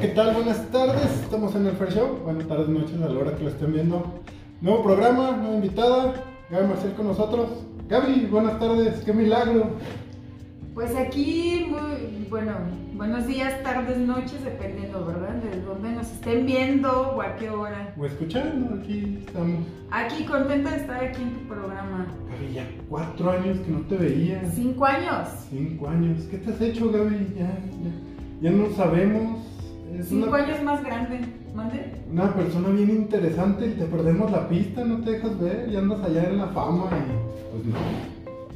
¿qué 0.00 0.08
tal? 0.08 0.34
Buenas 0.34 0.66
tardes, 0.70 1.10
estamos 1.20 1.54
en 1.54 1.66
el 1.66 1.72
Fair 1.72 1.92
Show. 1.92 2.20
Buenas 2.24 2.48
tardes, 2.48 2.68
noches, 2.68 3.02
a 3.02 3.08
la 3.08 3.20
hora 3.20 3.36
que 3.36 3.44
lo 3.44 3.50
estén 3.50 3.74
viendo. 3.74 4.02
Nuevo 4.62 4.82
programa, 4.82 5.32
nueva 5.32 5.56
invitada, 5.56 6.14
Gaby 6.48 6.68
Marcel 6.68 6.92
con 6.94 7.08
nosotros. 7.08 7.50
Gaby, 7.86 8.26
buenas 8.30 8.58
tardes, 8.58 9.02
qué 9.04 9.12
milagro. 9.12 9.72
Pues 10.72 10.96
aquí, 10.96 11.66
muy 11.68 12.26
bueno, 12.30 12.52
buenos 12.94 13.26
días, 13.26 13.62
tardes, 13.62 13.98
noches, 13.98 14.42
dependiendo, 14.42 15.04
¿verdad? 15.04 15.34
De 15.34 15.60
dónde 15.60 15.90
nos 15.90 16.10
estén 16.10 16.46
viendo 16.46 17.12
o 17.16 17.20
a 17.20 17.36
qué 17.36 17.50
hora. 17.50 17.92
O 17.98 18.06
escuchando, 18.06 18.76
aquí 18.80 19.18
estamos. 19.26 19.66
Aquí, 19.90 20.24
contenta 20.24 20.70
de 20.70 20.76
estar 20.78 21.04
aquí 21.04 21.20
en 21.20 21.34
tu 21.34 21.46
programa. 21.46 22.06
Gaby, 22.30 22.54
ya 22.54 22.66
cuatro 22.88 23.32
años 23.32 23.58
que 23.58 23.70
no 23.70 23.80
te 23.80 23.96
veía. 23.96 24.50
Cinco 24.54 24.86
años. 24.86 25.28
Cinco 25.50 25.88
años. 25.88 26.22
¿Qué 26.30 26.38
te 26.38 26.52
has 26.52 26.60
hecho, 26.62 26.90
Gaby? 26.90 27.34
Ya, 27.36 27.50
ya, 27.50 28.40
ya 28.40 28.50
no 28.50 28.74
sabemos. 28.74 29.49
Es 30.00 30.08
Cinco 30.08 30.28
una, 30.28 30.38
años 30.38 30.62
más 30.62 30.82
grande. 30.82 31.20
¿Mande? 31.54 31.92
Una 32.10 32.34
persona 32.34 32.68
bien 32.70 32.88
interesante 32.88 33.66
y 33.66 33.72
te 33.72 33.84
perdemos 33.84 34.30
la 34.30 34.48
pista, 34.48 34.82
no 34.82 35.04
te 35.04 35.10
dejas 35.10 35.38
ver 35.38 35.68
y 35.68 35.76
andas 35.76 36.02
allá 36.02 36.24
en 36.24 36.38
la 36.38 36.46
fama 36.46 36.86
y 36.86 37.52
pues 37.52 37.66
no. 37.66 37.78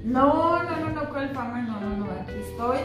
No, 0.04 0.62
no, 0.62 0.80
no, 0.80 0.90
no, 0.90 1.08
¿cuál 1.10 1.28
fama? 1.30 1.60
No, 1.62 1.80
no, 1.80 1.96
no, 1.98 2.04
aquí 2.12 2.32
estoy. 2.50 2.78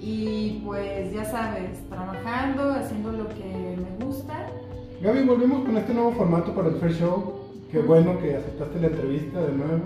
Y 0.00 0.60
pues 0.64 1.12
ya 1.12 1.24
sabes, 1.24 1.88
trabajando, 1.88 2.72
haciendo 2.72 3.12
lo 3.12 3.28
que 3.28 3.76
me 3.76 4.04
gusta. 4.04 4.48
Gaby, 5.00 5.22
volvemos 5.22 5.64
con 5.64 5.76
este 5.76 5.94
nuevo 5.94 6.12
formato 6.12 6.52
para 6.54 6.70
el 6.70 6.76
Fair 6.76 6.94
Show. 6.94 7.34
Qué 7.70 7.78
bueno 7.78 8.18
que 8.18 8.34
aceptaste 8.34 8.80
la 8.80 8.88
entrevista 8.88 9.40
de 9.40 9.52
nuevo. 9.52 9.84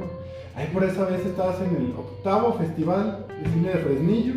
Ahí 0.55 0.71
por 0.73 0.85
esa 0.85 1.05
vez 1.05 1.27
estabas 1.27 1.61
en 1.61 1.77
el 1.77 1.93
octavo 1.93 2.55
festival 2.55 3.27
de 3.29 3.51
cine 3.51 3.69
de 3.69 3.79
Fresnillo. 3.79 4.35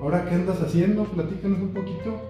Ahora, 0.00 0.24
¿qué 0.24 0.34
andas 0.34 0.62
haciendo? 0.62 1.04
Platícanos 1.04 1.58
un 1.58 1.74
poquito. 1.74 2.29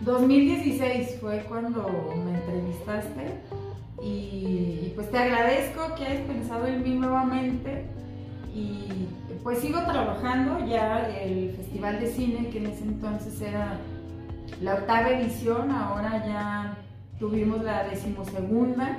2016 0.00 1.18
fue 1.20 1.44
cuando 1.48 1.86
me 2.24 2.38
entrevistaste 2.38 3.40
y, 4.02 4.92
pues 4.94 5.10
te 5.10 5.18
agradezco 5.18 5.94
que 5.94 6.06
hayas 6.06 6.22
pensado 6.22 6.66
en 6.66 6.82
mí 6.82 6.94
nuevamente 6.94 7.84
y 8.54 9.08
pues 9.42 9.58
sigo 9.58 9.80
trabajando. 9.80 10.66
Ya 10.66 11.06
el 11.08 11.52
Festival 11.52 12.00
de 12.00 12.06
Cine 12.06 12.48
que 12.48 12.58
en 12.58 12.66
ese 12.66 12.84
entonces 12.84 13.40
era 13.42 13.78
la 14.62 14.74
octava 14.74 15.10
edición, 15.10 15.70
ahora 15.70 16.26
ya 16.26 16.78
tuvimos 17.18 17.62
la 17.62 17.84
decimosegunda, 17.84 18.96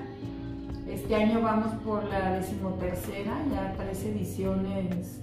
este 0.88 1.16
año 1.16 1.42
vamos 1.42 1.74
por 1.84 2.04
la 2.06 2.34
decimotercera, 2.34 3.44
ya 3.52 3.74
tres 3.78 4.04
ediciones 4.04 5.20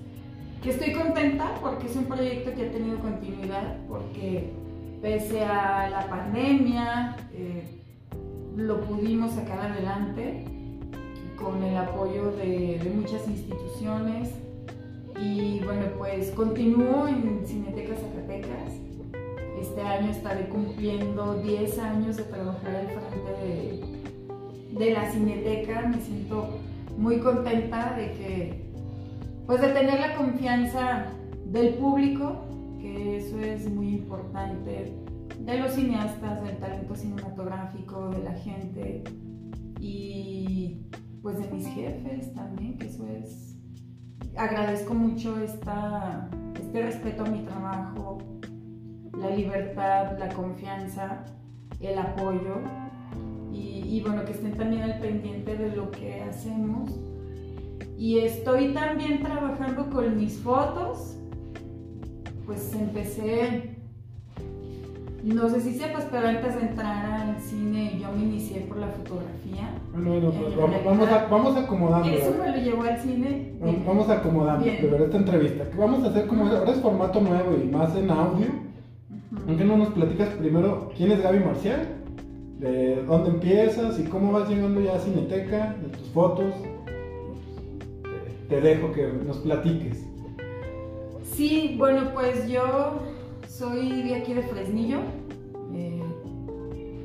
que 0.62 0.70
estoy 0.70 0.92
contenta 0.92 1.54
porque 1.60 1.86
es 1.86 1.94
un 1.94 2.06
proyecto 2.06 2.52
que 2.54 2.66
ha 2.66 2.72
tenido 2.72 2.98
continuidad, 2.98 3.76
porque 3.88 4.52
pese 5.00 5.44
a 5.44 5.88
la 5.90 6.08
pandemia, 6.08 7.16
eh, 7.32 7.64
lo 8.56 8.80
pudimos 8.80 9.32
sacar 9.32 9.60
adelante 9.60 10.44
con 11.36 11.62
el 11.62 11.76
apoyo 11.76 12.32
de, 12.32 12.80
muchas 12.94 13.26
instituciones 13.28 14.30
y 15.20 15.60
bueno, 15.60 15.86
pues 15.96 16.30
continúo 16.32 17.06
en 17.06 17.46
Cineteca 17.46 17.94
Zacatecas. 17.94 18.72
Este 19.60 19.80
año 19.82 20.10
estaré 20.10 20.48
cumpliendo 20.48 21.34
10 21.42 21.78
años 21.78 22.16
de 22.16 22.24
trabajar 22.24 22.76
al 22.76 22.86
frente 22.86 23.32
de, 23.42 24.78
de 24.78 24.92
la 24.92 25.10
Cineteca. 25.10 25.82
Me 25.88 26.00
siento 26.00 26.58
muy 26.96 27.18
contenta 27.18 27.94
de 27.96 28.12
que, 28.12 28.64
pues 29.46 29.60
de 29.60 29.68
tener 29.68 30.00
la 30.00 30.16
confianza 30.16 31.06
del 31.46 31.74
público, 31.74 32.47
que 32.94 33.16
eso 33.16 33.38
es 33.40 33.70
muy 33.70 33.88
importante 33.96 34.94
de 35.40 35.58
los 35.58 35.72
cineastas, 35.72 36.42
del 36.42 36.56
talento 36.56 36.94
cinematográfico, 36.94 38.08
de 38.10 38.22
la 38.22 38.32
gente 38.32 39.04
y 39.80 40.80
pues 41.22 41.38
de 41.38 41.50
mis 41.50 41.66
jefes 41.68 42.32
también, 42.34 42.78
que 42.78 42.86
eso 42.86 43.06
es... 43.06 43.56
Agradezco 44.36 44.94
mucho 44.94 45.38
esta, 45.40 46.30
este 46.54 46.82
respeto 46.82 47.24
a 47.24 47.28
mi 47.28 47.42
trabajo, 47.42 48.18
la 49.18 49.30
libertad, 49.30 50.18
la 50.18 50.28
confianza, 50.28 51.24
el 51.80 51.98
apoyo 51.98 52.56
y, 53.52 53.82
y 53.84 54.00
bueno, 54.00 54.24
que 54.24 54.32
estén 54.32 54.56
también 54.56 54.82
al 54.82 55.00
pendiente 55.00 55.56
de 55.56 55.74
lo 55.74 55.90
que 55.90 56.22
hacemos. 56.22 56.98
Y 57.96 58.20
estoy 58.20 58.72
también 58.74 59.22
trabajando 59.22 59.90
con 59.90 60.16
mis 60.16 60.38
fotos, 60.38 61.18
pues 62.48 62.72
empecé 62.72 63.76
no 65.22 65.48
sé 65.50 65.60
si 65.60 65.74
sepas, 65.74 66.06
pero 66.10 66.28
antes 66.28 66.54
de 66.54 66.68
entrar 66.68 67.20
al 67.20 67.38
cine 67.38 67.98
yo 68.00 68.10
me 68.12 68.22
inicié 68.22 68.60
por 68.62 68.78
la 68.78 68.86
fotografía. 68.86 69.68
Bueno, 69.92 70.12
bueno, 70.12 70.30
pues 70.30 70.56
vamos, 70.56 70.84
vamos, 70.84 71.08
a, 71.08 71.26
vamos 71.26 71.56
acomodando. 71.56 72.08
Eso 72.08 72.34
me 72.40 72.50
lo 72.50 72.56
llevó 72.56 72.82
al 72.84 72.98
cine. 72.98 73.52
Vamos, 73.86 74.08
acomodando, 74.08 74.64
de 74.64 74.80
verdad, 74.80 75.06
esta 75.06 75.18
entrevista. 75.18 75.68
Que 75.68 75.76
vamos 75.76 76.02
a 76.04 76.08
hacer 76.08 76.26
como 76.28 76.46
ahora 76.46 76.70
es 76.70 76.80
formato 76.80 77.20
nuevo 77.20 77.58
y 77.62 77.66
más 77.66 77.94
en 77.96 78.10
audio. 78.10 78.46
¿Por 79.46 79.56
qué 79.56 79.64
no 79.64 79.76
nos 79.76 79.88
platicas 79.88 80.28
primero 80.30 80.90
quién 80.96 81.12
es 81.12 81.22
Gaby 81.22 81.40
Marcial? 81.40 81.88
¿De 82.60 83.02
dónde 83.02 83.30
empiezas 83.30 84.00
y 84.00 84.04
cómo 84.04 84.32
vas 84.32 84.48
llegando 84.48 84.80
ya 84.80 84.94
a 84.94 84.98
Cineteca? 84.98 85.76
De 85.82 85.88
tus 85.90 86.08
fotos. 86.08 86.54
Te 88.48 88.60
dejo 88.62 88.92
que 88.92 89.12
nos 89.26 89.36
platiques. 89.38 90.07
Sí, 91.38 91.76
bueno, 91.78 92.10
pues 92.12 92.48
yo 92.48 92.98
soy 93.46 94.02
de 94.02 94.16
aquí 94.16 94.34
de 94.34 94.42
Fresnillo. 94.42 94.98
Eh, 95.72 96.02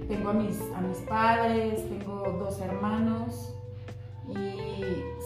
tengo 0.08 0.30
a 0.32 0.34
mis, 0.34 0.60
a 0.76 0.82
mis 0.82 0.98
padres, 1.08 1.88
tengo 1.88 2.24
dos 2.40 2.60
hermanos 2.60 3.54
y 4.28 4.82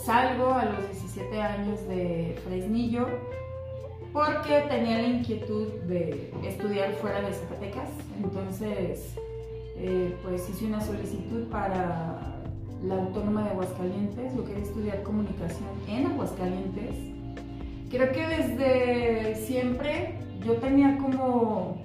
salgo 0.06 0.54
a 0.54 0.66
los 0.66 0.90
17 0.90 1.42
años 1.42 1.88
de 1.88 2.38
Fresnillo 2.44 3.08
porque 4.12 4.66
tenía 4.68 5.02
la 5.02 5.08
inquietud 5.08 5.70
de 5.88 6.34
estudiar 6.44 6.92
fuera 6.96 7.22
de 7.22 7.32
Zacatecas. 7.32 7.90
Entonces, 8.22 9.16
eh, 9.78 10.18
pues 10.22 10.50
hice 10.50 10.66
una 10.66 10.82
solicitud 10.82 11.48
para 11.50 12.42
la 12.84 12.96
Autónoma 12.96 13.46
de 13.46 13.52
Aguascalientes. 13.52 14.36
Yo 14.36 14.44
quería 14.44 14.64
estudiar 14.64 15.02
comunicación 15.04 15.70
en 15.88 16.08
Aguascalientes. 16.08 17.17
Creo 17.90 18.12
que 18.12 18.28
desde 18.28 19.36
siempre 19.36 20.16
yo 20.46 20.56
tenía 20.56 20.98
como 20.98 21.78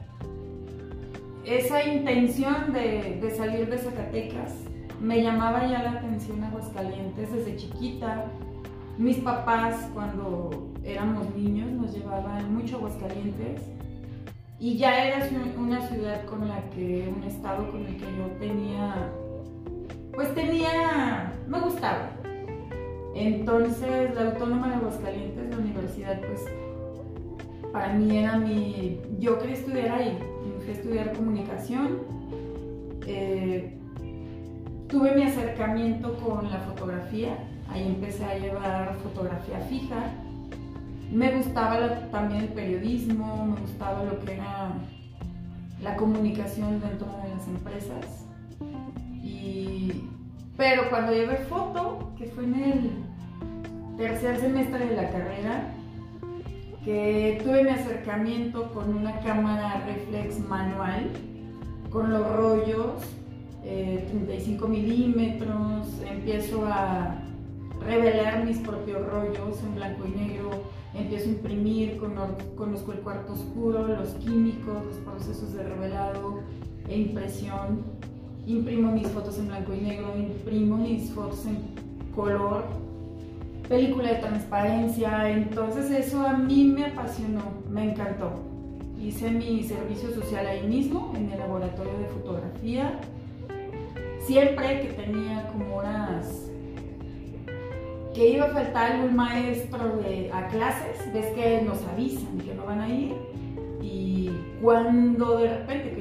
esa 1.44 1.84
intención 1.84 2.72
de, 2.72 3.32
salir 3.36 3.68
de 3.68 3.78
Zacatecas. 3.78 4.52
Me 5.00 5.22
llamaba 5.22 5.66
ya 5.66 5.82
la 5.82 5.92
atención 5.92 6.42
Aguascalientes 6.42 7.32
desde 7.32 7.56
chiquita. 7.56 8.24
Mis 8.98 9.18
papás 9.18 9.88
cuando 9.94 10.72
éramos 10.84 11.34
niños 11.34 11.70
nos 11.70 11.94
llevaban 11.94 12.52
mucho 12.54 12.76
a 12.76 12.78
Aguascalientes 12.78 13.62
y 14.58 14.76
ya 14.76 15.04
era 15.04 15.28
una 15.58 15.86
ciudad 15.88 16.24
con 16.24 16.48
la 16.48 16.62
que, 16.70 17.12
un 17.16 17.22
estado 17.24 17.70
con 17.70 17.86
el 17.86 17.96
que 17.96 18.04
yo 18.16 18.26
tenía, 18.38 19.10
pues 20.14 20.32
tenía, 20.34 21.32
me 21.48 21.60
gustaba. 21.60 22.21
Entonces 23.14 24.14
la 24.14 24.30
Autónoma 24.30 24.68
de 24.68 24.74
Aguascalientes, 24.76 25.50
la 25.50 25.58
universidad, 25.58 26.20
pues 26.20 26.44
para 27.72 27.92
mí 27.92 28.18
era 28.18 28.38
mi, 28.38 29.00
yo 29.18 29.38
quería 29.38 29.56
estudiar 29.56 29.92
ahí, 29.92 30.18
fui 30.60 30.68
a 30.68 30.72
estudiar 30.72 31.12
comunicación, 31.12 31.98
eh, 33.06 33.78
tuve 34.88 35.14
mi 35.14 35.22
acercamiento 35.22 36.16
con 36.18 36.50
la 36.50 36.58
fotografía, 36.60 37.36
ahí 37.70 37.86
empecé 37.86 38.24
a 38.24 38.38
llevar 38.38 38.96
fotografía 39.02 39.58
fija, 39.60 40.12
me 41.10 41.36
gustaba 41.36 42.08
también 42.10 42.42
el 42.42 42.48
periodismo, 42.48 43.46
me 43.46 43.60
gustaba 43.60 44.04
lo 44.04 44.18
que 44.20 44.34
era 44.34 44.72
la 45.82 45.96
comunicación 45.96 46.80
dentro 46.80 47.06
de 47.22 47.28
las 47.34 47.46
empresas, 47.48 48.26
pero 50.56 50.88
cuando 50.90 51.12
llevé 51.12 51.36
foto, 51.48 52.12
que 52.16 52.26
fue 52.26 52.44
en 52.44 52.54
el 52.54 52.90
tercer 53.96 54.38
semestre 54.40 54.86
de 54.86 54.96
la 54.96 55.10
carrera, 55.10 55.74
que 56.84 57.40
tuve 57.44 57.62
mi 57.62 57.70
acercamiento 57.70 58.72
con 58.72 58.96
una 58.96 59.20
cámara 59.20 59.84
reflex 59.86 60.40
manual, 60.40 61.10
con 61.90 62.10
los 62.10 62.26
rollos, 62.36 63.04
35 63.62 64.64
eh, 64.64 64.68
milímetros, 64.68 65.88
empiezo 66.10 66.66
a 66.66 67.18
revelar 67.80 68.44
mis 68.44 68.58
propios 68.58 69.06
rollos 69.06 69.62
en 69.62 69.74
blanco 69.76 70.04
y 70.06 70.18
negro, 70.18 70.50
empiezo 70.94 71.28
a 71.28 71.32
imprimir 71.32 71.98
con, 71.98 72.14
conozco 72.56 72.92
el 72.92 72.98
cuarto 72.98 73.34
oscuro, 73.34 73.86
los 73.86 74.08
químicos, 74.14 74.84
los 74.84 74.96
procesos 74.96 75.52
de 75.52 75.62
revelado 75.62 76.40
e 76.88 76.98
impresión, 76.98 77.82
imprimo 78.46 78.90
mis 78.90 79.06
fotos 79.08 79.38
en 79.38 79.48
blanco 79.48 79.72
y 79.74 79.80
negro, 79.80 80.12
imprimo 80.18 80.78
mis 80.78 81.10
fotos 81.10 81.46
en 81.46 81.58
color 82.14 82.64
película 83.72 84.10
de 84.10 84.16
transparencia, 84.16 85.30
entonces 85.30 85.90
eso 85.90 86.26
a 86.26 86.34
mí 86.34 86.64
me 86.64 86.84
apasionó, 86.84 87.40
me 87.70 87.84
encantó. 87.90 88.30
hice 89.00 89.30
mi 89.30 89.62
servicio 89.62 90.10
social 90.10 90.46
ahí 90.46 90.66
mismo, 90.66 91.14
en 91.16 91.32
el 91.32 91.38
laboratorio 91.38 91.94
de 91.98 92.04
fotografía. 92.08 93.00
Siempre 94.20 94.82
que 94.82 94.88
tenía 94.92 95.48
como 95.50 95.78
unas 95.78 96.50
que 98.14 98.28
iba 98.28 98.44
a 98.44 98.48
faltar 98.50 98.92
algún 98.92 99.16
maestro 99.16 100.02
a 100.34 100.46
clases, 100.48 101.10
ves 101.14 101.26
que 101.34 101.62
nos 101.62 101.82
avisan 101.94 102.38
que 102.44 102.54
no 102.54 102.66
van 102.66 102.80
a 102.80 102.88
ir. 102.90 103.14
Y 103.80 104.30
cuando 104.60 105.38
de 105.38 105.48
repente 105.48 105.94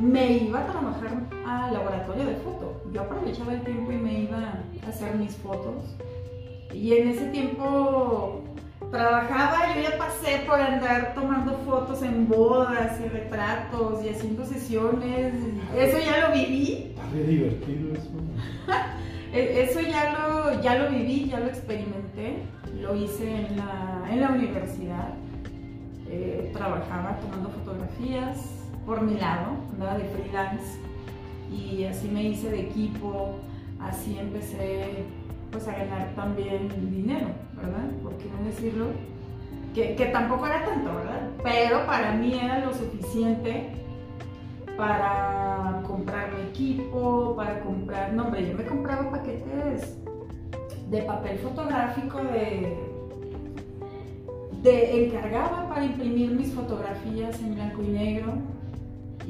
me 0.00 0.32
iba 0.38 0.60
a 0.60 0.66
trabajar 0.66 1.10
al 1.46 1.74
laboratorio 1.74 2.24
de 2.24 2.34
foto. 2.36 2.82
Yo 2.92 3.02
aprovechaba 3.02 3.52
el 3.52 3.60
tiempo 3.62 3.92
y 3.92 3.96
me 3.96 4.20
iba 4.20 4.38
a 4.84 4.88
hacer 4.88 5.14
mis 5.16 5.36
fotos. 5.36 5.96
Y 6.72 6.94
en 6.94 7.08
ese 7.08 7.26
tiempo 7.26 8.42
trabajaba, 8.90 9.74
yo 9.74 9.82
ya 9.82 9.98
pasé 9.98 10.42
por 10.46 10.60
andar 10.60 11.14
tomando 11.14 11.52
fotos 11.66 12.02
en 12.02 12.28
bodas 12.28 12.98
y 13.00 13.08
retratos 13.08 14.04
y 14.04 14.08
haciendo 14.08 14.44
sesiones. 14.46 15.34
Eso 15.76 15.98
ya 15.98 16.28
lo 16.28 16.34
viví. 16.34 16.94
Está 16.94 17.06
bien 17.12 17.26
divertido 17.26 17.92
eso. 17.92 18.10
E, 19.32 19.62
eso 19.62 19.80
ya 19.80 20.10
lo, 20.10 20.60
ya 20.60 20.74
lo 20.74 20.90
viví, 20.90 21.28
ya 21.30 21.38
lo 21.38 21.46
experimenté. 21.46 22.42
Lo 22.80 22.96
hice 22.96 23.46
en 23.46 23.58
la, 23.58 24.02
en 24.10 24.20
la 24.22 24.30
universidad. 24.30 25.14
Eh, 26.08 26.50
trabajaba 26.52 27.16
tomando 27.20 27.48
fotografías 27.50 28.59
por 28.86 29.02
mi 29.02 29.14
lado, 29.14 29.56
andaba 29.72 29.98
de 29.98 30.04
freelance 30.04 30.78
y 31.50 31.84
así 31.84 32.08
me 32.08 32.22
hice 32.24 32.50
de 32.50 32.60
equipo, 32.60 33.36
así 33.80 34.18
empecé 34.18 35.04
pues 35.50 35.66
a 35.66 35.72
ganar 35.72 36.12
también 36.14 36.68
dinero, 36.90 37.26
¿verdad? 37.56 37.90
¿Por 38.02 38.16
qué 38.18 38.26
no 38.26 38.46
decirlo? 38.46 38.86
Que, 39.74 39.94
que 39.96 40.06
tampoco 40.06 40.46
era 40.46 40.64
tanto, 40.64 40.94
¿verdad? 40.94 41.28
Pero 41.42 41.86
para 41.86 42.12
mí 42.14 42.34
era 42.34 42.60
lo 42.60 42.72
suficiente 42.72 43.72
para 44.76 45.82
comprar 45.86 46.32
mi 46.32 46.48
equipo, 46.50 47.34
para 47.36 47.60
comprar, 47.60 48.12
no 48.12 48.24
hombre, 48.24 48.48
yo 48.48 48.56
me 48.56 48.64
compraba 48.64 49.10
paquetes 49.10 49.96
de 50.88 51.02
papel 51.02 51.38
fotográfico 51.38 52.18
de, 52.18 52.78
de 54.62 55.04
encargaba 55.04 55.68
para 55.68 55.84
imprimir 55.84 56.30
mis 56.32 56.52
fotografías 56.52 57.40
en 57.40 57.54
blanco 57.54 57.82
y 57.82 57.88
negro 57.88 58.32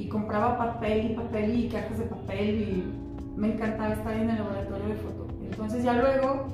y 0.00 0.08
compraba 0.08 0.56
papel 0.56 1.10
y 1.10 1.14
papel 1.14 1.60
y 1.60 1.68
cajas 1.68 1.98
de 1.98 2.04
papel 2.06 2.62
y 2.62 3.38
me 3.38 3.52
encantaba 3.52 3.92
estar 3.92 4.14
en 4.14 4.30
el 4.30 4.38
laboratorio 4.38 4.88
de 4.88 4.94
foto. 4.94 5.26
Entonces 5.44 5.84
ya 5.84 5.92
luego 5.92 6.46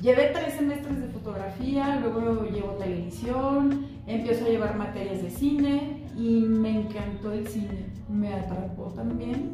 llevé 0.00 0.30
tres 0.32 0.54
semestres 0.54 1.00
de 1.00 1.08
fotografía, 1.08 2.00
luego 2.00 2.44
llevo 2.44 2.72
televisión, 2.78 3.86
empiezo 4.06 4.46
a 4.46 4.48
llevar 4.48 4.76
materias 4.76 5.22
de 5.22 5.30
cine 5.30 6.02
y 6.16 6.40
me 6.40 6.80
encantó 6.80 7.32
el 7.32 7.46
cine, 7.46 7.90
me 8.08 8.32
atrapó 8.32 8.84
también. 8.94 9.52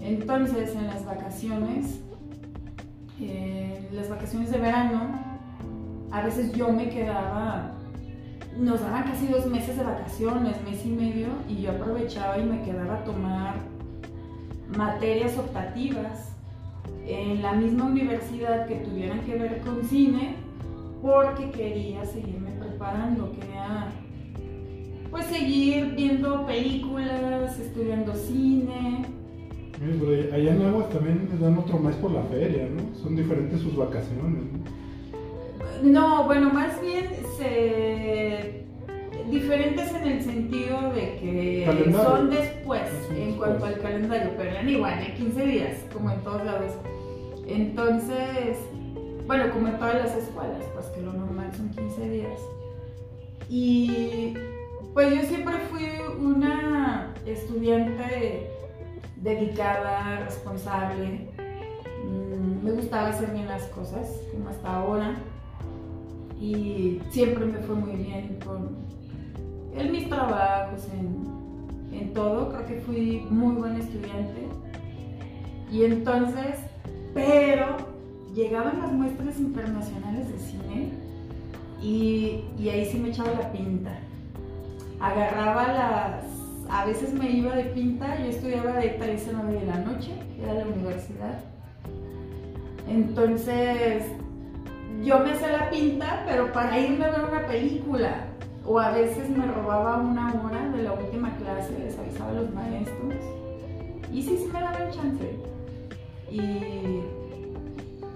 Entonces 0.00 0.74
en 0.74 0.88
las 0.88 1.06
vacaciones, 1.06 2.00
eh, 3.20 3.88
las 3.92 4.10
vacaciones 4.10 4.50
de 4.50 4.58
verano, 4.58 5.20
a 6.10 6.22
veces 6.22 6.52
yo 6.54 6.72
me 6.72 6.88
quedaba 6.88 7.75
nos 8.58 8.80
daban 8.80 9.04
casi 9.04 9.26
dos 9.28 9.46
meses 9.46 9.76
de 9.76 9.84
vacaciones, 9.84 10.56
mes 10.64 10.84
y 10.84 10.90
medio, 10.90 11.28
y 11.48 11.62
yo 11.62 11.72
aprovechaba 11.72 12.38
y 12.38 12.44
me 12.44 12.62
quedaba 12.62 12.96
a 12.96 13.04
tomar 13.04 13.54
materias 14.76 15.36
optativas 15.38 16.32
en 17.06 17.42
la 17.42 17.52
misma 17.52 17.84
universidad 17.84 18.66
que 18.66 18.76
tuvieran 18.76 19.20
que 19.20 19.36
ver 19.36 19.60
con 19.60 19.82
cine, 19.84 20.36
porque 21.02 21.50
quería 21.50 22.04
seguirme 22.04 22.50
preparando, 22.52 23.32
quería 23.32 23.92
pues 25.10 25.26
seguir 25.26 25.94
viendo 25.94 26.44
películas, 26.46 27.58
estudiando 27.58 28.14
cine. 28.14 29.04
allá 30.32 30.54
en 30.54 30.66
Aguas 30.66 30.90
también 30.90 31.28
les 31.30 31.40
dan 31.40 31.56
otro 31.58 31.78
mes 31.78 31.94
por 31.96 32.10
la 32.10 32.22
feria, 32.24 32.68
¿no? 32.68 32.96
Son 32.98 33.14
diferentes 33.14 33.60
sus 33.60 33.76
vacaciones, 33.76 34.44
¿no? 34.52 34.86
No, 35.82 36.24
bueno, 36.24 36.50
más 36.52 36.80
bien 36.80 37.04
se 37.38 38.45
sentido 40.36 40.92
de 40.92 41.16
que 41.16 41.92
son 41.92 42.30
después 42.30 42.82
en 43.10 43.36
cuanto 43.36 43.64
al 43.64 43.78
calendario, 43.78 44.32
pero 44.36 44.50
eran 44.50 44.68
igual, 44.68 44.98
de 45.00 45.14
15 45.14 45.46
días, 45.46 45.84
como 45.92 46.10
en 46.10 46.20
todos 46.20 46.44
lados. 46.44 46.72
Entonces, 47.46 48.58
bueno, 49.26 49.50
como 49.52 49.68
en 49.68 49.78
todas 49.78 49.94
las 49.94 50.16
escuelas, 50.16 50.62
pues 50.74 50.86
que 50.86 51.00
lo 51.00 51.12
normal 51.12 51.50
son 51.56 51.70
15 51.70 52.10
días. 52.10 52.40
Y 53.48 54.34
pues 54.92 55.14
yo 55.14 55.22
siempre 55.22 55.54
fui 55.70 55.88
una 56.18 57.14
estudiante 57.24 58.50
dedicada, 59.16 60.20
responsable. 60.24 61.28
Mm, 62.04 62.64
me 62.64 62.72
gustaba 62.72 63.08
hacer 63.08 63.30
bien 63.30 63.48
las 63.48 63.64
cosas, 63.68 64.20
como 64.32 64.50
hasta 64.50 64.76
ahora 64.76 65.16
y 66.40 67.00
siempre 67.10 67.46
me 67.46 67.58
fue 67.60 67.76
muy 67.76 67.96
bien 67.96 68.38
con 68.44 68.85
en 69.76 69.92
mis 69.92 70.08
trabajos, 70.08 70.86
en, 70.92 71.98
en 71.98 72.12
todo, 72.12 72.50
creo 72.50 72.66
que 72.66 72.80
fui 72.80 73.26
muy 73.30 73.54
buen 73.56 73.76
estudiante. 73.76 74.48
Y 75.70 75.84
entonces, 75.84 76.56
pero 77.14 77.76
llegaban 78.34 78.80
las 78.80 78.92
muestras 78.92 79.38
internacionales 79.38 80.28
de 80.30 80.38
cine 80.38 80.90
y, 81.82 82.44
y, 82.58 82.68
ahí 82.68 82.86
sí 82.86 82.98
me 82.98 83.08
echaba 83.08 83.30
la 83.30 83.52
pinta. 83.52 83.98
Agarraba 85.00 85.68
las, 85.68 86.24
a 86.70 86.84
veces 86.86 87.12
me 87.12 87.30
iba 87.30 87.54
de 87.54 87.64
pinta, 87.64 88.18
yo 88.18 88.26
estudiaba 88.26 88.72
de 88.72 88.90
3 88.90 89.28
a 89.28 89.32
9 89.42 89.60
de 89.60 89.66
la 89.66 89.78
noche, 89.78 90.12
era 90.40 90.54
la 90.54 90.66
universidad. 90.66 91.40
Entonces 92.88 94.04
yo 95.04 95.18
me 95.20 95.32
hacía 95.32 95.52
la 95.52 95.70
pinta, 95.70 96.24
pero 96.26 96.52
para 96.52 96.78
irme 96.78 97.04
a 97.04 97.10
ver 97.10 97.24
una 97.30 97.46
película. 97.46 98.26
O 98.66 98.80
a 98.80 98.90
veces 98.90 99.30
me 99.30 99.46
robaba 99.46 99.98
una 99.98 100.34
hora 100.42 100.68
de 100.70 100.82
la 100.82 100.92
última 100.92 101.34
clase, 101.36 101.78
les 101.78 101.98
avisaba 101.98 102.30
a 102.30 102.34
los 102.34 102.52
maestros. 102.52 103.14
Y 104.12 104.22
sí, 104.22 104.36
sí 104.38 104.48
me 104.52 104.60
daban 104.60 104.90
chance. 104.90 105.38
Y, 106.30 107.02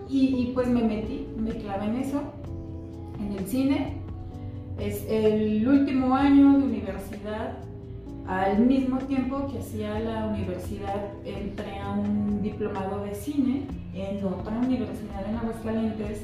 y, 0.08 0.50
pues 0.52 0.66
me 0.68 0.82
metí, 0.82 1.28
me 1.36 1.50
clavé 1.50 1.86
en 1.86 1.96
eso, 1.96 2.22
en 3.20 3.38
el 3.38 3.46
cine. 3.46 3.96
Es 4.78 5.04
el 5.08 5.66
último 5.68 6.16
año 6.16 6.58
de 6.58 6.64
universidad. 6.64 7.58
Al 8.26 8.58
mismo 8.60 8.98
tiempo 8.98 9.46
que 9.48 9.58
hacía 9.58 9.98
la 10.00 10.26
universidad, 10.26 11.12
entré 11.24 11.78
a 11.78 11.92
un 11.92 12.42
diplomado 12.42 13.04
de 13.04 13.14
cine 13.14 13.66
en 13.94 14.24
otra 14.24 14.56
universidad 14.58 15.28
en 15.28 15.36
Aguascalientes 15.36 16.22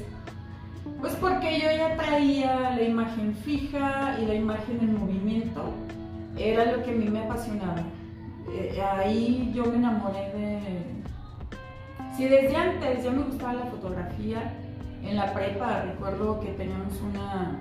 pues 0.99 1.13
porque 1.15 1.59
yo 1.59 1.71
ya 1.71 1.95
traía 1.95 2.71
la 2.71 2.81
imagen 2.81 3.35
fija 3.35 4.17
y 4.19 4.25
la 4.25 4.35
imagen 4.35 4.79
en 4.81 4.99
movimiento. 4.99 5.73
Era 6.37 6.71
lo 6.71 6.83
que 6.83 6.91
a 6.91 6.93
mí 6.93 7.05
me 7.09 7.23
apasionaba. 7.23 7.83
Eh, 8.51 8.81
ahí 8.81 9.51
yo 9.53 9.65
me 9.65 9.75
enamoré 9.77 10.31
de... 10.33 10.59
Si 12.15 12.25
desde 12.25 12.55
antes 12.55 13.03
ya 13.03 13.11
me 13.11 13.23
gustaba 13.23 13.53
la 13.53 13.65
fotografía, 13.65 14.53
en 15.03 15.15
la 15.15 15.33
prepa 15.33 15.81
recuerdo 15.81 16.39
que 16.39 16.47
teníamos 16.53 16.99
una... 17.01 17.59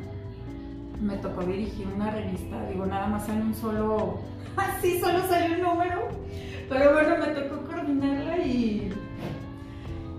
Me 1.00 1.16
tocó 1.18 1.42
dirigir 1.42 1.87
una 1.95 2.11
revista, 2.11 2.66
digo, 2.71 2.87
nada 2.87 3.06
más 3.06 3.28
en 3.28 3.42
un 3.42 3.54
solo... 3.54 4.21
Así 4.56 4.99
solo 4.99 5.21
salió 5.28 5.56
un 5.56 5.62
número. 5.62 6.09
Pero 6.68 6.92
bueno, 6.92 7.16
me 7.18 7.26
tocó 7.28 7.64
coordinarla 7.66 8.38
y 8.38 8.90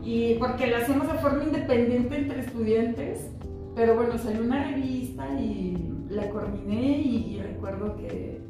y 0.08 0.36
porque 0.36 0.68
lo 0.68 0.78
hacemos 0.78 1.06
de 1.12 1.16
forma 1.16 1.44
independiente 1.44 2.16
entre 2.16 2.40
estudiantes, 2.40 3.30
pero 3.76 3.94
bueno, 3.96 4.18
salió 4.18 4.42
una 4.42 4.64
revista 4.64 5.28
y 5.38 5.94
la 6.10 6.30
coordiné 6.30 7.02
y, 7.02 7.42
recuerdo 7.42 7.98
que 7.98 8.42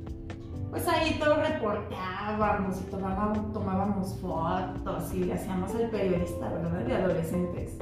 pues 0.69 0.87
ahí 0.87 1.17
todo 1.17 1.37
reportábamos 1.41 2.79
y 2.79 2.91
tomábamos, 2.91 3.53
tomábamos 3.53 4.15
fotos 4.17 5.11
y 5.15 5.31
hacíamos 5.31 5.73
el 5.73 5.89
periodista, 5.89 6.47
¿verdad? 6.47 6.85
De 6.85 6.93
adolescentes. 6.93 7.75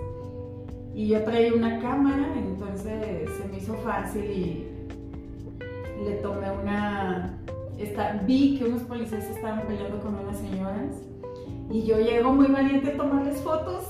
Y 0.94 1.10
yo 1.10 1.22
traía 1.26 1.54
una 1.54 1.82
cámara, 1.82 2.34
entonces 2.38 3.30
se 3.30 3.48
me 3.50 3.58
hizo 3.58 3.74
fácil 3.80 4.24
y 4.24 4.68
le 6.02 6.12
tomé 6.22 6.50
una... 6.50 7.38
Vi 8.26 8.58
que 8.58 8.64
unos 8.64 8.84
policías 8.84 9.26
estaban 9.26 9.68
peleando 9.68 10.00
con 10.00 10.16
unas 10.16 10.38
señoras 10.38 10.96
y 11.70 11.84
yo 11.84 12.00
llego 12.00 12.32
muy 12.32 12.48
valiente 12.48 12.92
a 12.92 12.98
tomarles 12.98 13.42
fotos. 13.42 13.84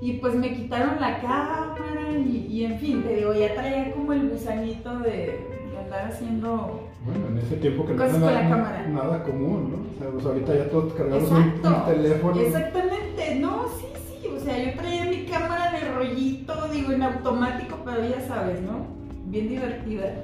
y 0.00 0.14
pues 0.14 0.34
me 0.34 0.52
quitaron 0.52 1.00
la 1.00 1.20
cámara 1.20 2.10
y, 2.18 2.64
en 2.64 2.78
fin, 2.78 3.02
te 3.02 3.16
digo, 3.16 3.34
ya 3.34 3.54
traía 3.54 3.92
como 3.92 4.12
el 4.12 4.30
gusanito 4.30 4.98
de, 4.98 5.62
andar 5.82 6.06
haciendo 6.06 6.88
bueno, 7.04 7.26
en 7.28 7.38
ese 7.38 7.56
tiempo 7.56 7.84
que 7.84 7.94
no 7.94 8.04
era 8.04 8.48
nada, 8.48 8.86
nada, 8.88 9.22
común, 9.24 9.72
¿no? 9.72 9.76
O 9.76 9.98
sea, 9.98 10.10
pues 10.12 10.24
ahorita 10.24 10.54
ya 10.54 10.70
todos 10.70 10.92
cargamos 10.94 11.30
un, 11.30 11.60
teléfono. 11.86 12.40
Exactamente, 12.40 13.34
no, 13.40 13.66
sí, 13.68 13.86
sí, 14.20 14.28
o 14.28 14.38
sea, 14.38 14.56
yo 14.56 14.78
traía 14.78 15.06
mi 15.06 15.24
cámara 15.24 15.72
de 15.72 15.92
rollito, 15.92 16.68
digo, 16.68 16.92
en 16.92 17.02
automático, 17.02 17.78
pero 17.84 18.08
ya 18.08 18.20
sabes, 18.20 18.60
¿no? 18.60 19.02
bien 19.32 19.48
divertida. 19.48 20.14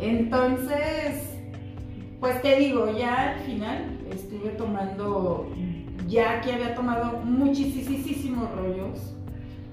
Entonces, 0.00 1.22
pues 2.18 2.40
te 2.42 2.56
digo, 2.56 2.90
ya 2.96 3.34
al 3.34 3.40
final 3.40 3.98
estuve 4.44 4.50
tomando, 4.52 5.46
ya 6.06 6.40
que 6.40 6.52
había 6.52 6.74
tomado 6.74 7.18
muchísimos 7.24 8.50
rollos. 8.54 9.14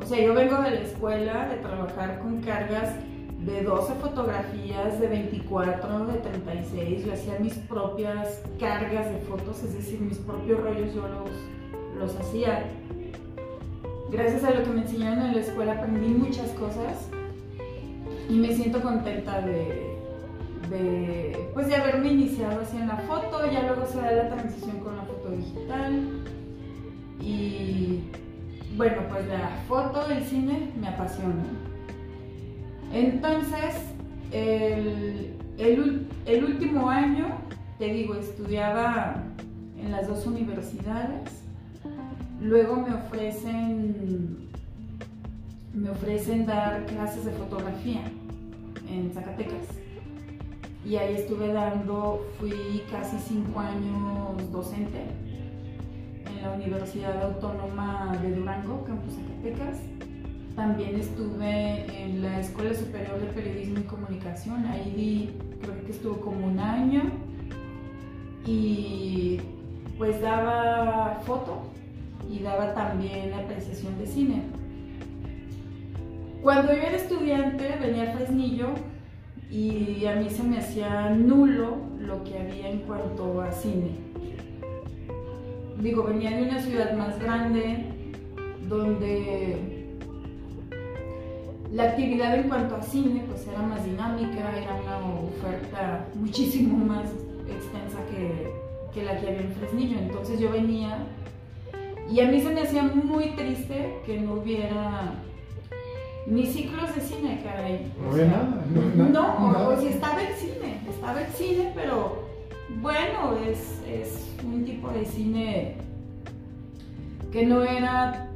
O 0.01 0.06
sea, 0.06 0.20
yo 0.20 0.34
vengo 0.34 0.58
de 0.62 0.72
la 0.72 0.82
escuela 0.82 1.48
de 1.48 1.58
trabajar 1.58 2.20
con 2.20 2.42
cargas 2.42 2.96
de 3.40 3.63
12 3.63 3.94
fotografías, 3.96 5.00
de 5.00 5.08
24, 5.08 6.08
de 6.08 6.13
36. 6.20 7.06
Yo 7.06 7.13
hacía 7.13 7.40
mis 7.40 7.54
propias 7.56 8.42
cargas 8.60 9.12
de 9.12 9.20
fotos, 9.20 9.63
es 9.63 9.74
decir, 9.74 10.00
mis 10.00 10.18
propios 10.20 10.60
rollos 10.62 10.94
yo 10.94 11.08
los, 11.08 11.30
los 12.00 12.20
hacía. 12.20 12.66
Gracias 14.12 14.44
a 14.44 14.51
lo 14.51 14.63
que 14.63 14.70
me 14.70 14.82
enseñaron 14.82 15.25
en 15.25 15.36
la 15.36 15.42
escuela 15.42 15.74
aprendí 15.74 16.08
muchas 16.08 16.50
cosas 16.51 17.10
y 18.30 18.34
me 18.34 18.54
siento 18.54 18.82
contenta 18.82 19.42
de, 19.42 19.91
de, 20.72 21.50
pues 21.54 21.68
de 21.68 21.75
haberme 21.75 22.13
iniciado 22.13 22.62
así 22.62 22.78
en 22.78 22.88
la 22.88 22.98
foto, 22.98 23.51
ya 23.51 23.63
luego 23.63 23.86
se 23.86 23.98
da 23.98 24.12
la 24.12 24.30
transición 24.30 24.80
con 24.80 24.96
la 24.96 25.04
foto 25.04 25.30
digital 25.30 26.24
y 27.20 28.00
bueno, 28.75 29.01
pues 29.10 29.28
la 29.28 29.50
foto, 29.68 30.10
el 30.10 30.24
cine 30.24 30.72
me 30.80 30.88
apasiona. 30.88 31.44
Entonces, 32.94 33.75
el, 34.32 35.36
el, 35.58 36.44
último 36.44 36.90
año, 36.90 37.28
te 37.78 37.94
digo, 37.94 38.16
estudiaba 38.16 39.24
en 39.78 39.92
las 39.92 40.08
dos 40.08 40.25
universidades. 40.25 41.44
Luego 42.42 42.78
me 42.78 42.96
ofrecen, 42.96 44.50
me 45.74 45.90
ofrecen 45.90 46.46
dar 46.46 46.86
clases 46.86 47.25
de 47.25 47.32
fotografía 47.32 48.01
en 48.90 49.12
Zacatecas. 49.13 49.81
Y 50.84 50.96
ahí 50.96 51.16
estuve 51.16 51.54
dando, 51.54 52.26
fui 52.40 52.84
casi 52.92 53.18
cinco 53.20 53.60
años 53.60 54.52
docente 54.52 55.06
en 56.26 56.42
la 56.42 56.54
Universidad 56.54 57.22
Autónoma 57.24 58.18
de 58.22 58.36
Durango, 58.36 58.84
Campus 58.86 59.14
Zacatecas 59.14 59.78
también 60.56 61.00
estuve 61.00 62.04
en 62.04 62.22
la 62.22 62.40
Escuela 62.40 62.74
Superior 62.74 63.20
de 63.20 63.28
Periodismo 63.28 63.80
y 63.80 63.84
Comunicación, 63.84 64.66
ahí 64.66 64.94
di, 64.96 65.30
creo 65.62 65.86
que 65.86 65.92
estuvo 65.92 66.18
como 66.18 66.46
un 66.46 66.60
año 66.60 67.04
y 68.46 69.40
pues 69.98 70.22
daba 70.22 71.22
foto 71.26 71.64
y 72.30 72.40
daba 72.40 72.74
también 72.74 73.34
apreciación 73.34 73.98
de 73.98 74.08
cine. 74.08 74.44
Cuando 76.42 76.74
yo 76.74 76.80
era 76.80 76.98
estudiante 76.98 77.78
venía 77.80 78.12
a 78.12 78.14
Fresnillo 78.14 78.70
y 79.51 80.05
a 80.05 80.15
mí 80.15 80.29
se 80.29 80.43
me 80.43 80.60
hacía 80.60 81.10
nulo 81.10 81.77
lo 82.00 82.24
que 82.24 82.39
había 82.39 82.70
en 82.70 82.79
cuanto 82.79 83.41
a 83.41 83.51
cine. 83.51 83.91
Digo, 85.81 86.03
venía 86.03 86.31
de 86.31 86.43
una 86.43 86.62
ciudad 86.62 86.96
más 86.96 87.20
grande 87.20 87.86
donde 88.70 89.81
la 91.72 91.84
actividad 91.84 92.36
en 92.36 92.50
cuanto 92.50 92.75
a 92.75 92.81
cine 92.81 93.24
pues 93.27 93.48
era 93.48 93.62
más 93.62 93.84
dinámica, 93.86 94.58
era 94.58 94.75
una 94.75 94.98
oferta 95.22 96.05
muchísimo 96.15 96.77
más 96.86 97.10
extensa 97.48 97.98
que, 98.93 99.03
la 99.03 99.20
que 99.20 99.27
había 99.27 99.41
en 99.41 99.53
Fresnillo. 99.53 99.98
Entonces 100.00 100.39
yo 100.39 100.51
venía 100.51 100.98
y 102.10 102.20
a 102.20 102.27
mí 102.27 102.41
se 102.41 102.53
me 102.53 102.62
hacía 102.62 102.84
muy 102.84 103.31
triste 103.36 104.00
que 104.05 104.20
no 104.20 104.34
hubiera 104.34 105.13
ni 106.28 106.46
ciclos 106.46 106.96
de 106.96 107.01
cine, 107.01 107.42
caray. 107.44 107.92
No 108.01 108.12
había 108.12 108.25
nada. 108.25 108.66
No, 109.12 109.70
o, 109.70 109.80
si 109.80 109.88
estaba 109.88 110.22
el 110.22 110.34
cine, 110.36 110.82
estaba 110.90 111.22
el 111.22 111.32
cine, 111.34 111.72
pero 111.75 112.24
bueno, 112.82 113.38
es, 113.46 113.82
es 113.88 114.28
un 114.44 114.63
tipo 114.63 114.90
de 114.90 115.06
cine 115.06 115.75
que 117.32 117.46
no 117.46 117.63
era 117.63 118.30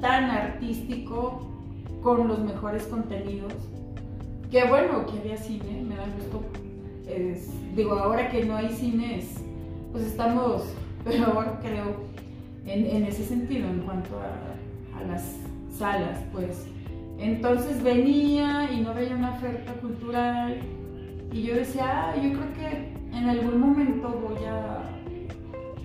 tan 0.00 0.30
artístico 0.30 1.48
con 2.02 2.28
los 2.28 2.40
mejores 2.40 2.84
contenidos. 2.84 3.52
Qué 4.50 4.64
bueno 4.64 5.06
que 5.06 5.18
había 5.18 5.36
cine, 5.36 5.82
me 5.82 5.96
da 5.96 6.04
gusto. 6.16 6.42
digo, 7.74 7.94
ahora 7.94 8.28
que 8.28 8.44
no 8.44 8.56
hay 8.56 8.68
cines, 8.70 9.36
pues 9.92 10.04
estamos 10.04 10.62
peor, 11.04 11.58
creo, 11.62 11.96
en, 12.66 13.04
ese 13.04 13.24
sentido, 13.24 13.68
en 13.68 13.80
cuanto 13.80 14.10
a, 14.18 14.98
a, 14.98 15.04
las 15.04 15.36
salas, 15.76 16.18
pues. 16.32 16.66
Entonces 17.22 17.80
venía 17.84 18.68
y 18.72 18.80
no 18.80 18.92
veía 18.94 19.14
una 19.14 19.34
oferta 19.34 19.72
cultural 19.74 20.60
y 21.30 21.42
yo 21.42 21.54
decía, 21.54 21.84
ah, 21.86 22.16
yo 22.16 22.32
creo 22.32 22.52
que 22.54 23.16
en 23.16 23.28
algún 23.28 23.60
momento 23.60 24.08
voy 24.08 24.44
a, 24.44 24.82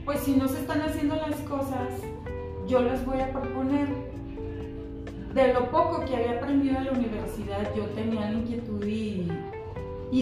pues 0.03 0.21
si 0.21 0.35
no 0.35 0.47
se 0.47 0.61
están 0.61 0.81
haciendo 0.81 1.15
las 1.15 1.39
cosas, 1.41 1.89
yo 2.67 2.81
las 2.81 3.05
voy 3.05 3.19
a 3.19 3.31
proponer 3.31 3.87
de 5.35 5.53
lo 5.53 5.69
poco 5.69 6.03
que 6.05 6.15
había 6.15 6.39
aprendido 6.39 6.77
en 6.77 6.85
la 6.85 6.91
universidad, 6.93 7.75
yo 7.75 7.83
tenía 7.89 8.31
la 8.31 8.33
inquietud 8.33 8.83
y, 8.83 9.27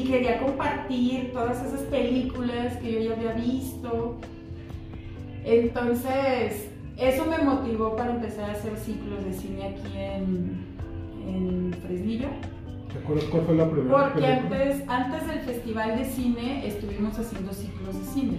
quería 0.06 0.40
compartir 0.40 1.32
todas 1.32 1.66
esas 1.66 1.82
películas 1.84 2.76
que 2.78 2.92
yo 2.92 3.00
ya 3.00 3.14
había 3.14 3.32
visto. 3.32 4.18
Entonces, 5.46 6.68
eso 6.98 7.26
me 7.26 7.38
motivó 7.38 7.96
para 7.96 8.12
empezar 8.12 8.50
a 8.50 8.54
hacer 8.54 8.78
ciclos 8.78 9.24
de 9.24 9.34
cine 9.34 9.70
aquí 9.70 9.98
en, 9.98 10.75
en 11.28 11.74
Fresnillo. 11.82 12.28
¿Te 12.92 13.00
acuerdas 13.00 13.26
cuál 13.26 13.44
fue 13.44 13.56
la 13.56 13.70
primera? 13.70 14.12
Porque 14.12 14.26
antes, 14.26 14.84
antes 14.88 15.28
del 15.28 15.40
festival 15.40 15.98
de 15.98 16.06
cine 16.06 16.68
estuvimos 16.68 17.18
haciendo 17.20 17.54
ciclos 17.54 18.00
de 18.00 18.06
cine. 18.06 18.38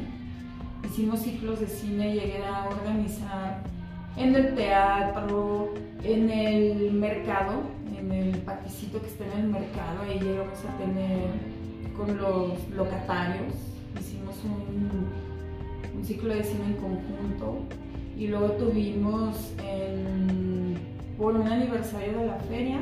Hicimos 0.84 1.20
ciclos 1.20 1.60
de 1.60 1.66
cine, 1.66 2.14
llegué 2.14 2.44
a 2.44 2.68
organizar 2.68 3.62
en 4.16 4.34
el 4.34 4.54
teatro, 4.54 5.74
en 6.02 6.30
el 6.30 6.92
mercado, 6.92 7.62
en 7.98 8.12
el 8.12 8.38
paticito 8.38 9.00
que 9.00 9.08
está 9.08 9.24
en 9.26 9.44
el 9.44 9.48
mercado, 9.48 10.02
ahí 10.02 10.18
llegamos 10.18 10.58
a 10.64 10.78
tener 10.78 11.28
con 11.96 12.16
los 12.16 12.68
locatarios, 12.70 13.54
hicimos 13.98 14.36
un, 14.44 15.26
ciclo 16.04 16.34
de 16.34 16.44
cine 16.44 16.66
en 16.66 16.74
conjunto 16.74 17.58
y 18.16 18.28
luego 18.28 18.52
tuvimos 18.52 19.52
por 21.18 21.34
un 21.34 21.46
aniversario 21.46 22.18
de 22.18 22.26
la 22.26 22.38
feria, 22.40 22.78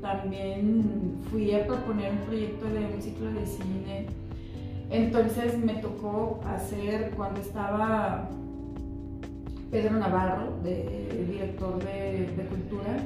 también 0.00 1.18
fui 1.30 1.54
a 1.54 1.66
proponer 1.66 2.12
un 2.12 2.18
proyecto 2.18 2.66
de 2.66 2.94
un 2.94 3.02
ciclo 3.02 3.32
de 3.32 3.46
cine. 3.46 4.06
Entonces 4.90 5.58
me 5.58 5.74
tocó 5.74 6.40
hacer 6.46 7.12
cuando 7.16 7.40
estaba 7.40 8.28
Pedro 9.70 9.98
Navarro, 9.98 10.54
director 10.62 11.78
de, 11.84 12.46
Cultura, 12.48 12.96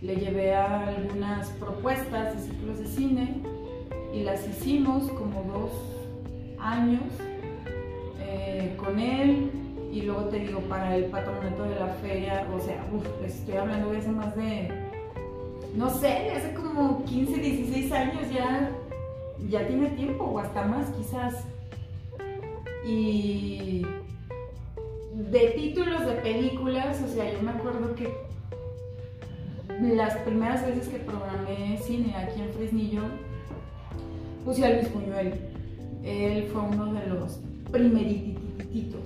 le 0.00 0.16
llevé 0.16 0.54
algunas 0.54 1.48
propuestas 1.50 2.34
de 2.34 2.48
ciclos 2.48 2.78
de 2.78 2.86
cine 2.86 3.42
y 4.14 4.22
las 4.22 4.48
hicimos 4.48 5.10
como 5.10 5.42
dos 5.52 5.70
años 6.58 7.02
eh, 8.20 8.74
con 8.78 8.98
él 8.98 9.50
y 9.92 10.00
luego 10.02 10.22
te 10.24 10.38
digo 10.38 10.60
para 10.60 10.96
el 10.96 11.04
patronato 11.04 11.64
de 11.64 11.78
la 11.78 11.88
feria, 12.00 12.46
o 12.50 12.58
sea, 12.58 12.82
estoy 13.26 13.56
hablando 13.56 13.90
de 13.90 13.98
hace 13.98 14.10
más 14.10 14.34
de, 14.34 14.70
no 15.76 15.90
sé, 15.90 16.30
hace 16.30 16.54
como 16.54 17.04
15, 17.04 17.38
16 17.38 17.92
años 17.92 18.30
ya, 18.32 18.70
ya 19.50 19.66
tiene 19.66 19.90
tiempo 19.90 20.24
o 20.24 20.38
hasta 20.38 20.64
más 20.64 20.88
quizás. 20.92 21.44
Y 22.86 23.82
de 25.14 25.40
títulos 25.56 26.06
de 26.06 26.12
películas, 26.14 27.02
o 27.02 27.08
sea, 27.08 27.30
yo 27.30 27.42
me 27.42 27.50
acuerdo 27.50 27.94
que 27.94 28.10
las 29.94 30.16
primeras 30.18 30.66
veces 30.66 30.88
que 30.88 30.98
programé 31.00 31.76
cine 31.82 32.16
aquí 32.16 32.40
en 32.40 32.52
Fresnillo, 32.54 33.02
puse 34.42 34.64
a 34.64 34.70
Luis 34.70 34.92
Buñuel. 34.92 35.34
Él 36.02 36.48
fue 36.50 36.62
uno 36.62 36.94
de 36.94 37.06
los 37.08 37.38
primerititos 37.70 39.01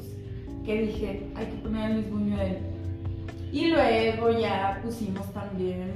que 0.67 0.83
dije, 0.83 1.31
hay 1.37 1.47
que 1.47 1.57
poner 1.63 1.83
a 1.83 1.89
Luis 1.91 2.11
Buñuel. 2.11 2.59
Y 3.53 3.69
luego 3.69 4.31
ya 4.39 4.81
pusimos 4.83 5.33
también, 5.33 5.93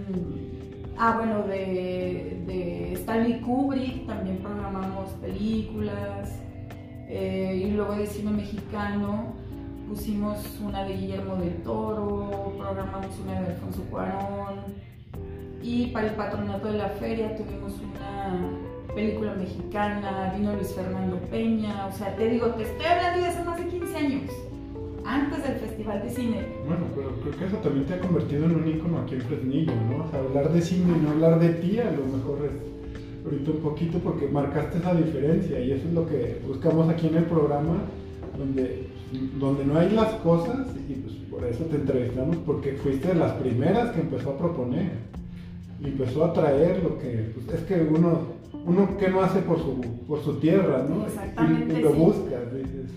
ah, 0.96 1.16
bueno, 1.16 1.42
de, 1.42 2.40
de 2.46 2.92
Stanley 2.94 3.40
Kubrick, 3.40 4.06
también 4.06 4.38
programamos 4.38 5.10
películas. 5.20 6.40
Eh, 7.08 7.64
y 7.66 7.70
luego 7.72 7.96
de 7.96 8.06
cine 8.06 8.30
mexicano, 8.30 9.34
pusimos 9.88 10.60
una 10.64 10.84
de 10.84 10.96
Guillermo 10.96 11.34
del 11.36 11.56
Toro, 11.64 12.54
programamos 12.56 13.18
una 13.18 13.40
de 13.40 13.46
Alfonso 13.48 13.82
Cuarón 13.90 14.60
y 15.62 15.88
para 15.88 16.06
el 16.08 16.14
patronato 16.14 16.68
de 16.68 16.78
la 16.78 16.88
feria 16.88 17.36
tuvimos 17.36 17.74
una 17.80 18.40
película 18.94 19.34
mexicana, 19.34 20.32
vino 20.36 20.54
Luis 20.54 20.72
Fernando 20.72 21.18
Peña, 21.30 21.86
o 21.86 21.92
sea, 21.92 22.14
te 22.14 22.28
digo, 22.28 22.46
te 22.54 22.62
estoy 22.62 22.86
hablando 22.86 23.20
de 23.20 23.26
hace 23.26 23.44
más 23.44 23.58
de 23.58 23.66
15 23.66 23.96
años. 23.96 24.30
Antes 25.10 25.42
del 25.42 25.56
Festival 25.56 26.02
de 26.02 26.10
Cine. 26.10 26.38
Bueno, 26.66 26.84
pero 26.94 27.08
creo 27.20 27.36
que 27.36 27.44
eso 27.46 27.56
también 27.56 27.84
te 27.86 27.94
ha 27.94 28.00
convertido 28.00 28.44
en 28.44 28.54
un 28.54 28.68
ícono 28.68 29.00
aquí 29.00 29.16
en 29.16 29.22
Fresnillo, 29.22 29.72
¿no? 29.90 30.04
O 30.04 30.10
sea, 30.10 30.20
hablar 30.20 30.52
de 30.52 30.62
cine 30.62 30.94
y 30.96 31.02
no 31.02 31.10
hablar 31.10 31.40
de 31.40 31.48
ti 31.54 31.78
a 31.78 31.90
lo 31.90 32.04
mejor 32.16 32.38
es 32.46 33.24
ahorita 33.24 33.50
un 33.50 33.58
poquito 33.58 33.98
porque 33.98 34.28
marcaste 34.28 34.78
esa 34.78 34.94
diferencia 34.94 35.60
y 35.60 35.72
eso 35.72 35.88
es 35.88 35.94
lo 35.94 36.06
que 36.06 36.40
buscamos 36.46 36.88
aquí 36.88 37.08
en 37.08 37.16
el 37.16 37.24
programa, 37.24 37.78
donde, 38.38 38.86
donde 39.38 39.64
no 39.64 39.78
hay 39.78 39.90
las 39.90 40.12
cosas 40.14 40.68
y 40.88 40.94
pues 40.94 41.14
por 41.28 41.44
eso 41.44 41.64
te 41.64 41.76
entrevistamos, 41.76 42.36
porque 42.46 42.74
fuiste 42.74 43.08
de 43.08 43.14
las 43.14 43.32
primeras 43.32 43.90
que 43.90 44.02
empezó 44.02 44.30
a 44.30 44.38
proponer 44.38 44.92
y 45.82 45.86
empezó 45.86 46.24
a 46.24 46.32
traer 46.32 46.82
lo 46.84 46.98
que, 46.98 47.32
pues 47.34 47.60
es 47.60 47.66
que 47.66 47.82
uno, 47.82 48.20
uno 48.64 48.96
que 48.96 49.08
no 49.08 49.22
hace 49.22 49.40
por 49.40 49.58
su, 49.58 49.80
por 50.06 50.22
su 50.22 50.34
tierra, 50.34 50.86
¿no? 50.88 51.04
Exactamente. 51.04 51.74
Y, 51.74 51.78
y 51.78 51.82
lo 51.82 51.92
sí. 51.92 51.98
buscas, 51.98 52.54
dices. 52.54 52.90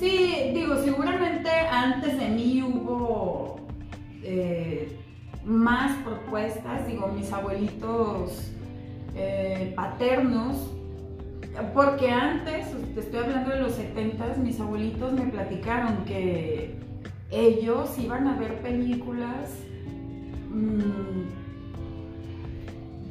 Sí, 0.00 0.52
digo, 0.54 0.76
seguramente 0.82 1.50
antes 1.50 2.18
de 2.18 2.28
mí 2.30 2.62
hubo 2.62 3.56
eh, 4.22 4.96
más 5.44 5.94
propuestas, 5.98 6.86
digo, 6.86 7.08
mis 7.08 7.30
abuelitos 7.30 8.50
eh, 9.14 9.74
paternos, 9.76 10.70
porque 11.74 12.10
antes, 12.10 12.68
te 12.94 13.00
estoy 13.00 13.20
hablando 13.24 13.50
de 13.50 13.60
los 13.60 13.72
70 13.72 14.36
mis 14.42 14.58
abuelitos 14.58 15.12
me 15.12 15.26
platicaron 15.26 16.06
que 16.06 16.76
ellos 17.30 17.98
iban 17.98 18.26
a 18.26 18.38
ver 18.38 18.62
películas 18.62 19.50
mmm, 20.48 21.28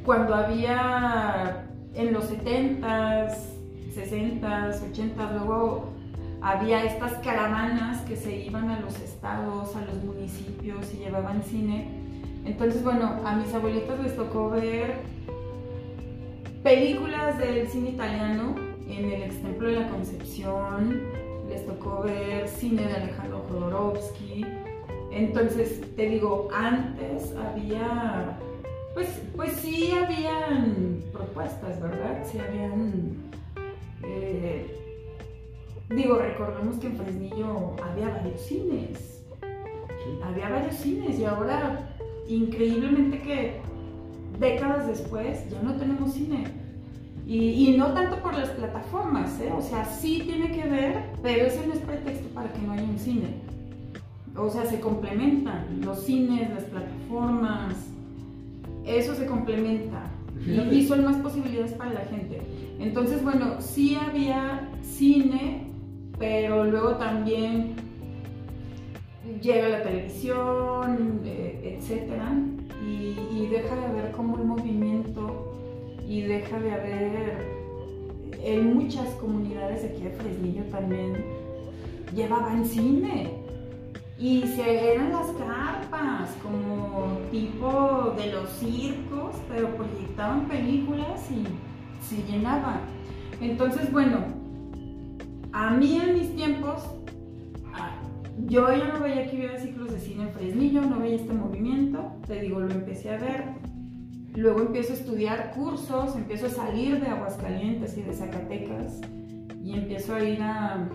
cuando 0.04 0.34
había 0.34 1.66
en 1.94 2.12
los 2.12 2.32
70s, 2.32 3.36
60s, 3.94 4.80
80s, 4.92 5.44
luego 5.46 5.99
había 6.42 6.84
estas 6.84 7.14
caravanas 7.18 8.00
que 8.02 8.16
se 8.16 8.36
iban 8.36 8.70
a 8.70 8.80
los 8.80 8.98
estados, 9.00 9.76
a 9.76 9.84
los 9.84 10.02
municipios 10.02 10.92
y 10.94 10.98
llevaban 10.98 11.42
cine. 11.42 11.88
Entonces, 12.44 12.82
bueno, 12.82 13.20
a 13.24 13.36
mis 13.36 13.52
abuelitos 13.52 14.00
les 14.00 14.16
tocó 14.16 14.50
ver 14.50 15.00
películas 16.62 17.38
del 17.38 17.68
cine 17.68 17.90
italiano 17.90 18.54
en 18.88 19.04
el 19.04 19.22
ex 19.22 19.42
templo 19.42 19.68
de 19.68 19.80
la 19.80 19.88
Concepción, 19.88 21.02
les 21.48 21.66
tocó 21.66 22.02
ver 22.02 22.48
cine 22.48 22.82
de 22.82 22.94
Alejandro 22.94 23.44
Jodorowsky. 23.48 24.46
Entonces, 25.12 25.82
te 25.96 26.08
digo, 26.08 26.48
antes 26.54 27.34
había, 27.36 28.38
pues, 28.94 29.20
pues 29.36 29.52
sí 29.54 29.92
habían 29.92 31.02
propuestas, 31.12 31.80
¿verdad? 31.80 32.24
Sí 32.24 32.38
habían... 32.38 33.30
Eh, 34.02 34.89
Digo, 35.94 36.16
recordemos 36.16 36.76
que 36.76 36.86
en 36.86 36.96
Fresnillo 36.96 37.74
había 37.82 38.10
varios 38.10 38.40
cines. 38.42 39.22
Sí. 39.40 40.18
Había 40.22 40.48
varios 40.48 40.76
cines 40.76 41.18
y 41.18 41.24
ahora, 41.24 41.90
increíblemente 42.28 43.20
que 43.20 43.60
décadas 44.38 44.86
después, 44.86 45.50
ya 45.50 45.60
no 45.62 45.74
tenemos 45.74 46.14
cine. 46.14 46.44
Y, 47.26 47.68
y, 47.68 47.76
no 47.76 47.92
tanto 47.92 48.16
por 48.22 48.34
las 48.34 48.50
plataformas, 48.50 49.40
¿eh? 49.40 49.52
o 49.56 49.62
sea, 49.62 49.84
sí 49.84 50.22
tiene 50.24 50.50
que 50.50 50.68
ver, 50.68 51.04
pero 51.22 51.46
ese 51.46 51.64
no 51.66 51.74
es 51.74 51.80
pretexto 51.80 52.28
para 52.34 52.52
que 52.52 52.60
no 52.60 52.72
haya 52.72 52.82
un 52.82 52.98
cine. 52.98 53.34
O 54.36 54.48
sea, 54.48 54.66
se 54.66 54.80
complementan 54.80 55.80
los 55.84 56.04
cines, 56.04 56.50
las 56.50 56.64
plataformas, 56.64 57.74
eso 58.84 59.14
se 59.14 59.26
complementa. 59.26 60.04
Y, 60.44 60.52
y 60.52 60.86
son 60.86 61.04
más 61.04 61.16
posibilidades 61.16 61.72
para 61.72 61.92
la 61.92 62.00
gente. 62.00 62.40
Entonces, 62.78 63.22
bueno, 63.22 63.60
sí 63.60 63.94
había 63.94 64.68
cine, 64.82 65.69
pero 66.20 66.64
luego 66.64 66.96
también 66.96 67.74
llega 69.40 69.70
la 69.70 69.82
televisión, 69.82 71.22
eh, 71.24 71.78
etcétera, 71.78 72.30
y, 72.86 73.46
deja 73.46 73.74
de 73.74 73.86
haber 73.86 74.12
como 74.12 74.34
un 74.34 74.46
movimiento 74.46 75.56
y 76.06 76.20
deja 76.20 76.60
de 76.60 76.72
haber 76.72 77.46
en 78.44 78.74
muchas 78.74 79.08
comunidades 79.14 79.84
aquí 79.84 80.02
de 80.02 80.10
Fresnillo 80.10 80.62
también 80.64 81.24
llevaban 82.14 82.64
cine 82.64 83.32
y 84.16 84.44
eran 84.60 85.10
las 85.10 85.26
carpas 85.32 86.30
como 86.42 87.18
tipo 87.32 88.14
de 88.16 88.32
los 88.32 88.48
circos, 88.50 89.34
pero 89.48 89.68
proyectaban 89.74 90.46
películas 90.46 91.28
y 91.30 91.44
se 92.06 92.22
llenaban. 92.30 92.80
Entonces, 93.40 93.90
bueno, 93.90 94.39
a 95.52 95.70
mí 95.70 95.96
en 95.96 96.14
mis 96.14 96.34
tiempos, 96.34 96.82
yo 98.46 98.72
ya 98.72 98.88
no 98.88 99.00
veía 99.00 99.28
que 99.28 99.36
hubiera 99.36 99.58
ciclos 99.58 99.92
de 99.92 99.98
cine 99.98 100.24
en 100.24 100.30
Fresnillo, 100.30 100.82
no 100.82 100.98
veía 100.98 101.16
este 101.16 101.32
movimiento, 101.32 102.12
te 102.26 102.40
digo, 102.40 102.60
lo 102.60 102.72
empecé 102.72 103.10
a 103.10 103.18
ver. 103.18 103.44
Luego 104.34 104.60
empiezo 104.60 104.92
a 104.92 104.96
estudiar 104.96 105.52
cursos, 105.52 106.14
empiezo 106.14 106.46
a 106.46 106.50
salir 106.50 107.00
de 107.00 107.08
Aguascalientes 107.08 107.98
y 107.98 108.02
de 108.02 108.12
Zacatecas 108.12 109.00
y 109.62 109.74
empiezo 109.74 110.14
a 110.14 110.22
ir 110.22 110.40
a, 110.40 110.88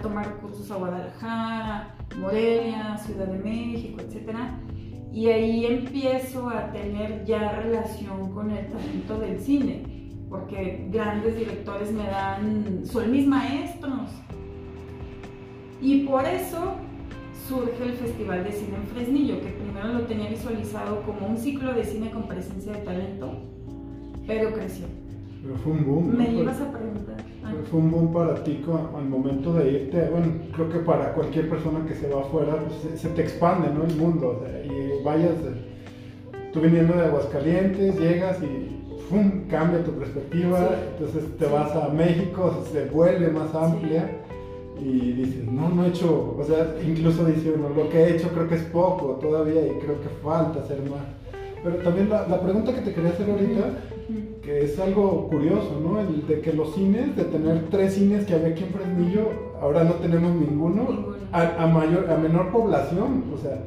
tomar 0.00 0.36
cursos 0.36 0.70
a 0.70 0.76
Guadalajara, 0.76 1.94
Morelia, 2.18 2.96
Ciudad 2.98 3.26
de 3.26 3.38
México, 3.38 4.00
etc. 4.00 4.36
Y 5.12 5.28
ahí 5.28 5.66
empiezo 5.66 6.48
a 6.48 6.70
tener 6.70 7.24
ya 7.24 7.52
relación 7.52 8.32
con 8.32 8.50
el 8.50 8.66
talento 8.66 9.18
del 9.18 9.40
cine 9.40 9.95
porque 10.28 10.88
grandes 10.90 11.36
directores 11.36 11.92
me 11.92 12.04
dan, 12.04 12.82
son 12.84 13.10
mis 13.10 13.26
maestros. 13.26 14.10
Y 15.80 16.00
por 16.00 16.24
eso 16.24 16.74
surge 17.46 17.84
el 17.84 17.92
Festival 17.92 18.44
de 18.44 18.52
Cine 18.52 18.76
en 18.76 18.86
Fresnillo, 18.88 19.40
que 19.40 19.48
primero 19.48 19.88
lo 19.88 20.00
tenía 20.06 20.28
visualizado 20.28 21.02
como 21.02 21.28
un 21.28 21.36
ciclo 21.36 21.72
de 21.74 21.84
cine 21.84 22.10
con 22.10 22.26
presencia 22.26 22.72
de 22.72 22.78
talento, 22.78 23.30
pero 24.26 24.52
creció. 24.52 24.86
Pero 25.42 25.56
fue 25.58 25.72
un 25.72 25.86
boom. 25.86 26.16
Me 26.16 26.28
¿no? 26.28 26.42
ibas 26.42 26.60
a 26.60 26.72
preguntar. 26.72 27.16
Ah. 27.44 27.52
Fue 27.70 27.78
un 27.78 27.90
boom 27.92 28.12
para 28.12 28.42
ti 28.42 28.64
al 28.96 29.04
momento 29.04 29.52
de 29.52 29.70
irte. 29.70 30.08
Bueno, 30.10 30.32
creo 30.52 30.68
que 30.70 30.78
para 30.80 31.12
cualquier 31.12 31.48
persona 31.48 31.86
que 31.86 31.94
se 31.94 32.08
va 32.08 32.22
afuera, 32.22 32.56
pues, 32.56 32.80
se, 32.80 32.98
se, 32.98 33.08
te 33.10 33.22
expande 33.22 33.68
¿no? 33.72 33.84
el 33.84 33.94
mundo. 33.94 34.40
O 34.40 34.44
sea, 34.44 34.64
y 34.64 35.04
vayas, 35.04 35.34
tú 36.52 36.60
viniendo 36.60 36.94
de 36.94 37.04
Aguascalientes, 37.04 38.00
llegas 38.00 38.42
y 38.42 38.75
cambia 39.48 39.84
tu 39.84 39.92
perspectiva, 39.92 40.58
sí. 40.58 40.74
entonces 40.92 41.36
te 41.38 41.46
vas 41.46 41.74
a 41.76 41.88
México, 41.88 42.64
se 42.72 42.86
vuelve 42.86 43.28
más 43.28 43.54
amplia 43.54 44.10
sí. 44.78 44.84
y 44.84 45.12
dices, 45.12 45.44
no, 45.50 45.68
no 45.68 45.84
he 45.84 45.88
hecho, 45.88 46.36
o 46.38 46.44
sea, 46.44 46.74
incluso 46.86 47.24
dice 47.24 47.52
uno, 47.52 47.68
lo 47.70 47.88
que 47.88 47.98
he 47.98 48.16
hecho 48.16 48.28
creo 48.28 48.48
que 48.48 48.56
es 48.56 48.62
poco 48.62 49.18
todavía 49.20 49.66
y 49.66 49.70
creo 49.78 50.00
que 50.00 50.08
falta 50.22 50.60
hacer 50.60 50.80
más. 50.90 51.04
Pero 51.62 51.76
también 51.76 52.08
la, 52.08 52.28
la 52.28 52.40
pregunta 52.40 52.74
que 52.74 52.80
te 52.82 52.92
quería 52.92 53.10
hacer 53.10 53.28
ahorita, 53.30 53.64
que 54.42 54.64
es 54.64 54.78
algo 54.78 55.28
curioso, 55.28 55.80
¿no? 55.82 55.98
El 55.98 56.26
de 56.26 56.40
que 56.40 56.52
los 56.52 56.74
cines, 56.74 57.16
de 57.16 57.24
tener 57.24 57.64
tres 57.70 57.94
cines 57.94 58.24
que 58.24 58.34
había 58.34 58.48
aquí 58.48 58.62
en 58.62 58.70
Fresnillo, 58.70 59.30
ahora 59.60 59.82
no 59.82 59.94
tenemos 59.94 60.32
ninguno, 60.36 60.82
ninguno. 60.82 61.16
A, 61.32 61.64
a, 61.64 61.66
mayor, 61.66 62.08
a 62.08 62.16
menor 62.16 62.52
población, 62.52 63.24
o 63.34 63.38
sea, 63.38 63.58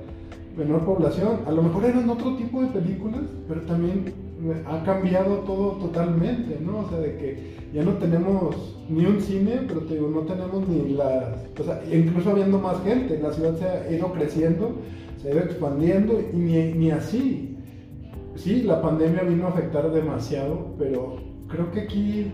menor 0.56 0.86
población. 0.86 1.42
A 1.46 1.52
lo 1.52 1.62
mejor 1.62 1.84
eran 1.84 2.10
otro 2.10 2.38
tipo 2.38 2.62
de 2.62 2.68
películas, 2.68 3.22
pero 3.50 3.62
también 3.64 4.14
ha 4.66 4.84
cambiado 4.84 5.40
todo 5.40 5.72
totalmente, 5.74 6.60
¿no? 6.62 6.80
O 6.80 6.90
sea, 6.90 7.00
de 7.00 7.18
que 7.18 7.56
ya 7.74 7.84
no 7.84 7.94
tenemos 7.94 8.76
ni 8.90 9.06
un 9.06 9.22
cine, 9.22 9.62
pero 9.68 9.82
te 9.82 9.96
digo, 9.96 10.10
no 10.10 10.22
tenemos 10.22 10.68
ni 10.68 10.94
las... 10.94 11.46
O 11.60 11.64
sea, 11.64 11.82
incluso 11.92 12.32
habiendo 12.32 12.58
más 12.58 12.82
gente, 12.84 13.20
la 13.20 13.32
ciudad 13.32 13.58
se 13.58 13.66
ha 13.66 13.92
ido 13.92 14.12
creciendo, 14.14 14.76
se 15.22 15.30
ha 15.30 15.32
ido 15.32 15.42
expandiendo 15.42 16.20
y 16.34 16.38
ni, 16.38 16.92
así. 16.92 17.58
Sí, 18.36 18.64
la 18.64 18.82
pandemia 18.82 19.24
vino 19.24 19.46
a 19.46 19.50
afectar 19.50 19.92
demasiado, 19.92 20.74
pero 20.78 21.18
creo 21.48 21.72
que 21.72 21.82
aquí 21.82 22.32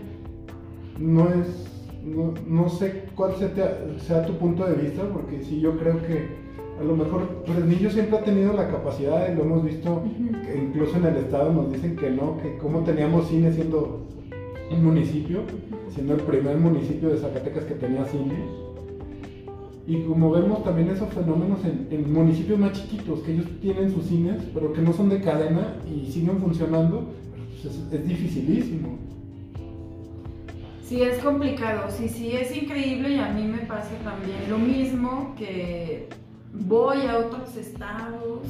no 0.98 1.28
es... 1.28 1.64
No, 2.04 2.34
no 2.46 2.68
sé 2.68 3.06
cuál 3.16 3.34
sea, 3.34 3.50
sea 3.98 4.24
tu 4.24 4.34
punto 4.34 4.64
de 4.64 4.74
vista, 4.74 5.02
porque 5.12 5.42
sí, 5.42 5.58
yo 5.60 5.76
creo 5.76 6.00
que 6.06 6.45
a 6.78 6.84
lo 6.84 6.96
mejor 6.96 7.42
Fresnillo 7.46 7.90
siempre 7.90 8.18
ha 8.18 8.24
tenido 8.24 8.52
la 8.52 8.68
capacidad, 8.68 9.32
y 9.32 9.34
lo 9.34 9.42
hemos 9.42 9.64
visto, 9.64 9.94
uh 9.94 10.02
-huh. 10.04 10.46
que 10.46 10.56
incluso 10.56 10.96
en 10.96 11.06
el 11.06 11.16
estado 11.16 11.52
nos 11.52 11.72
dicen 11.72 11.96
que 11.96 12.10
no, 12.10 12.38
que 12.38 12.58
como 12.58 12.80
teníamos 12.80 13.28
cine 13.28 13.52
siendo 13.52 14.06
un 14.70 14.84
municipio, 14.84 15.40
siendo 15.94 16.14
el 16.14 16.20
primer 16.20 16.56
municipio 16.58 17.08
de 17.08 17.18
Zacatecas 17.18 17.64
que 17.64 17.74
tenía 17.74 18.04
cine. 18.04 18.34
Y 19.86 20.02
como 20.02 20.32
vemos 20.32 20.64
también 20.64 20.90
esos 20.90 21.08
fenómenos 21.10 21.64
en, 21.64 21.86
en, 21.90 22.12
municipios 22.12 22.58
más 22.58 22.72
chiquitos, 22.72 23.20
que 23.20 23.32
ellos 23.34 23.46
tienen 23.62 23.90
sus 23.92 24.06
cines, 24.06 24.42
pero 24.52 24.72
que 24.72 24.82
no 24.82 24.92
son 24.92 25.08
de 25.08 25.20
cadena 25.20 25.76
y 25.86 26.10
siguen 26.10 26.38
funcionando, 26.40 27.04
pues 27.62 27.72
es, 27.72 27.92
es 27.92 28.08
dificilísimo. 28.08 28.98
Sí, 30.82 31.02
es 31.02 31.18
complicado, 31.18 31.88
sí, 31.88 32.08
sí, 32.08 32.32
es 32.32 32.54
increíble 32.56 33.10
y 33.10 33.18
a 33.18 33.32
mí 33.32 33.44
me 33.44 33.58
pasa 33.58 33.90
también 34.04 34.38
lo 34.48 34.58
mismo 34.58 35.34
que 35.36 36.08
voy 36.60 37.02
a 37.02 37.18
otros 37.18 37.56
estados, 37.56 38.40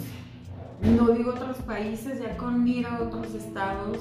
no 0.83 1.09
digo 1.09 1.31
otros 1.31 1.59
países, 1.59 2.21
ya 2.21 2.37
con 2.37 2.67
a 2.85 3.01
otros 3.03 3.35
estados 3.35 3.99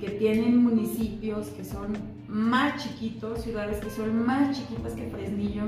que 0.00 0.10
tienen 0.10 0.56
municipios 0.62 1.48
que 1.48 1.64
son 1.64 1.92
más 2.28 2.82
chiquitos, 2.82 3.42
ciudades 3.42 3.78
que 3.78 3.90
son 3.90 4.24
más 4.24 4.56
chiquitas 4.56 4.94
que 4.94 5.08
Fresnillo, 5.10 5.64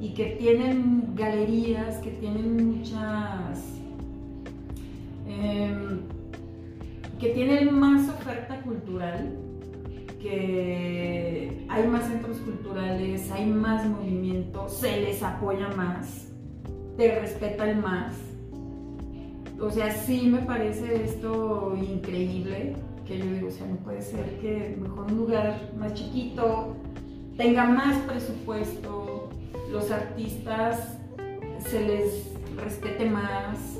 y 0.00 0.12
que 0.12 0.36
tienen 0.38 1.14
galerías, 1.14 1.98
que 1.98 2.10
tienen 2.10 2.78
muchas... 2.78 3.64
Em, 5.26 6.00
que 7.18 7.30
tienen 7.30 7.78
más 7.78 8.08
oferta 8.10 8.60
cultural, 8.60 9.34
que 10.20 11.66
hay 11.68 11.86
más 11.86 12.04
centros 12.08 12.38
culturales, 12.38 13.30
hay 13.30 13.46
más 13.46 13.86
movimiento, 13.86 14.68
se 14.68 15.00
les 15.00 15.22
apoya 15.22 15.68
más, 15.76 16.28
te 16.96 17.18
respetan 17.20 17.80
más. 17.80 18.14
O 19.60 19.70
sea, 19.70 19.90
sí 19.90 20.28
me 20.28 20.40
parece 20.40 21.04
esto 21.04 21.74
increíble, 21.76 22.76
que 23.06 23.18
yo 23.18 23.24
digo, 23.24 23.48
o 23.48 23.50
sea, 23.50 23.66
no 23.66 23.76
puede 23.76 24.02
ser 24.02 24.38
que 24.40 24.76
mejor 24.80 25.10
un 25.10 25.16
lugar 25.16 25.72
más 25.78 25.94
chiquito 25.94 26.76
tenga 27.36 27.64
más 27.64 27.96
presupuesto, 27.98 29.30
los 29.70 29.90
artistas 29.90 30.98
se 31.58 31.80
les 31.80 32.32
respete 32.56 33.08
más, 33.08 33.78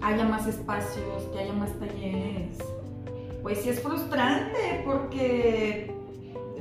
haya 0.00 0.24
más 0.24 0.46
espacios, 0.46 1.24
que 1.32 1.38
haya 1.38 1.52
más 1.52 1.72
talleres. 1.78 2.58
Pues 3.42 3.58
sí 3.58 3.70
es 3.70 3.80
frustrante 3.80 4.82
porque 4.84 5.92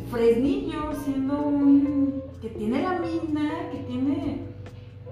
Fresnillo, 0.09 0.93
siendo 1.03 1.41
un 1.41 2.23
que 2.41 2.49
tiene 2.49 2.81
la 2.81 2.99
mina, 2.99 3.69
que 3.71 3.77
tiene 3.87 4.39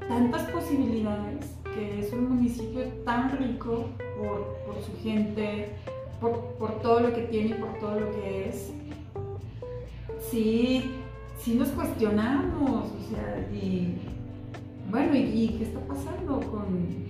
tantas 0.08 0.44
posibilidades, 0.50 1.46
que 1.64 2.00
es 2.00 2.12
un 2.12 2.36
municipio 2.36 2.84
tan 3.06 3.38
rico 3.38 3.86
por, 4.18 4.82
su 4.82 4.92
gente, 5.04 5.70
por, 6.20 6.82
todo 6.82 7.02
lo 7.02 7.14
que 7.14 7.22
tiene 7.24 7.50
y 7.50 7.54
por 7.54 7.80
todo 7.80 8.00
lo 8.00 8.12
que 8.12 8.50
es, 8.50 8.72
sí 10.32 10.92
sí 11.40 11.56
nos 11.56 11.70
cuestionamos, 11.70 12.88
o 12.92 13.10
sea, 13.10 13.48
y 13.54 13.96
bueno, 14.90 15.16
¿y, 15.16 15.56
qué 15.58 15.64
está 15.64 15.80
pasando 15.82 16.40
con, 16.52 17.06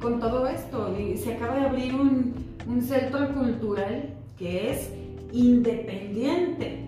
con 0.00 0.20
todo 0.20 0.46
esto? 0.46 0.94
se 1.16 1.34
acaba 1.34 1.56
de 1.56 1.66
abrir 1.66 1.94
un, 1.94 2.34
centro 2.82 3.32
cultural 3.34 4.14
que 4.38 4.70
es 4.70 4.92
independiente. 5.32 6.84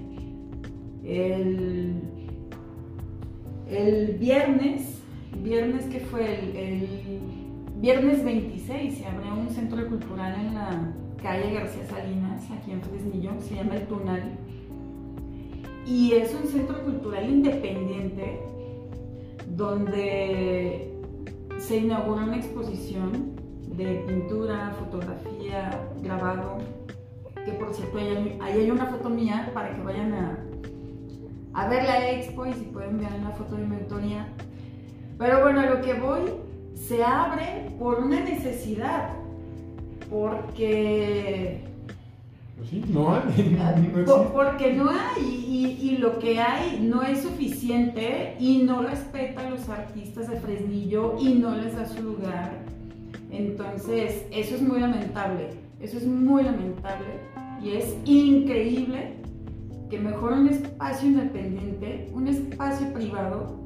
El, 1.05 2.03
el 3.69 4.17
viernes, 4.19 5.03
viernes 5.43 5.85
que 5.87 6.01
fue 6.01 6.41
el, 6.41 7.21
viernes 7.81 8.25
26, 8.25 8.99
se 8.99 9.07
abrió 9.07 9.35
un 9.35 9.51
centro 9.51 9.87
cultural 9.87 10.35
en 10.41 10.55
la 10.55 10.93
calle 11.23 11.53
García 11.53 11.87
Salinas, 11.87 12.45
aquí 12.51 12.71
en 12.71 12.83
Fresnillo, 12.83 13.33
se 13.41 13.57
llama 13.57 13.77
El 13.77 13.87
Tunal 13.87 14.39
y 15.87 16.13
es 16.13 16.35
un 16.35 16.49
centro 16.49 16.83
cultural 16.83 17.29
independiente 17.29 18.41
donde 19.55 20.91
se 21.59 21.77
inaugura 21.77 22.25
una 22.25 22.37
exposición 22.37 23.35
de 23.77 24.05
pintura, 24.07 24.75
fotografía, 24.79 25.81
grabado, 26.03 26.59
que 27.45 27.53
por 27.53 27.75
cierto 27.75 27.99
ahí 27.99 28.39
hay 28.41 28.71
una 28.71 28.87
foto 28.87 29.09
mía 29.09 29.51
para 29.53 29.75
que 29.75 29.83
vayan 29.83 30.13
a, 30.15 30.39
a 31.55 31.69
ver 31.69 31.85
la 31.85 32.11
expo 32.11 32.47
y 32.47 32.53
si 32.53 32.65
pueden 32.67 32.99
ver 32.99 33.11
la 33.23 33.31
foto 33.31 33.57
de 33.57 33.67
mi 33.67 33.77
autoría. 33.77 34.29
Pero 35.19 35.43
bueno, 35.43 35.61
a 35.61 35.67
lo 35.67 35.81
que 35.81 35.95
voy, 35.95 36.23
se 36.75 37.05
abre 37.05 37.71
por 37.79 38.01
una 38.01 38.21
necesidad, 38.21 39.11
porque 40.11 41.65
pues 42.57 42.89
no 42.89 43.15
hay. 43.15 43.93
porque 44.33 44.73
no 44.75 44.91
hay 44.91 45.79
y, 45.81 45.97
lo 45.99 46.19
que 46.19 46.39
hay 46.39 46.81
no 46.81 47.03
es 47.03 47.23
suficiente 47.23 48.37
y 48.39 48.59
no 48.59 48.83
respeta 48.83 49.47
a 49.47 49.51
los 49.51 49.69
artistas 49.69 50.29
de 50.29 50.37
Fresnillo 50.37 51.17
y 51.19 51.35
no 51.35 51.55
les 51.57 51.75
da 51.77 51.87
su 51.87 52.03
lugar. 52.03 52.74
Entonces, 53.35 54.25
eso 54.31 54.55
es 54.55 54.63
muy 54.63 54.81
lamentable. 54.81 55.51
Eso 55.81 55.99
es 55.99 56.07
muy 56.07 56.45
lamentable 56.45 57.35
y 57.63 57.73
es 57.73 57.97
increíble 58.05 59.15
que 59.91 59.99
mejor 59.99 60.33
un 60.33 60.49
espacio 60.49 61.09
independiente, 61.09 62.11
un 62.13 62.29
espacio 62.29 62.93
privado, 62.93 63.59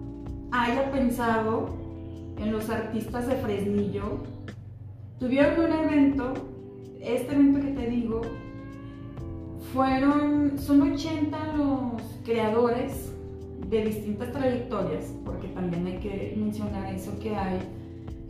haya 0.50 0.90
pensado 0.90 1.68
en 2.38 2.52
los 2.52 2.70
artistas 2.70 3.26
de 3.28 3.37
Fresnillo. 3.37 4.24
Tuvieron 5.20 5.66
un 5.66 5.72
evento, 5.72 6.33
este 7.00 7.35
evento 7.35 7.61
que 7.61 7.72
te 7.72 7.90
digo, 7.90 8.22
fueron, 9.72 10.59
son 10.59 10.92
80 10.92 11.57
los 11.57 12.02
creadores 12.24 13.12
de 13.68 13.85
distintas 13.85 14.33
trayectorias, 14.33 15.12
porque 15.24 15.48
también 15.48 15.87
hay 15.87 15.98
que 15.98 16.35
mencionar 16.37 16.94
eso 16.94 17.18
que 17.20 17.37
hay 17.37 17.59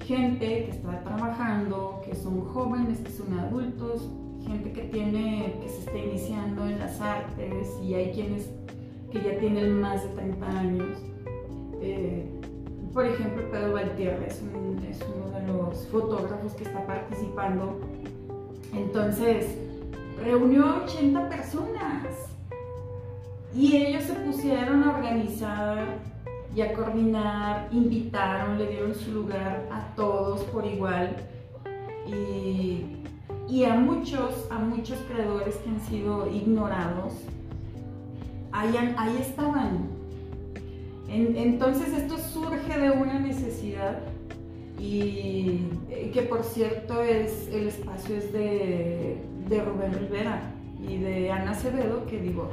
gente 0.09 0.65
que 0.65 0.71
está 0.71 1.05
trabajando, 1.05 2.01
que 2.03 2.17
son 2.17 2.41
jóvenes, 2.47 2.99
que 3.01 3.11
son 3.11 3.39
adultos, 3.39 4.09
gente 4.47 4.73
que 4.73 4.85
tiene, 4.85 5.59
que 5.61 5.69
se 5.69 5.81
está 5.81 5.99
iniciando 5.99 6.67
en 6.67 6.79
las 6.79 6.99
artes 6.99 7.69
y 7.85 7.93
hay 7.93 8.13
quienes 8.13 8.49
que 9.13 9.23
ya 9.23 9.39
tienen 9.39 9.83
más 9.83 10.03
de 10.03 10.09
30 10.09 10.47
años. 10.47 10.99
Eh, 11.83 12.27
por 12.95 13.05
ejemplo, 13.05 13.51
Pedro 13.51 13.75
Valtierra 13.75 14.27
es, 14.27 14.43
es 14.89 15.05
uno 15.15 15.39
de 15.39 15.47
los 15.47 15.87
fotógrafos 15.89 16.55
que 16.55 16.65
está 16.65 16.87
participando. 16.87 17.79
Entonces, 18.75 19.59
reunió 20.25 20.65
a 20.65 20.85
80 20.85 21.29
personas 21.29 22.07
y 23.55 23.77
ellos 23.77 24.05
se 24.05 24.15
pusieron 24.15 24.85
a 24.85 24.97
organizar 24.97 25.99
y 26.55 26.61
a 26.61 26.73
coordinar, 26.73 27.69
invitaron, 27.73 28.59
le 28.59 28.67
dieron 28.69 28.95
su 28.95 29.13
lugar 29.13 29.69
a 29.71 29.95
todos 29.95 30.43
por 30.45 30.65
igual 30.65 31.17
y, 32.07 33.65
a 33.65 33.75
muchos, 33.75 34.47
a 34.51 34.59
muchos 34.59 34.99
creadores 35.11 35.57
que 35.57 35.71
han 35.71 35.81
sido 35.81 36.31
ignorados, 36.31 37.15
ahí, 38.53 38.75
ahí 38.97 39.17
estaban. 39.21 39.89
entonces 41.09 41.93
esto 41.93 42.19
surge 42.19 42.79
de 42.79 42.91
una 42.91 43.19
necesidad 43.19 44.01
y 44.79 45.65
que 46.13 46.23
por 46.23 46.45
cierto 46.45 47.03
es 47.03 47.49
el 47.49 47.69
espacio 47.69 48.17
es 48.17 48.33
de 48.33 49.21
de 49.49 49.63
Rubén 49.63 49.93
Rivera 49.95 50.41
y 50.81 50.99
de 50.99 51.31
Ana 51.31 51.53
Acevedo, 51.53 52.07
que 52.07 52.21
digo, 52.21 52.51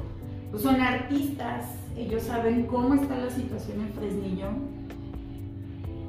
pues 0.51 0.63
son 0.63 0.79
artistas, 0.79 1.65
ellos 1.97 2.23
saben 2.23 2.67
cómo 2.67 2.93
está 2.93 3.17
la 3.17 3.29
situación 3.29 3.81
en 3.81 3.93
Fresnillo. 3.93 4.47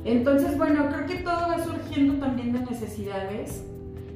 Entonces, 0.05 0.57
bueno, 0.57 0.89
creo 0.89 1.07
que 1.07 1.17
todo 1.17 1.49
va 1.49 1.63
surgiendo 1.63 2.15
también 2.15 2.53
de 2.53 2.61
necesidades 2.61 3.65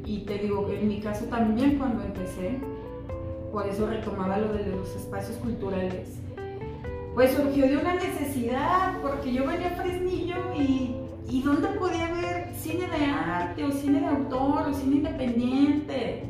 y 0.04 0.20
te 0.20 0.38
digo, 0.38 0.68
en 0.70 0.88
mi 0.88 1.00
caso 1.00 1.24
también 1.26 1.78
cuando 1.78 2.02
empecé, 2.04 2.58
por 3.52 3.66
eso 3.66 3.86
retomaba 3.86 4.38
lo 4.38 4.52
de 4.52 4.66
los 4.66 4.94
espacios 4.94 5.36
culturales, 5.38 6.18
pues 7.14 7.32
surgió 7.32 7.66
de 7.66 7.76
una 7.76 7.94
necesidad, 7.94 9.00
porque 9.02 9.32
yo 9.32 9.46
venía 9.46 9.68
a 9.68 9.82
Fresnillo 9.82 10.36
y, 10.56 11.42
¿dónde 11.42 11.68
podía 11.78 12.12
ver 12.12 12.54
cine 12.54 12.86
de 12.88 13.04
arte 13.04 13.64
o 13.64 13.72
cine 13.72 14.00
de 14.00 14.06
autor 14.06 14.68
o 14.68 14.74
cine 14.74 14.96
independiente? 14.96 16.24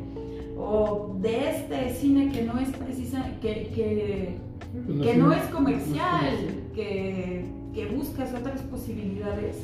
o 0.63 1.15
de 1.19 1.49
este 1.49 1.93
cine 1.93 2.31
que 2.31 2.43
no 2.43 2.59
es 2.59 2.69
precisa, 2.69 3.25
que, 3.41 3.69
que, 3.73 4.37
pues 4.85 5.17
no, 5.17 5.33
es 5.33 5.43
comercial, 5.45 6.37
que, 6.73 7.45
que, 7.73 7.85
buscas 7.87 8.33
otras 8.33 8.61
posibilidades, 8.61 9.57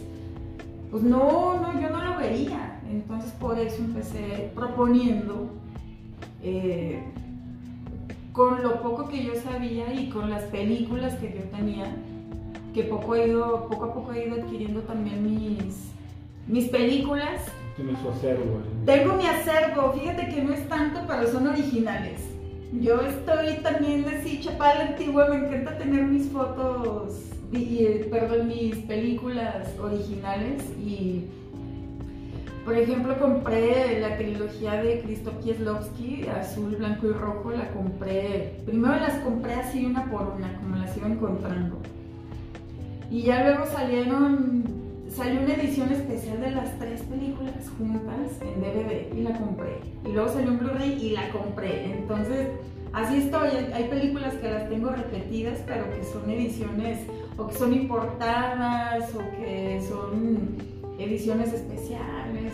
pues 0.92 1.04
no, 1.04 1.60
no, 1.62 1.80
yo 1.80 1.90
no 1.90 2.04
lo 2.04 2.18
veía. 2.18 2.82
Entonces 2.90 3.32
por 3.34 3.58
eso 3.60 3.78
empecé 3.84 4.52
proponiendo, 4.56 5.50
eh, 6.44 7.04
con 8.34 8.62
lo 8.62 8.82
poco 8.82 9.08
que 9.08 9.24
yo 9.24 9.34
sabía 9.36 9.94
y 9.94 10.10
con 10.10 10.30
las 10.30 10.44
películas 10.44 11.16
que 11.16 11.34
yo 11.34 11.58
tenía, 11.58 11.96
que 12.74 12.84
poco, 12.84 13.16
he 13.16 13.30
ido, 13.30 13.68
poco 13.68 13.86
a 13.86 13.94
poco 13.94 14.14
he 14.14 14.28
ido 14.28 14.36
adquiriendo 14.36 14.82
también 14.82 15.24
mis, 15.24 15.92
mis 16.48 16.70
películas 16.70 17.42
tiene 17.78 17.96
su 18.02 18.10
acervo. 18.10 18.62
Tengo 18.86 19.14
mi 19.14 19.28
acervo, 19.28 19.94
fíjate 19.94 20.30
que 20.30 20.42
no 20.42 20.52
es 20.52 20.68
tanto, 20.68 21.02
pero 21.08 21.32
son 21.32 21.48
originales. 21.48 22.37
Yo 22.74 23.00
estoy 23.02 23.56
también 23.64 24.06
así, 24.10 24.42
chapada 24.42 24.90
antigua, 24.90 25.28
me 25.30 25.38
encanta 25.38 25.78
tener 25.78 26.04
mis 26.04 26.28
fotos, 26.30 27.28
y, 27.52 27.86
perdón, 28.10 28.48
mis 28.48 28.76
películas 28.78 29.68
originales 29.80 30.64
y... 30.80 31.26
Por 32.66 32.78
ejemplo, 32.78 33.18
compré 33.18 34.02
la 34.02 34.18
trilogía 34.18 34.84
de 34.84 35.00
Krzysztof 35.00 35.42
Kieslowski, 35.42 36.26
azul, 36.28 36.76
blanco 36.76 37.08
y 37.08 37.12
rojo, 37.14 37.52
la 37.52 37.70
compré, 37.72 38.60
primero 38.66 38.96
las 38.98 39.20
compré 39.20 39.54
así 39.54 39.86
una 39.86 40.12
por 40.12 40.34
una, 40.36 40.54
como 40.58 40.76
las 40.76 40.98
iba 40.98 41.08
encontrando. 41.08 41.78
Y 43.10 43.22
ya 43.22 43.44
luego 43.46 43.66
salieron 43.68 44.66
salió 45.10 45.42
una 45.42 45.54
edición 45.54 45.92
especial 45.92 46.42
de 46.42 46.52
las 46.52 46.78
tres 46.80 47.02
películas 47.04 47.56
juntas 47.78 48.40
en 48.42 48.62
DVD 48.62 49.18
y 49.18 49.22
la 49.24 49.38
compré. 49.38 49.78
Y 50.06 50.12
luego 50.12 50.30
salió 50.30 50.52
un 50.52 50.60
Blu-ray 50.60 50.94
y 51.02 51.10
la 51.12 51.30
compré. 51.30 51.94
Entonces, 51.94 52.48
así 52.94 53.18
estoy. 53.18 53.50
Hay 53.74 53.86
películas 53.86 54.34
que 54.36 54.50
las 54.50 54.70
tengo 54.70 54.90
repetidas, 54.90 55.60
pero 55.66 55.86
que 55.94 56.04
son 56.04 56.30
ediciones 56.30 57.00
o 57.38 57.48
que 57.48 57.56
son 57.56 57.74
importadas, 57.74 59.14
o 59.16 59.20
que 59.40 59.82
son 59.88 60.58
ediciones 61.00 61.54
especiales, 61.54 62.54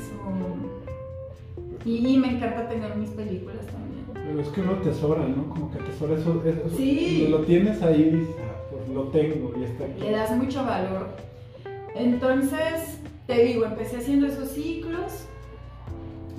y 1.85 2.17
me 2.17 2.35
encanta 2.35 2.67
tener 2.69 2.95
mis 2.95 3.09
películas 3.09 3.65
también. 3.67 4.05
Pero 4.13 4.41
es 4.41 4.47
que 4.49 4.61
uno 4.61 4.73
tesora, 4.77 5.27
¿no? 5.27 5.49
Como 5.49 5.71
que 5.71 5.79
tesora 5.79 6.17
eso, 6.17 6.41
eso 6.45 6.77
sí. 6.77 7.27
lo 7.29 7.39
tienes 7.39 7.81
ahí 7.81 8.01
y 8.01 8.17
dices, 8.17 8.35
ah, 8.39 8.61
pues 8.71 8.87
lo 8.89 9.03
tengo 9.09 9.53
y 9.59 9.63
está 9.63 9.85
aquí. 9.85 9.99
Le 9.99 10.11
das 10.11 10.31
mucho 10.37 10.63
valor. 10.63 11.32
Entonces, 11.95 12.99
te 13.27 13.43
digo, 13.45 13.65
empecé 13.65 13.97
haciendo 13.97 14.27
esos 14.27 14.49
ciclos. 14.49 15.25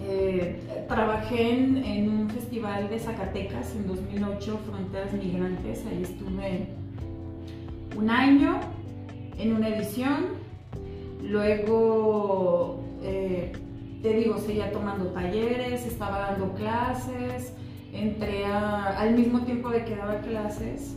Eh, 0.06 0.84
trabajé 0.88 1.50
en, 1.50 2.08
un 2.10 2.28
festival 2.28 2.90
de 2.90 2.98
Zacatecas 2.98 3.74
en 3.74 3.86
2008, 3.86 4.60
Fronteras 4.66 5.12
Migrantes. 5.12 5.84
Ahí 5.86 6.02
estuve 6.02 6.66
un 7.96 8.10
año 8.10 8.60
en 9.38 9.54
una 9.54 9.68
edición. 9.68 10.26
Luego, 11.22 12.82
eh, 13.02 13.52
te 14.02 14.12
digo, 14.14 14.38
seguía 14.38 14.72
tomando 14.72 15.06
talleres, 15.06 15.86
estaba 15.86 16.18
dando 16.18 16.52
clases. 16.54 17.54
Entré 17.92 18.44
al 18.44 19.14
mismo 19.14 19.42
tiempo 19.42 19.70
de 19.70 19.84
que 19.84 19.96
daba 19.96 20.18
clases. 20.20 20.96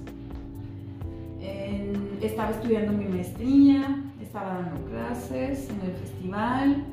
estaba 2.21 2.49
estudiando 2.49 2.91
mi 2.91 3.05
maestría 3.05 4.06
estaba 4.27 4.55
dando 4.55 4.85
clases 4.89 5.69
en 5.69 5.89
el 5.89 5.95
festival. 5.95 6.83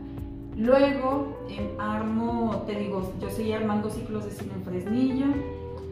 Luego 0.56 1.36
en 1.48 1.80
armo, 1.80 2.62
te 2.66 2.78
digo, 2.78 3.12
yo 3.20 3.28
seguía 3.28 3.56
armando 3.56 3.90
ciclos 3.90 4.24
de 4.24 4.30
cine 4.30 4.52
en 4.54 4.62
Fresnillo. 4.62 5.26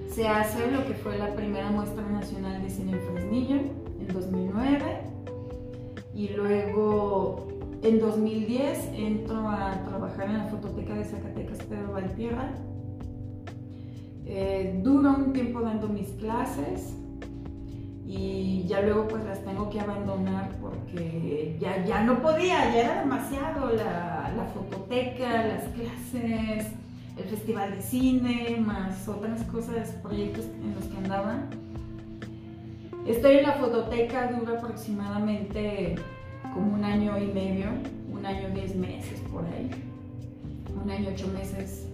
Se 0.08 0.28
hace 0.28 0.70
lo 0.70 0.86
que 0.86 0.94
fue 0.94 1.18
la 1.18 1.34
primera 1.34 1.70
muestra 1.70 2.08
nacional 2.08 2.62
de 2.62 2.70
cine 2.70 2.92
en 2.92 3.00
Fresnillo 3.00 3.56
en 3.56 4.08
2009. 4.12 5.00
Y 6.14 6.28
luego 6.28 7.48
en 7.82 7.98
2010 7.98 8.90
entro 8.94 9.48
a 9.48 9.82
trabajar 9.88 10.26
en 10.26 10.38
la 10.38 10.44
fototeca 10.44 10.94
de 10.94 11.04
Zacatecas 11.04 11.58
Pedro 11.64 11.92
Valtierra. 11.92 12.52
Eh, 14.26 14.80
duro 14.84 15.16
un 15.16 15.32
tiempo 15.32 15.60
dando 15.60 15.88
mis 15.88 16.08
clases 16.12 16.94
y 18.14 18.66
ya 18.68 18.82
luego 18.82 19.08
pues 19.08 19.24
las 19.24 19.42
tengo 19.42 19.70
que 19.70 19.80
abandonar 19.80 20.50
porque 20.60 21.56
ya, 21.58 21.82
ya 21.86 22.02
no 22.02 22.20
podía, 22.20 22.70
ya 22.70 22.80
era 22.80 23.00
demasiado 23.00 23.72
la, 23.72 24.30
la 24.36 24.44
fototeca, 24.52 25.46
las 25.46 25.64
clases, 25.68 26.66
el 27.16 27.24
festival 27.24 27.70
de 27.70 27.80
cine, 27.80 28.58
más 28.60 29.08
otras 29.08 29.42
cosas, 29.44 29.92
proyectos 30.02 30.44
en 30.62 30.74
los 30.74 30.84
que 30.84 30.96
andaba. 30.98 31.44
Estoy 33.06 33.38
en 33.38 33.44
la 33.44 33.52
fototeca, 33.52 34.30
dura 34.30 34.58
aproximadamente 34.58 35.94
como 36.52 36.74
un 36.74 36.84
año 36.84 37.18
y 37.18 37.28
medio, 37.28 37.68
un 38.12 38.26
año 38.26 38.50
diez 38.52 38.76
meses 38.76 39.20
por 39.32 39.42
ahí, 39.46 39.70
un 40.84 40.90
año 40.90 41.08
ocho 41.14 41.28
meses. 41.28 41.88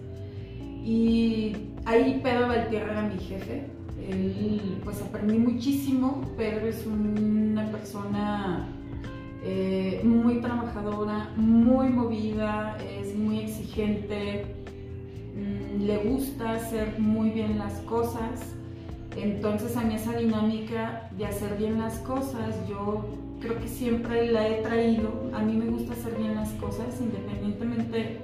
Y 0.83 1.55
ahí 1.85 2.19
Pedro 2.21 2.49
Valtierra 2.49 2.91
era 2.91 3.01
mi 3.03 3.19
jefe, 3.19 3.78
él, 4.11 4.81
pues 4.83 5.01
aprendí 5.01 5.37
muchísimo. 5.37 6.21
Pedro 6.37 6.67
es 6.67 6.85
una 6.85 7.71
persona 7.71 8.67
eh, 9.43 10.01
muy 10.03 10.41
trabajadora, 10.41 11.29
muy 11.37 11.89
movida, 11.89 12.77
es 12.99 13.15
muy 13.15 13.39
exigente, 13.39 14.45
mm, 15.35 15.83
le 15.83 15.97
gusta 15.97 16.51
hacer 16.51 16.99
muy 16.99 17.29
bien 17.29 17.57
las 17.57 17.79
cosas. 17.81 18.55
Entonces 19.15 19.75
a 19.75 19.81
mí 19.81 19.95
esa 19.95 20.17
dinámica 20.17 21.09
de 21.17 21.25
hacer 21.25 21.57
bien 21.57 21.79
las 21.79 21.99
cosas, 21.99 22.55
yo 22.69 23.05
creo 23.41 23.59
que 23.59 23.67
siempre 23.67 24.31
la 24.31 24.47
he 24.47 24.61
traído. 24.61 25.31
A 25.33 25.39
mí 25.39 25.55
me 25.55 25.65
gusta 25.65 25.93
hacer 25.93 26.15
bien 26.15 26.35
las 26.35 26.51
cosas 26.53 26.99
independientemente 27.01 28.21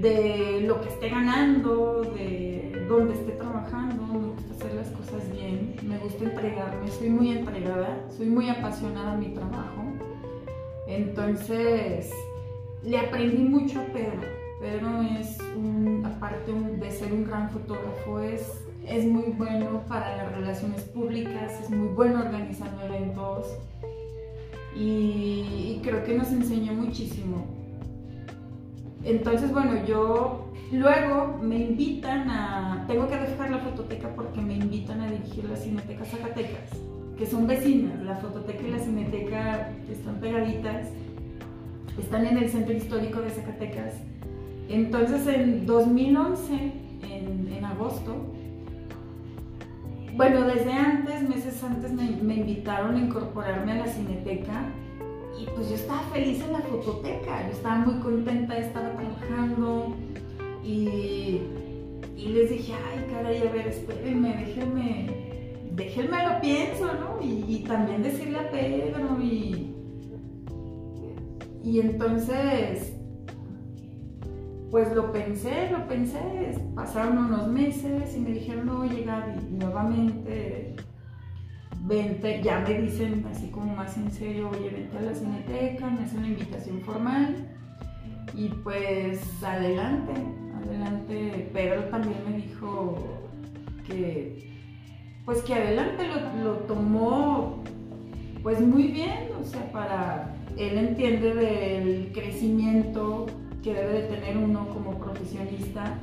de 0.00 0.64
lo 0.66 0.80
que 0.80 0.88
esté 0.88 1.08
ganando, 1.08 2.02
de 2.14 2.86
dónde 2.88 3.14
esté 3.14 3.32
trabajando, 3.32 4.27
las 4.78 4.88
cosas 4.90 5.28
bien, 5.32 5.74
me 5.82 5.98
gusta 5.98 6.24
entregarme, 6.24 6.88
soy 6.88 7.10
muy 7.10 7.32
entregada, 7.32 7.98
soy 8.16 8.26
muy 8.26 8.48
apasionada 8.48 9.14
en 9.14 9.20
mi 9.20 9.28
trabajo. 9.30 9.82
Entonces, 10.86 12.12
le 12.84 12.98
aprendí 12.98 13.42
mucho 13.42 13.80
a 13.80 13.84
Pedro. 13.86 14.28
Pedro 14.60 15.02
es, 15.18 15.38
un, 15.56 16.04
aparte 16.06 16.52
de 16.52 16.90
ser 16.92 17.12
un 17.12 17.24
gran 17.24 17.50
fotógrafo, 17.50 18.20
es, 18.20 18.52
es 18.86 19.04
muy 19.04 19.32
bueno 19.32 19.82
para 19.88 20.16
las 20.16 20.32
relaciones 20.32 20.82
públicas, 20.82 21.60
es 21.60 21.70
muy 21.70 21.88
bueno 21.88 22.20
organizando 22.20 22.82
eventos 22.84 23.46
y 24.76 25.80
creo 25.82 26.04
que 26.04 26.14
nos 26.14 26.30
enseñó 26.30 26.72
muchísimo 26.72 27.57
entonces, 29.04 29.52
bueno, 29.52 29.84
yo 29.86 30.52
luego 30.72 31.38
me 31.40 31.56
invitan 31.58 32.28
a, 32.28 32.84
tengo 32.86 33.08
que 33.08 33.16
dejar 33.16 33.50
la 33.50 33.58
fototeca 33.58 34.08
porque 34.14 34.40
me 34.40 34.54
invitan 34.54 35.00
a 35.00 35.10
dirigir 35.10 35.44
la 35.44 35.56
Cineteca 35.56 36.04
Zacatecas, 36.04 36.70
que 37.16 37.26
son 37.26 37.46
vecinas, 37.46 38.00
la 38.02 38.16
fototeca 38.16 38.62
y 38.66 38.70
la 38.70 38.78
cineteca 38.78 39.70
están 39.90 40.16
pegaditas, 40.16 40.88
están 41.98 42.26
en 42.26 42.38
el 42.38 42.48
centro 42.48 42.74
histórico 42.74 43.20
de 43.20 43.30
Zacatecas. 43.30 43.94
Entonces, 44.68 45.26
en 45.26 45.64
2011, 45.66 46.54
en, 47.02 47.52
en 47.52 47.64
agosto, 47.64 48.34
bueno, 50.14 50.42
desde 50.42 50.72
antes, 50.72 51.28
meses 51.28 51.62
antes, 51.62 51.92
me, 51.92 52.10
me 52.22 52.34
invitaron 52.34 52.96
a 52.96 52.98
incorporarme 52.98 53.72
a 53.72 53.76
la 53.76 53.86
cineteca 53.86 54.66
y 55.40 55.46
pues 55.54 55.68
yo 55.68 55.76
estaba 55.76 56.00
feliz 56.12 56.42
en 56.42 56.52
la 56.52 56.60
fototeca, 56.60 57.46
yo 57.46 57.52
estaba 57.52 57.76
muy 57.76 58.00
contenta, 58.00 58.56
estaba 58.58 58.90
trabajando 58.90 59.94
y, 60.64 61.40
y 62.16 62.28
les 62.28 62.50
dije, 62.50 62.72
ay, 62.74 63.06
caray, 63.12 63.46
a 63.46 63.52
ver, 63.52 63.68
espérenme, 63.68 64.36
déjenme, 64.36 65.10
déjenme 65.72 66.28
lo 66.28 66.40
pienso, 66.40 66.86
¿no? 66.94 67.18
Y, 67.22 67.64
también 67.68 68.02
decirle 68.02 68.38
a 68.38 68.50
Pedro 68.50 69.20
y, 69.20 69.74
y 71.62 71.80
entonces, 71.80 72.94
pues 74.70 74.92
lo 74.94 75.12
pensé, 75.12 75.70
lo 75.70 75.86
pensé, 75.86 76.18
pasaron 76.74 77.18
unos 77.18 77.48
meses 77.48 78.16
y 78.16 78.20
me 78.20 78.30
dijeron, 78.32 78.66
no, 78.66 78.84
llegar 78.84 79.36
nuevamente 79.50 80.74
vente, 81.88 82.42
ya 82.42 82.60
me 82.60 82.82
dicen 82.82 83.24
así 83.30 83.48
como 83.48 83.74
más 83.74 83.96
en 83.96 84.10
serio, 84.10 84.50
oye, 84.50 84.68
vente 84.68 84.98
a 84.98 85.00
la 85.00 85.14
cineteca, 85.14 85.88
me 85.88 86.04
hacen 86.04 86.18
una 86.18 86.28
invitación 86.28 86.80
formal 86.82 87.48
y 88.34 88.48
pues 88.48 89.42
adelante, 89.42 90.12
adelante. 90.62 91.50
Pedro 91.52 91.84
también 91.84 92.18
me 92.28 92.36
dijo 92.36 92.96
que, 93.86 94.52
pues 95.24 95.40
que 95.42 95.54
adelante 95.54 96.06
lo, 96.44 96.52
tomó 96.66 97.64
pues 98.42 98.60
muy 98.60 98.88
bien, 98.88 99.30
o 99.40 99.44
sea, 99.44 99.72
para, 99.72 100.34
él 100.56 100.76
entiende 100.76 101.34
del 101.34 102.12
crecimiento 102.12 103.26
que 103.62 103.74
debe 103.74 104.02
de 104.02 104.02
tener 104.02 104.36
uno 104.36 104.68
como 104.68 104.98
profesionista. 104.98 105.98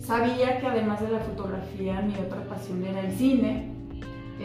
Sabía 0.00 0.58
que 0.58 0.66
además 0.66 1.00
de 1.00 1.10
la 1.10 1.20
fotografía 1.20 2.00
mi 2.00 2.14
otra 2.14 2.44
pasión 2.48 2.84
era 2.84 3.00
el 3.00 3.12
cine 3.12 3.71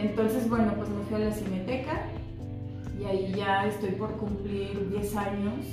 entonces, 0.00 0.48
bueno, 0.48 0.72
pues 0.76 0.88
me 0.88 1.02
fui 1.04 1.16
a 1.16 1.26
la 1.26 1.32
Cineteca 1.32 2.08
y 3.00 3.04
ahí 3.04 3.32
ya 3.36 3.66
estoy 3.66 3.90
por 3.92 4.12
cumplir 4.16 4.90
10 4.90 5.16
años. 5.16 5.66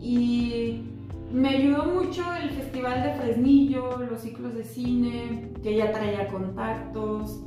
Y 0.00 0.82
me 1.32 1.48
ayudó 1.48 1.84
mucho 1.86 2.22
el 2.42 2.50
Festival 2.50 3.02
de 3.02 3.14
Fresnillo, 3.14 3.98
los 3.98 4.20
ciclos 4.20 4.54
de 4.54 4.64
cine, 4.64 5.52
que 5.62 5.76
ya 5.76 5.92
traía 5.92 6.28
contactos, 6.28 7.40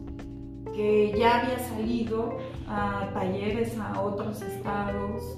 que 0.73 1.13
ya 1.17 1.41
había 1.41 1.59
salido 1.59 2.37
a 2.67 3.09
talleres 3.13 3.77
a 3.77 4.01
otros 4.01 4.41
estados. 4.41 5.37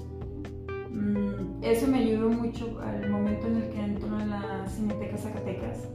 Mm, 0.90 1.62
eso 1.62 1.86
me 1.86 1.98
ayudó 1.98 2.28
mucho 2.28 2.80
al 2.80 3.08
momento 3.10 3.46
en 3.46 3.56
el 3.56 3.70
que 3.70 3.80
entro 3.80 4.20
en 4.20 4.30
la 4.30 4.66
Cineteca 4.68 5.16
Zacatecas 5.16 5.88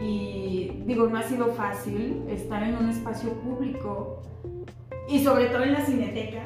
y 0.00 0.82
digo, 0.86 1.08
no 1.08 1.18
ha 1.18 1.22
sido 1.22 1.52
fácil 1.52 2.22
estar 2.28 2.62
en 2.62 2.76
un 2.76 2.88
espacio 2.88 3.30
público 3.34 4.22
y 5.08 5.22
sobre 5.22 5.46
todo 5.46 5.62
en 5.64 5.72
la 5.72 5.84
cineteca. 5.84 6.44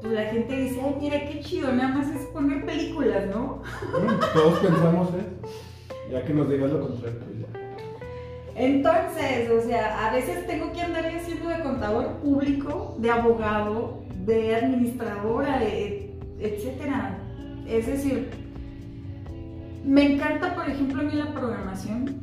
Pues 0.00 0.12
la 0.14 0.24
gente 0.24 0.56
dice, 0.56 0.80
ay, 0.84 0.96
mira 1.00 1.28
qué 1.28 1.40
chido, 1.40 1.72
nada 1.72 1.96
más 1.96 2.08
es 2.08 2.26
poner 2.26 2.64
películas, 2.64 3.26
¿no? 3.28 3.62
todos 4.34 4.58
pensamos 4.58 5.08
eso, 5.10 5.54
ya 6.10 6.24
que 6.24 6.34
nos 6.34 6.48
digas 6.48 6.72
lo 6.72 6.80
contrario. 6.80 7.20
Pues 7.20 8.56
Entonces, 8.56 9.50
o 9.50 9.60
sea, 9.60 10.08
a 10.08 10.12
veces 10.12 10.46
tengo 10.46 10.72
que 10.72 10.82
andar 10.82 11.06
haciendo 11.06 11.48
de 11.48 11.62
contador 11.62 12.16
público, 12.16 12.96
de 12.98 13.10
abogado, 13.10 14.02
de 14.24 14.56
administradora, 14.56 15.62
etcétera. 16.40 17.18
Es 17.68 17.86
decir, 17.86 18.28
me 19.84 20.14
encanta, 20.14 20.54
por 20.54 20.68
ejemplo, 20.68 21.00
a 21.00 21.04
mí 21.04 21.12
la 21.14 21.32
programación 21.32 22.21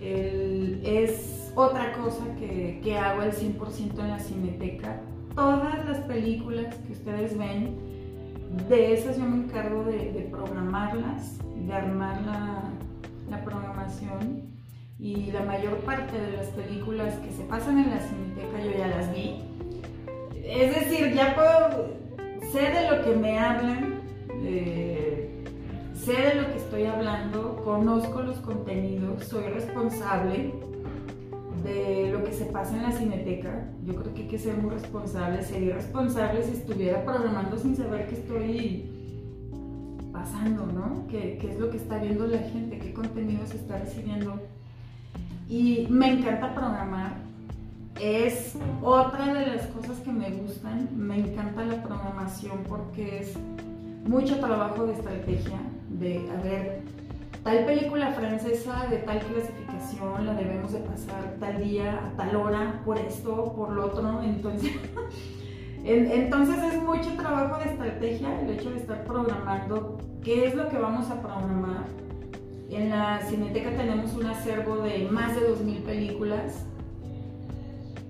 es 0.00 1.52
otra 1.54 1.92
cosa 1.92 2.24
que, 2.38 2.98
hago 2.98 3.22
al 3.22 3.32
100% 3.32 3.98
en 3.98 4.08
la 4.08 4.18
cineteca. 4.18 5.00
todas 5.34 5.84
las 5.86 5.98
películas 6.00 6.74
que 6.86 6.92
ustedes 6.92 7.36
ven, 7.36 7.76
de 8.68 8.94
esas 8.94 9.18
yo 9.18 9.24
me 9.24 9.44
encargo 9.44 9.84
de, 9.84 10.28
programarlas, 10.30 11.38
de 11.54 11.72
armar 11.72 12.22
la, 12.22 12.62
la, 13.28 13.44
programación 13.44 14.42
y 14.98 15.30
la 15.32 15.42
mayor 15.42 15.76
parte 15.78 16.18
de 16.18 16.36
las 16.36 16.46
películas 16.48 17.14
que 17.16 17.30
se 17.32 17.42
pasan 17.44 17.78
en 17.78 17.90
la 17.90 18.00
cineteca 18.00 18.64
yo 18.64 18.78
ya 18.78 18.86
las 18.88 19.12
vi. 19.12 19.42
Es 20.44 20.74
decir, 20.74 21.12
ya 21.12 21.34
puedo, 21.34 21.90
sé 22.52 22.70
de 22.70 22.90
lo 22.90 23.04
que 23.04 23.16
me 23.16 23.38
hablan, 23.38 24.00
sé 26.06 26.12
de 26.12 26.34
lo 26.36 26.46
que 26.52 26.58
estoy 26.58 26.84
hablando, 26.84 27.60
conozco 27.64 28.22
los 28.22 28.38
contenidos, 28.38 29.24
soy 29.24 29.42
responsable 29.42 30.54
de 31.64 32.10
lo 32.12 32.22
que 32.22 32.32
se 32.32 32.44
pasa 32.44 32.76
en 32.76 32.84
la 32.84 32.92
cineteca. 32.92 33.68
Yo 33.84 33.96
creo 33.96 34.14
que 34.14 34.22
hay 34.22 34.28
que 34.28 34.38
ser 34.38 34.56
muy 34.56 34.70
responsable. 34.70 35.42
Sería 35.42 35.74
responsable 35.74 36.44
si 36.44 36.52
estuviera 36.52 37.04
programando 37.04 37.58
sin 37.58 37.74
saber 37.74 38.06
qué 38.06 38.14
estoy 38.14 38.88
pasando, 40.12 40.66
¿no? 40.66 41.08
¿Qué, 41.08 41.38
¿Qué, 41.40 41.50
es 41.50 41.58
lo 41.58 41.70
que 41.70 41.78
está 41.78 41.98
viendo 41.98 42.28
la 42.28 42.38
gente? 42.38 42.78
¿Qué 42.78 42.92
contenido 42.92 43.44
se 43.44 43.56
está 43.56 43.78
recibiendo? 43.78 44.40
Y 45.48 45.88
me 45.90 46.12
encanta 46.12 46.54
programar. 46.54 47.16
Es 48.00 48.54
otra 48.80 49.34
de 49.34 49.46
las 49.56 49.66
cosas 49.68 49.98
que 49.98 50.12
me 50.12 50.30
gustan. 50.30 50.88
Me 50.94 51.18
encanta 51.18 51.64
la 51.64 51.82
programación 51.82 52.58
porque 52.68 53.22
es 53.22 53.36
mucho 54.06 54.38
trabajo 54.38 54.86
de 54.86 54.92
estrategia, 54.92 55.58
de, 55.98 56.28
a 56.30 56.42
ver, 56.42 56.82
tal 57.42 57.64
película 57.64 58.12
francesa 58.12 58.86
de 58.90 58.98
tal 58.98 59.20
clasificación 59.20 60.26
la 60.26 60.34
debemos 60.34 60.72
de 60.72 60.80
pasar 60.80 61.36
tal 61.40 61.62
día, 61.62 62.00
a 62.06 62.16
tal 62.16 62.36
hora, 62.36 62.80
por 62.84 62.98
esto, 62.98 63.52
por 63.54 63.70
lo 63.70 63.86
otro, 63.86 64.22
entonces... 64.22 64.72
Entonces 65.88 66.56
es 66.74 66.82
mucho 66.82 67.14
trabajo 67.16 67.62
de 67.62 67.70
estrategia 67.70 68.40
el 68.40 68.50
hecho 68.50 68.70
de 68.70 68.78
estar 68.78 69.04
programando 69.04 69.98
qué 70.20 70.46
es 70.46 70.54
lo 70.56 70.68
que 70.68 70.78
vamos 70.78 71.08
a 71.12 71.22
programar. 71.22 71.84
En 72.70 72.90
la 72.90 73.20
Cineteca 73.20 73.70
tenemos 73.70 74.12
un 74.14 74.26
acervo 74.26 74.78
de 74.78 75.06
más 75.08 75.36
de 75.36 75.48
2.000 75.48 75.82
películas, 75.82 76.66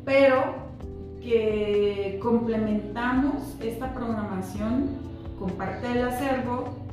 pero 0.06 0.54
que 1.20 2.18
complementamos 2.22 3.56
esta 3.60 3.92
programación 3.92 4.88
con 5.38 5.50
parte 5.50 5.86
del 5.86 6.08
acervo 6.08 6.85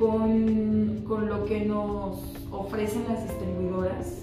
con, 0.00 1.28
lo 1.28 1.44
que 1.44 1.60
nos 1.66 2.18
ofrecen 2.50 3.04
las 3.08 3.22
distribuidoras. 3.22 4.22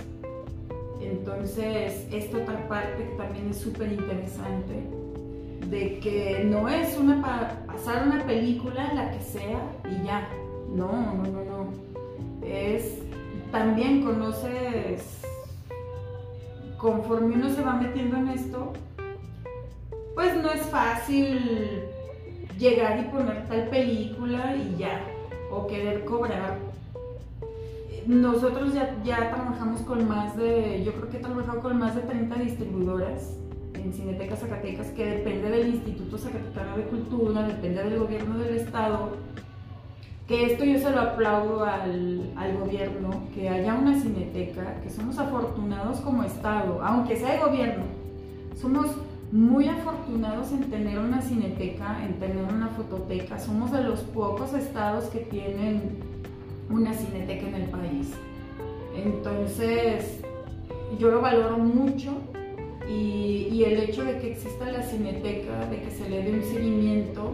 Entonces, 1.00 2.08
esta 2.12 2.38
otra 2.40 2.68
parte 2.68 3.04
también 3.16 3.52
es 3.52 3.58
súper 3.58 3.92
interesante, 3.92 4.84
de 5.70 6.00
que 6.00 6.44
no 6.46 6.68
es 6.68 6.98
una 6.98 7.22
pasar 7.68 8.08
una 8.08 8.26
película, 8.26 8.92
la 8.94 9.12
que 9.12 9.22
sea, 9.22 9.62
y 9.86 10.06
ya. 10.06 10.28
No, 10.76 10.92
no, 10.92 11.24
no, 11.24 11.44
no. 11.44 11.68
Es, 12.44 13.00
también 13.52 14.04
conoces, 14.04 15.22
conforme 16.78 17.36
uno 17.36 17.50
se 17.50 17.62
va 17.62 17.74
metiendo 17.74 18.18
en 18.18 18.30
esto, 18.30 18.74
pues 20.16 20.36
no 20.42 20.52
es 20.52 20.62
fácil 20.64 21.84
llegar 22.58 23.00
y 23.00 23.04
poner 23.12 23.48
tal 23.48 23.70
película 23.70 24.56
y 24.56 24.78
ya 24.80 25.00
o 25.52 25.68
querer 25.68 26.06
cobrar. 26.06 26.58
Nosotros 28.06 28.74
ya, 28.74 28.96
ya 29.04 29.30
trabajamos 29.30 29.82
con 29.82 30.08
más 30.08 30.38
de, 30.38 30.84
yo 30.86 30.94
creo 30.94 31.10
que 31.10 31.18
he 31.18 31.20
trabajado 31.20 31.62
con 31.62 31.78
más 31.78 31.96
de 31.96 32.02
30 32.02 32.36
distribuidoras 32.36 33.38
en 33.74 33.94
Cineteca 33.94 34.36
Zacatecas, 34.36 34.88
que 34.92 35.06
depende 35.06 35.50
del 35.50 35.68
Instituto 35.76 36.18
Zacatecano 36.18 36.78
de 36.78 36.84
Cultura, 36.84 37.44
depende 37.48 37.84
del 37.84 38.00
gobierno 38.00 38.38
del 38.38 38.56
estado, 38.56 39.10
que 40.28 40.46
esto 40.46 40.66
yo 40.66 40.78
se 40.78 40.90
lo 40.90 41.02
aplaudo 41.02 41.64
al, 41.64 42.32
al, 42.36 42.58
gobierno, 42.58 43.24
que 43.34 43.50
haya 43.50 43.76
una 43.76 44.00
cineteca, 44.00 44.82
que 44.82 44.90
somos 44.90 45.18
afortunados 45.18 46.00
como 46.02 46.24
estado, 46.24 46.82
aunque 46.84 47.16
sea 47.16 47.34
de 47.34 47.40
gobierno, 47.40 47.84
somos 48.56 48.88
muy 49.32 49.68
afortunados 49.68 50.52
en 50.52 50.70
tener 50.70 51.00
una 51.00 51.22
cineteca, 51.22 52.04
en 52.06 52.14
tener 52.20 52.44
una 52.44 52.70
fototeca. 52.70 53.40
Somos 53.40 53.72
de 53.72 53.84
los 53.84 54.02
pocos 54.02 54.54
estados 54.54 55.06
que 55.06 55.20
tienen 55.20 55.98
una 56.70 56.94
cineteca 56.94 57.48
en 57.48 57.56
el 57.56 57.70
país. 57.70 58.12
Entonces, 58.96 60.22
yo 61.00 61.12
lo 61.12 61.22
valoro 61.22 61.58
mucho 61.58 62.14
y, 62.90 63.64
el 63.64 63.80
hecho 63.80 64.04
de 64.04 64.18
que 64.20 64.32
exista 64.32 64.72
la 64.72 64.82
cineteca, 64.84 65.66
de 65.70 65.82
que 65.82 65.92
se 65.92 66.10
le 66.10 66.24
dé 66.24 66.32
un 66.32 66.44
seguimiento, 66.44 67.32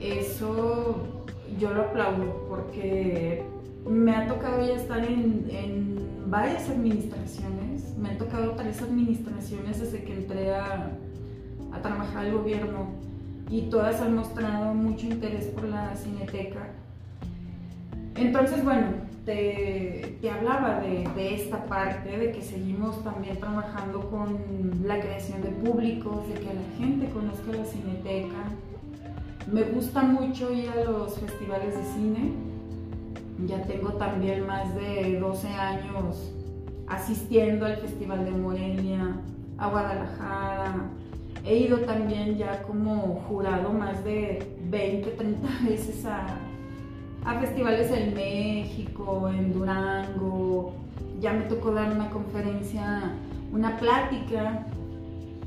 eso 0.00 1.02
yo 1.58 1.72
lo 1.72 1.82
aplaudo 1.82 2.46
porque 2.48 3.42
me 3.88 4.14
ha 4.14 4.28
tocado 4.28 4.64
ya 4.66 4.74
estar 4.74 5.02
en, 5.04 5.98
varias 6.26 6.68
administraciones, 6.68 7.96
me 7.96 8.10
han 8.10 8.18
tocado 8.18 8.52
tres 8.52 8.82
administraciones 8.82 9.80
desde 9.80 10.04
que 10.04 10.12
entré 10.12 10.54
a, 10.54 10.90
a 11.72 11.80
trabajar 11.80 12.26
el 12.26 12.32
gobierno 12.32 12.88
y 13.50 13.62
todas 13.62 14.00
han 14.00 14.14
mostrado 14.14 14.74
mucho 14.74 15.06
interés 15.06 15.46
por 15.46 15.64
la 15.64 15.94
cineteca. 15.96 16.68
Entonces, 18.14 18.64
bueno, 18.64 18.88
te, 19.24 20.18
te 20.20 20.30
hablaba 20.30 20.80
de, 20.80 21.08
de, 21.14 21.34
esta 21.34 21.64
parte, 21.66 22.16
de 22.16 22.32
que 22.32 22.42
seguimos 22.42 23.02
también 23.04 23.38
trabajando 23.38 24.10
con 24.10 24.38
la 24.84 25.00
creación 25.00 25.42
de 25.42 25.48
públicos, 25.50 26.28
de 26.28 26.34
que 26.34 26.54
la 26.54 26.76
gente 26.78 27.08
conozca 27.10 27.52
la 27.52 27.64
cineteca. 27.64 28.36
Me 29.50 29.62
gusta 29.62 30.02
mucho 30.02 30.52
ir 30.52 30.68
a 30.70 30.84
los 30.84 31.18
festivales 31.18 31.76
de 31.76 31.84
cine. 31.84 32.32
Ya 33.46 33.62
tengo 33.62 33.92
también 33.92 34.46
más 34.46 34.74
de 34.74 35.18
12 35.20 35.48
años 35.48 36.32
asistiendo 36.88 37.66
al 37.66 37.76
Festival 37.76 38.24
de 38.24 38.30
Morelia, 38.32 39.16
a 39.58 39.68
Guadalajara, 39.68 40.90
He 41.48 41.60
ido 41.60 41.78
también 41.78 42.36
ya 42.36 42.62
como 42.64 43.24
jurado 43.26 43.72
más 43.72 44.04
de 44.04 44.46
20, 44.68 45.12
30 45.12 45.48
veces 45.68 46.04
a, 46.04 46.36
festivales 47.40 47.90
en 47.90 48.14
México, 48.14 49.30
en 49.30 49.54
Durango. 49.54 50.74
Ya 51.20 51.32
me 51.32 51.44
tocó 51.44 51.70
dar 51.72 51.90
una 51.90 52.10
conferencia, 52.10 53.14
una 53.50 53.78
plática 53.78 54.66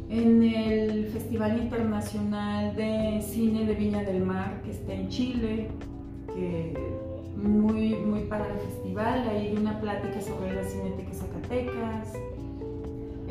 en 0.09 0.41
el 0.41 1.05
Festival 1.09 1.59
Internacional 1.59 2.75
de 2.75 3.21
Cine 3.21 3.65
de 3.65 3.75
Viña 3.75 4.03
del 4.03 4.25
Mar, 4.25 4.59
que 4.63 4.71
está 4.71 4.93
en 4.93 5.07
Chile, 5.09 5.67
que 6.33 6.73
muy, 7.35 7.95
muy 7.95 8.21
para 8.21 8.47
el 8.47 8.59
festival. 8.59 9.29
Ahí 9.29 9.55
una 9.55 9.79
plática 9.79 10.19
sobre 10.19 10.53
la 10.55 10.63
Cineteca 10.63 11.13
Zacatecas 11.13 12.13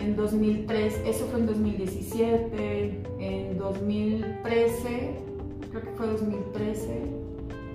en 0.00 0.16
2003, 0.16 1.02
eso 1.06 1.26
fue 1.26 1.40
en 1.40 1.46
2017, 1.46 3.02
en 3.18 3.58
2013, 3.58 5.14
creo 5.70 5.82
que 5.82 5.90
fue 5.90 6.06
2013, 6.06 7.02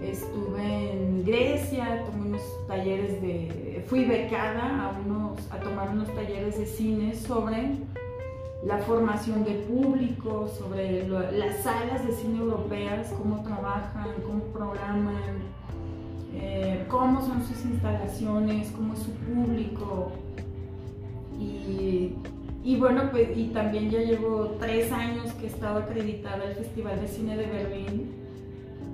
estuve 0.04 0.92
en 0.92 1.24
Grecia, 1.26 2.04
tomé 2.06 2.28
unos 2.28 2.68
talleres 2.68 3.22
de, 3.22 3.84
fui 3.88 4.06
becada 4.06 4.90
a, 4.90 5.00
unos, 5.06 5.40
a 5.52 5.60
tomar 5.60 5.90
unos 5.90 6.14
talleres 6.16 6.58
de 6.58 6.66
cine 6.66 7.16
sobre 7.16 7.76
la 8.66 8.80
formación 8.80 9.44
de 9.44 9.54
público, 9.70 10.48
sobre 10.58 11.08
las 11.08 11.64
salas 11.64 12.06
de 12.06 12.14
cine 12.14 12.40
europeas, 12.40 13.14
cómo 13.18 13.44
trabajan, 13.44 14.08
cómo 14.26 14.44
programan, 14.46 15.44
eh, 16.34 16.84
cómo 16.90 17.22
son 17.22 17.44
sus 17.44 17.64
instalaciones, 17.66 18.72
cómo 18.72 18.94
es 18.94 19.00
su 19.00 19.12
público, 19.12 20.12
y, 21.40 22.76
bueno, 22.78 23.10
pues 23.12 23.30
y 23.36 23.48
también 23.48 23.90
ya 23.90 24.00
llevo 24.00 24.56
tres 24.60 24.92
años 24.92 25.32
que 25.34 25.46
he 25.46 25.50
estado 25.50 25.80
acreditada 25.80 26.44
al 26.46 26.56
Festival 26.56 27.00
de 27.00 27.08
Cine 27.08 27.38
de 27.38 27.46
Berlín. 27.46 28.12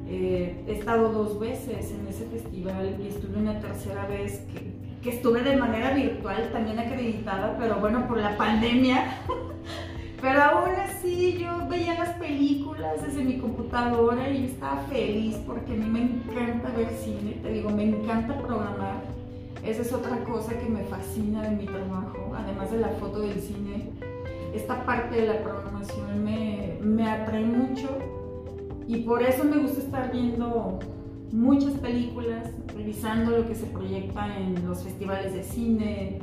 Eh, 0.07 0.63
he 0.67 0.71
estado 0.73 1.09
dos 1.09 1.39
veces 1.39 1.91
en 1.91 2.05
ese 2.07 2.25
festival 2.25 2.97
y 3.01 3.07
estuve 3.07 3.37
una 3.37 3.59
tercera 3.59 4.07
vez 4.07 4.41
que, 4.53 4.73
que 5.01 5.15
estuve 5.15 5.41
de 5.41 5.55
manera 5.55 5.93
virtual 5.93 6.49
también 6.51 6.79
acreditada, 6.79 7.55
pero 7.57 7.75
bueno, 7.75 8.07
por 8.07 8.17
la 8.17 8.35
pandemia. 8.35 9.19
pero 10.21 10.43
aún 10.43 10.69
así 10.75 11.37
yo 11.39 11.65
veía 11.69 11.97
las 11.97 12.09
películas 12.15 13.01
desde 13.05 13.23
mi 13.23 13.37
computadora 13.37 14.29
y 14.29 14.45
estaba 14.45 14.81
feliz 14.89 15.37
porque 15.47 15.73
a 15.73 15.75
mí 15.77 15.85
me 15.85 16.01
encanta 16.01 16.69
ver 16.75 16.89
cine, 16.89 17.37
te 17.41 17.53
digo, 17.53 17.69
me 17.69 17.85
encanta 17.85 18.37
programar 18.37 19.01
esa 19.63 19.83
es 19.83 19.93
otra 19.93 20.23
cosa 20.23 20.57
que 20.59 20.67
me 20.67 20.83
fascina 20.85 21.43
de 21.43 21.51
mi 21.51 21.65
trabajo, 21.65 22.17
además 22.35 22.71
de 22.71 22.79
la 22.79 22.89
foto 22.89 23.19
del 23.21 23.39
cine. 23.39 23.89
Esta 24.53 24.85
parte 24.85 25.21
de 25.21 25.27
la 25.27 25.43
programación 25.43 26.23
me, 26.23 26.77
me 26.81 27.09
atrae 27.09 27.45
mucho 27.45 27.89
y 28.87 28.97
por 28.97 29.23
eso 29.23 29.43
me 29.43 29.57
gusta 29.57 29.79
estar 29.79 30.11
viendo 30.11 30.79
muchas 31.31 31.73
películas, 31.75 32.49
revisando 32.75 33.31
lo 33.37 33.47
que 33.47 33.55
se 33.55 33.65
proyecta 33.67 34.37
en 34.37 34.67
los 34.67 34.83
festivales 34.83 35.33
de 35.33 35.43
cine, 35.43 36.19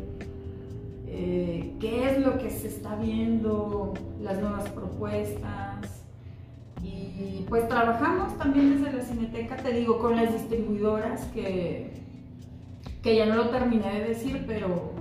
eh, 1.06 1.74
qué 1.80 2.10
es 2.10 2.20
lo 2.20 2.38
que 2.38 2.50
se 2.50 2.68
está 2.68 2.94
viendo, 2.96 3.94
las 4.20 4.38
nuevas 4.40 4.68
propuestas. 4.70 6.04
Y 6.82 7.44
pues 7.48 7.68
trabajamos 7.68 8.36
también 8.38 8.82
desde 8.82 8.96
la 8.96 9.02
Cineteca, 9.02 9.56
te 9.56 9.72
digo, 9.72 9.98
con 9.98 10.16
las 10.16 10.32
distribuidoras 10.32 11.24
que, 11.32 12.02
que 13.02 13.16
ya 13.16 13.26
no 13.26 13.36
lo 13.36 13.48
terminé 13.48 14.00
de 14.00 14.08
decir, 14.08 14.44
pero 14.46 14.92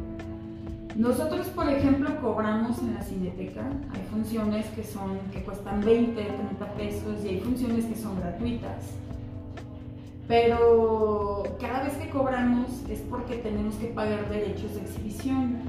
nosotros, 0.97 1.45
por 1.49 1.69
ejemplo, 1.69 2.09
cobramos 2.19 2.79
en 2.79 2.95
la 2.95 3.03
Cineteca. 3.03 3.69
Hay 3.93 4.01
funciones 4.09 4.65
que 4.71 4.83
son 4.83 5.19
que 5.31 5.43
cuestan 5.43 5.81
20, 5.81 6.19
30 6.19 6.73
pesos 6.73 7.23
y 7.23 7.27
hay 7.27 7.39
funciones 7.39 7.85
que 7.85 7.95
son 7.95 8.19
gratuitas. 8.19 8.95
Pero 10.27 11.43
cada 11.61 11.83
vez 11.83 11.93
que 11.97 12.09
cobramos 12.09 12.67
es 12.89 13.01
porque 13.01 13.35
tenemos 13.35 13.75
que 13.75 13.87
pagar 13.87 14.27
derechos 14.27 14.73
de 14.73 14.81
exhibición. 14.81 15.59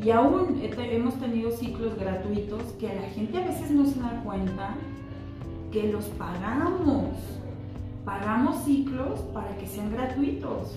Y 0.00 0.12
aún 0.12 0.62
hemos 0.62 1.14
tenido 1.18 1.50
ciclos 1.50 1.98
gratuitos 1.98 2.62
que 2.78 2.86
la 2.86 3.08
gente 3.10 3.38
a 3.38 3.46
veces 3.48 3.72
no 3.72 3.84
se 3.84 3.98
da 3.98 4.22
cuenta 4.24 4.76
que 5.72 5.92
los 5.92 6.04
pagamos. 6.04 7.16
Pagamos 8.04 8.62
ciclos 8.62 9.18
para 9.34 9.56
que 9.56 9.66
sean 9.66 9.90
gratuitos. 9.90 10.76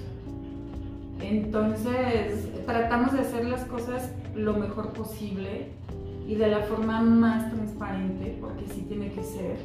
Entonces, 1.21 2.49
tratamos 2.65 3.13
de 3.13 3.19
hacer 3.19 3.45
las 3.45 3.63
cosas 3.65 4.11
lo 4.35 4.53
mejor 4.53 4.93
posible 4.93 5.67
y 6.27 6.35
de 6.35 6.47
la 6.47 6.61
forma 6.61 7.01
más 7.01 7.51
transparente, 7.51 8.37
porque 8.41 8.65
sí 8.73 8.81
tiene 8.87 9.11
que 9.11 9.23
ser. 9.23 9.57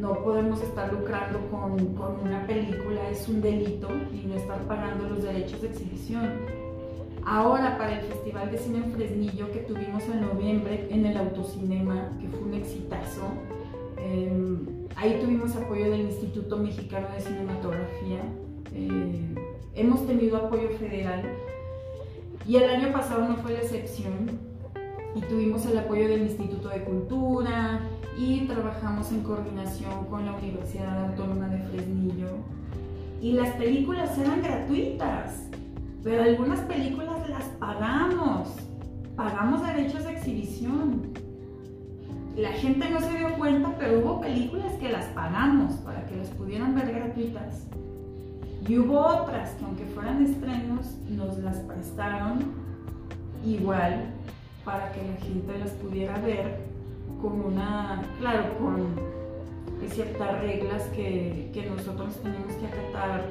No 0.00 0.22
podemos 0.22 0.62
estar 0.62 0.92
lucrando 0.92 1.40
con, 1.50 1.94
con 1.94 2.20
una 2.20 2.46
película, 2.46 3.08
es 3.10 3.28
un 3.28 3.40
delito, 3.40 3.88
y 4.12 4.26
no 4.26 4.34
estar 4.34 4.60
pagando 4.62 5.08
los 5.08 5.22
derechos 5.22 5.60
de 5.62 5.68
exhibición. 5.68 6.30
Ahora 7.24 7.76
para 7.76 8.00
el 8.00 8.06
Festival 8.06 8.50
de 8.50 8.58
Cine 8.58 8.78
en 8.78 8.92
Fresnillo 8.92 9.52
que 9.52 9.58
tuvimos 9.60 10.02
en 10.04 10.22
noviembre 10.22 10.88
en 10.90 11.04
el 11.04 11.16
Autocinema, 11.16 12.12
que 12.20 12.28
fue 12.28 12.40
un 12.40 12.54
exitazo, 12.54 13.22
em, 13.98 14.66
ahí 14.96 15.18
tuvimos 15.20 15.54
apoyo 15.54 15.90
del 15.90 16.02
Instituto 16.02 16.56
Mexicano 16.56 17.08
de 17.14 17.20
Cinematografía. 17.20 18.20
Eh, 18.74 19.34
hemos 19.78 20.04
tenido 20.06 20.36
apoyo 20.36 20.70
federal 20.70 21.22
y 22.46 22.56
el 22.56 22.68
año 22.68 22.92
pasado 22.92 23.28
no 23.28 23.36
fue 23.36 23.52
la 23.52 23.60
excepción 23.60 24.40
y 25.14 25.20
tuvimos 25.20 25.64
el 25.66 25.78
apoyo 25.78 26.08
del 26.08 26.22
Instituto 26.22 26.68
de 26.68 26.82
Cultura 26.82 27.80
y 28.18 28.40
trabajamos 28.46 29.12
en 29.12 29.22
coordinación 29.22 30.06
con 30.06 30.26
la 30.26 30.32
Universidad 30.34 31.08
Autónoma 31.08 31.48
de 31.48 31.58
Fresnillo 31.68 32.28
y 33.22 33.32
las 33.32 33.50
películas 33.50 34.18
eran 34.18 34.42
gratuitas, 34.42 35.48
pero 36.02 36.24
algunas 36.24 36.60
películas 36.60 37.28
las 37.28 37.44
pagamos, 37.60 38.48
pagamos 39.16 39.64
derechos 39.64 40.04
de 40.04 40.12
exhibición. 40.12 41.12
La 42.36 42.50
gente 42.50 42.88
no 42.90 43.00
se 43.00 43.18
dio 43.18 43.36
cuenta, 43.36 43.74
pero 43.78 43.98
hubo 43.98 44.20
películas 44.20 44.72
que 44.74 44.88
las 44.88 45.06
pagamos 45.06 45.74
para 45.76 46.06
que 46.06 46.16
las 46.16 46.28
pudieran 46.28 46.74
ver 46.76 46.92
gratuitas. 46.92 47.66
Y 48.68 48.78
hubo 48.78 49.00
otras 49.00 49.52
que 49.52 49.64
aunque 49.64 49.84
fueran 49.86 50.22
estrenos, 50.26 50.98
nos 51.08 51.38
las 51.38 51.56
prestaron 51.60 52.52
igual 53.42 54.12
para 54.62 54.92
que 54.92 55.00
la 55.02 55.16
gente 55.16 55.58
las 55.58 55.70
pudiera 55.70 56.18
ver 56.18 56.58
con 57.22 57.40
una, 57.40 58.02
claro, 58.20 58.58
con 58.58 58.88
ciertas 59.88 60.42
reglas 60.42 60.82
que, 60.94 61.50
que 61.54 61.64
nosotros 61.64 62.16
tenemos 62.22 62.52
que 62.56 62.66
acatar. 62.66 63.24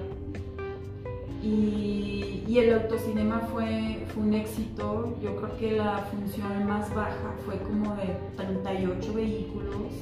Y, 1.43 2.43
y, 2.47 2.57
el 2.57 2.73
autocinema 2.73 3.41
fue, 3.51 4.07
fue 4.11 4.23
un 4.23 4.33
éxito. 4.33 5.15
Yo 5.21 5.35
creo 5.35 5.57
que 5.57 5.71
la 5.77 5.99
función 5.99 6.67
más 6.67 6.93
baja 6.95 7.35
fue 7.45 7.59
como 7.59 7.95
de 7.95 8.17
38 8.38 9.13
vehículos 9.13 9.93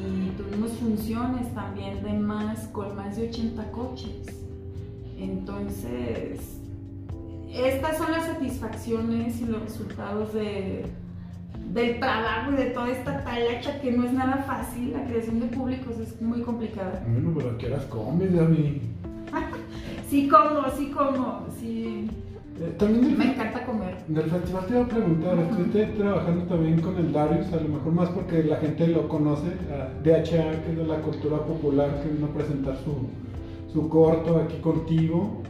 y 0.00 0.30
tuvimos 0.36 0.72
funciones 0.72 1.52
también 1.54 2.02
de 2.02 2.12
más, 2.14 2.66
con 2.68 2.96
más 2.96 3.16
de 3.16 3.28
80 3.28 3.70
coches. 3.72 4.26
Entonces, 5.18 6.40
estas 7.52 7.98
son 7.98 8.12
las 8.12 8.26
satisfacciones 8.26 9.40
y 9.40 9.46
los 9.46 9.62
resultados 9.62 10.32
de, 10.32 10.86
del 11.72 12.00
trabajo 12.00 12.52
y 12.52 12.56
de 12.56 12.66
toda 12.66 12.90
esta 12.90 13.22
talacha 13.24 13.80
que 13.80 13.92
no 13.92 14.04
es 14.04 14.12
nada 14.12 14.38
fácil. 14.46 14.92
La 14.92 15.04
creación 15.04 15.40
de 15.40 15.46
públicos 15.46 15.98
es 15.98 16.20
muy 16.22 16.42
complicada. 16.42 17.04
Bueno, 17.06 17.32
pero 17.36 17.58
¿qué 17.58 17.66
horas 17.66 17.84
comes, 17.84 18.34
David? 18.34 18.82
sí 20.08 20.28
como, 20.28 20.70
sí 20.76 20.90
como, 20.90 21.46
sí. 21.58 22.08
Eh, 22.60 22.74
también 22.78 23.16
Me 23.16 23.32
encanta 23.32 23.64
comer. 23.64 23.96
Del 24.06 24.30
festival 24.30 24.66
te 24.66 24.72
iba 24.74 24.82
a 24.82 24.88
preguntar, 24.88 25.38
estuviste 25.38 25.86
trabajando 25.96 26.44
también 26.44 26.80
con 26.82 26.96
el 26.98 27.10
Darius, 27.10 27.50
a 27.54 27.56
lo 27.56 27.68
mejor 27.68 27.92
más 27.92 28.10
porque 28.10 28.44
la 28.44 28.56
gente 28.56 28.86
lo 28.88 29.08
conoce, 29.08 29.46
DHA, 30.04 30.62
que 30.62 30.70
es 30.72 30.76
de 30.76 30.86
la 30.86 30.96
cultura 30.96 31.38
popular, 31.38 32.02
que 32.02 32.10
vino 32.10 32.26
a 32.26 32.34
presentar 32.34 32.76
su, 32.84 33.08
su 33.72 33.88
corto 33.88 34.36
aquí 34.36 34.58
contigo, 34.58 35.42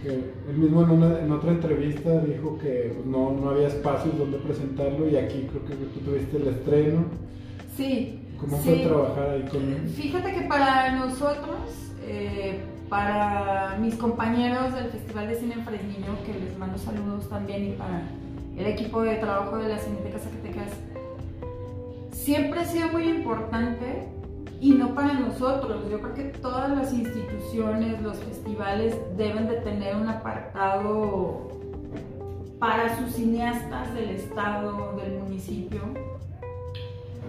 que 0.00 0.10
él 0.10 0.56
mismo 0.56 0.82
en, 0.82 0.90
una, 0.90 1.18
en 1.18 1.32
otra 1.32 1.50
entrevista 1.50 2.20
dijo 2.20 2.56
que 2.58 2.92
pues, 2.94 3.06
no, 3.06 3.32
no 3.32 3.50
había 3.50 3.66
espacios 3.66 4.16
donde 4.16 4.38
presentarlo 4.38 5.08
y 5.08 5.16
aquí 5.16 5.48
creo 5.50 5.64
que 5.64 5.74
tú 5.74 6.00
tuviste 6.04 6.36
el 6.36 6.48
estreno. 6.48 7.04
Sí. 7.76 8.20
¿Cómo 8.38 8.58
fue 8.58 8.76
trabajar 8.76 9.30
ahí 9.30 9.42
con 9.50 9.62
él? 9.62 9.88
Fíjate 9.88 10.34
que 10.34 10.42
para 10.42 10.92
nosotros, 10.98 11.92
eh, 12.06 12.60
para 12.88 13.76
mis 13.80 13.94
compañeros 13.96 14.74
del 14.74 14.90
Festival 14.90 15.28
de 15.28 15.34
Cine 15.36 15.54
en 15.54 15.64
Fresniño, 15.64 16.16
que 16.24 16.32
les 16.38 16.58
mando 16.58 16.78
saludos 16.78 17.28
también, 17.28 17.64
y 17.64 17.72
para 17.72 18.02
el 18.56 18.66
equipo 18.66 19.02
de 19.02 19.16
trabajo 19.16 19.56
de 19.56 19.68
la 19.68 19.78
Cineteca 19.78 20.18
Zacatecas, 20.18 20.70
siempre 22.12 22.60
ha 22.60 22.64
sido 22.64 22.88
muy 22.88 23.08
importante 23.08 24.08
y 24.60 24.72
no 24.72 24.94
para 24.94 25.14
nosotros. 25.14 25.90
Yo 25.90 26.00
creo 26.00 26.14
que 26.14 26.24
todas 26.38 26.70
las 26.76 26.92
instituciones, 26.92 28.00
los 28.00 28.18
festivales 28.18 28.96
deben 29.16 29.48
de 29.48 29.56
tener 29.56 29.96
un 29.96 30.08
apartado 30.08 31.48
para 32.58 32.96
sus 32.96 33.12
cineastas 33.14 33.92
del 33.94 34.10
estado, 34.10 34.96
del 34.96 35.18
municipio 35.18 35.82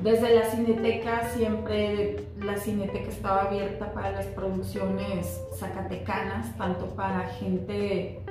desde 0.06 0.36
la 0.36 0.46
cineteca 0.46 1.28
siempre 1.30 2.28
la 2.40 2.58
cineteca 2.58 3.10
estaba 3.10 3.42
abierta 3.46 3.92
para 3.92 4.12
las 4.12 4.28
producciones 4.28 5.42
zacatecanas, 5.56 6.56
tanto 6.58 6.86
para 6.96 7.28
gente 7.40 8.22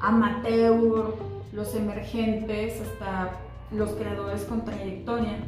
amateur, 0.00 1.16
los 1.52 1.74
emergentes, 1.74 2.80
hasta 2.80 3.32
los 3.72 3.90
creadores 3.94 4.44
con 4.44 4.64
trayectoria. 4.64 5.38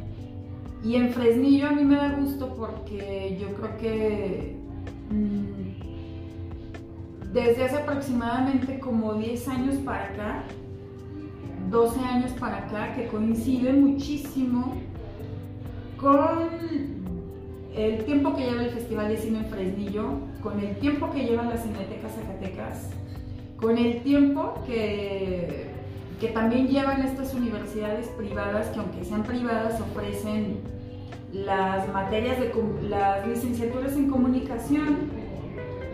Y 0.83 0.97
en 0.97 1.13
Fresnillo 1.13 1.69
a 1.69 1.71
mí 1.71 1.85
me 1.85 1.95
da 1.95 2.11
gusto 2.19 2.53
porque 2.55 3.37
yo 3.39 3.53
creo 3.53 3.77
que 3.77 4.57
mm, 5.09 5.71
desde 7.31 7.63
hace 7.63 7.77
aproximadamente 7.77 8.77
como 8.79 9.13
10 9.13 9.47
años 9.47 9.75
para 9.77 10.03
acá, 10.03 10.43
12 11.69 11.99
años 12.01 12.31
para 12.33 12.57
acá, 12.57 12.93
que 12.93 13.07
coincide 13.07 13.71
muchísimo 13.71 14.75
con 15.99 16.49
el 17.75 18.05
tiempo 18.05 18.35
que 18.35 18.43
lleva 18.43 18.63
el 18.63 18.69
Festival 18.71 19.09
de 19.09 19.17
Cine 19.17 19.39
en 19.39 19.45
Fresnillo, 19.45 20.05
con 20.41 20.59
el 20.59 20.75
tiempo 20.77 21.11
que 21.11 21.23
llevan 21.23 21.49
las 21.49 21.63
Cinetecas 21.63 22.13
Zacatecas, 22.15 22.89
con 23.57 23.77
el 23.77 24.01
tiempo 24.01 24.55
que, 24.65 25.67
que 26.19 26.27
también 26.29 26.67
llevan 26.67 27.01
estas 27.03 27.33
universidades 27.33 28.07
privadas, 28.09 28.67
que 28.69 28.79
aunque 28.79 29.03
sean 29.03 29.23
privadas 29.23 29.79
ofrecen 29.81 30.57
las 31.33 31.91
materias 31.91 32.39
de 32.39 32.51
las 32.89 33.27
licenciaturas 33.27 33.93
en 33.93 34.09
comunicación 34.09 35.09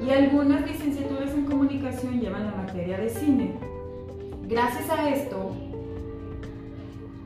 y 0.06 0.10
algunas 0.12 0.66
licenciaturas 0.68 1.34
en 1.34 1.46
comunicación 1.46 2.20
llevan 2.20 2.46
la 2.46 2.56
materia 2.56 2.98
de 2.98 3.10
cine. 3.10 3.54
Gracias 4.48 4.90
a 4.90 5.10
esto 5.10 5.52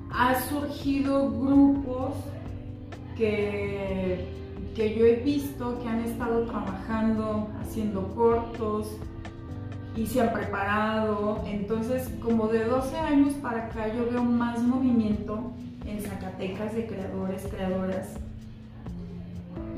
ha 0.10 0.40
surgido 0.42 1.30
grupos 1.30 2.16
que, 3.18 4.26
que 4.76 4.96
yo 4.98 5.06
he 5.06 5.16
visto 5.16 5.80
que 5.80 5.90
han 5.90 6.02
estado 6.02 6.44
trabajando, 6.44 7.50
haciendo 7.62 8.14
cortos 8.16 8.96
y 9.96 10.06
se 10.06 10.22
han 10.22 10.32
preparado. 10.32 11.44
Entonces, 11.48 12.10
como 12.24 12.48
de 12.48 12.66
12 12.66 12.98
años 12.98 13.34
para 13.36 13.66
acá, 13.66 13.88
yo 13.94 14.10
veo 14.10 14.24
más 14.24 14.62
movimiento 14.62 15.52
en 15.86 16.02
Zacatecas 16.02 16.76
de 16.76 16.86
creadores, 16.86 17.48
creadoras. 17.50 18.20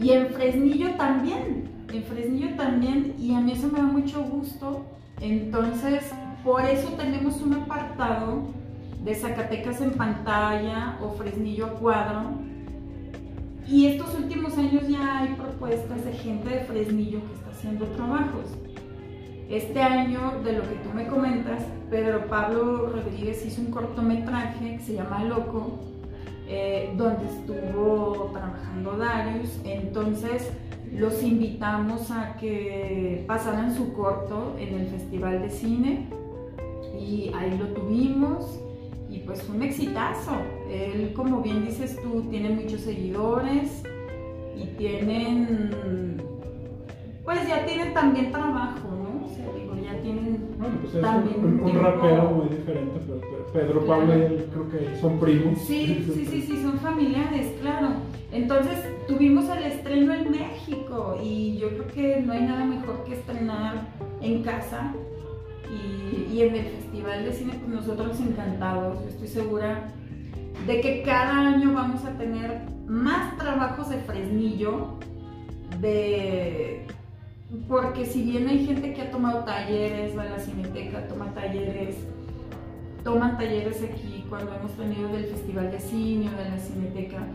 Y 0.02 0.12
en 0.12 0.28
Fresnillo 0.28 0.96
también, 0.96 1.70
en 1.92 2.04
Fresnillo 2.04 2.56
también, 2.56 3.16
y 3.18 3.34
a 3.34 3.42
mí 3.42 3.54
eso 3.54 3.68
me 3.68 3.80
da 3.80 3.86
mucho 3.86 4.22
gusto. 4.24 4.86
Entonces, 5.22 6.12
por 6.44 6.64
eso 6.66 6.90
tenemos 6.94 7.42
un 7.42 7.54
apartado 7.54 8.44
de 9.04 9.16
Zacatecas 9.16 9.82
en 9.82 9.92
pantalla 9.92 10.98
o 11.02 11.12
Fresnillo 11.12 11.66
a 11.66 11.70
cuadro, 11.72 12.49
y 13.70 13.86
estos 13.86 14.16
últimos 14.16 14.58
años 14.58 14.88
ya 14.88 15.20
hay 15.20 15.36
propuestas 15.36 16.04
de 16.04 16.14
gente 16.14 16.50
de 16.50 16.60
Fresnillo 16.62 17.20
que 17.20 17.34
está 17.34 17.50
haciendo 17.52 17.86
trabajos. 17.86 18.46
Este 19.50 19.82
año, 19.82 20.42
de 20.44 20.54
lo 20.54 20.62
que 20.62 20.76
tú 20.84 20.90
me 20.94 21.08
comentas, 21.08 21.64
Pedro 21.90 22.26
Pablo 22.28 22.88
Rodríguez 22.88 23.46
hizo 23.46 23.62
un 23.62 23.72
cortometraje 23.72 24.78
que 24.78 24.80
se 24.80 24.94
llama 24.94 25.24
Loco, 25.24 25.80
eh, 26.48 26.94
donde 26.98 27.26
estuvo 27.26 28.32
trabajando 28.34 28.98
Darius. 28.98 29.60
Entonces, 29.64 30.52
los 30.92 31.22
invitamos 31.22 32.10
a 32.10 32.38
que 32.38 33.24
pasaran 33.28 33.76
su 33.76 33.94
corto 33.94 34.56
en 34.60 34.74
el 34.74 34.88
Festival 34.88 35.42
de 35.42 35.50
Cine 35.50 36.08
y 37.00 37.32
ahí 37.36 37.58
lo 37.58 37.68
tuvimos 37.68 38.60
y 39.10 39.20
pues 39.20 39.44
fue 39.44 39.56
un 39.56 39.64
exitazo. 39.64 40.34
Él, 40.70 41.14
como 41.16 41.42
bien 41.42 41.66
dices 41.66 42.00
tú, 42.02 42.22
tiene 42.30 42.50
muchos 42.50 42.82
seguidores 42.82 43.84
y 44.56 44.66
tienen, 44.78 46.22
pues 47.26 47.48
ya 47.48 47.66
tienen 47.66 47.94
también 47.94 48.32
trabajo, 48.32 48.88
¿no? 48.90 49.26
O 49.26 49.36
sea, 49.36 49.46
digo, 49.60 49.76
ya 49.76 50.00
tienen 50.02 50.56
Bueno, 50.60 50.76
pues 50.82 50.94
es 50.94 51.02
también 51.02 51.60
un, 51.64 51.74
rapero 51.82 52.30
muy 52.30 52.50
diferente, 52.56 53.00
pero, 53.08 53.46
Pedro 53.52 53.86
Claro. 53.86 54.02
Pablo 54.02 54.18
y 54.18 54.22
él 54.22 54.50
creo 54.52 54.70
que 54.70 55.00
son 55.02 55.20
primos. 55.20 55.60
Sí, 55.60 56.06
sí, 56.14 56.26
sí, 56.26 56.42
sí, 56.42 56.62
son 56.62 56.78
familiares, 56.80 57.52
claro. 57.62 57.88
Entonces 58.32 58.78
tuvimos 59.08 59.50
el 59.50 59.64
estreno 59.64 60.14
en 60.14 60.30
México 60.30 61.18
y 61.24 61.58
yo 61.58 61.70
creo 61.70 61.88
que 61.88 62.22
no 62.22 62.34
hay 62.34 62.42
nada 62.42 62.64
mejor 62.64 63.04
que 63.06 63.16
estrenar 63.16 63.88
en 64.22 64.44
casa 64.44 64.94
y, 65.68 66.32
y 66.32 66.44
en 66.44 66.56
el 66.56 66.66
Festival 66.66 67.26
de 67.26 67.34
Cine, 67.34 67.54
pues 67.54 67.74
nosotros 67.74 68.20
encantados. 68.20 69.00
Yo 69.02 69.10
estoy 69.10 69.28
segura 69.28 69.92
de 70.66 70.82
que 70.82 71.02
cada 71.04 71.50
año 71.50 71.74
vamos 71.74 72.04
a 72.06 72.18
tener 72.18 72.62
más 72.88 73.38
trabajos 73.38 73.90
de 73.90 73.98
Fresnillo, 74.00 74.98
de... 75.80 76.86
Porque 77.68 78.06
si 78.06 78.24
bien 78.24 78.48
hay 78.48 78.66
gente 78.66 78.94
que 78.94 79.02
ha 79.02 79.12
tomado 79.12 79.44
talleres, 79.44 80.16
va 80.16 80.24
a 80.24 80.30
la 80.30 80.40
cineteca, 80.40 81.08
toma 81.08 81.34
talleres, 81.34 81.96
toman 83.04 83.38
talleres 83.38 83.82
aquí 83.84 84.24
cuando 84.30 84.54
hemos 84.54 84.72
tenido 84.74 85.10
del 85.10 85.26
Festival 85.26 85.72
de 85.72 85.80
Cine 85.80 86.30
o 86.30 86.38
de 86.38 86.50
la 86.50 86.60
Cineteca, 86.60 87.26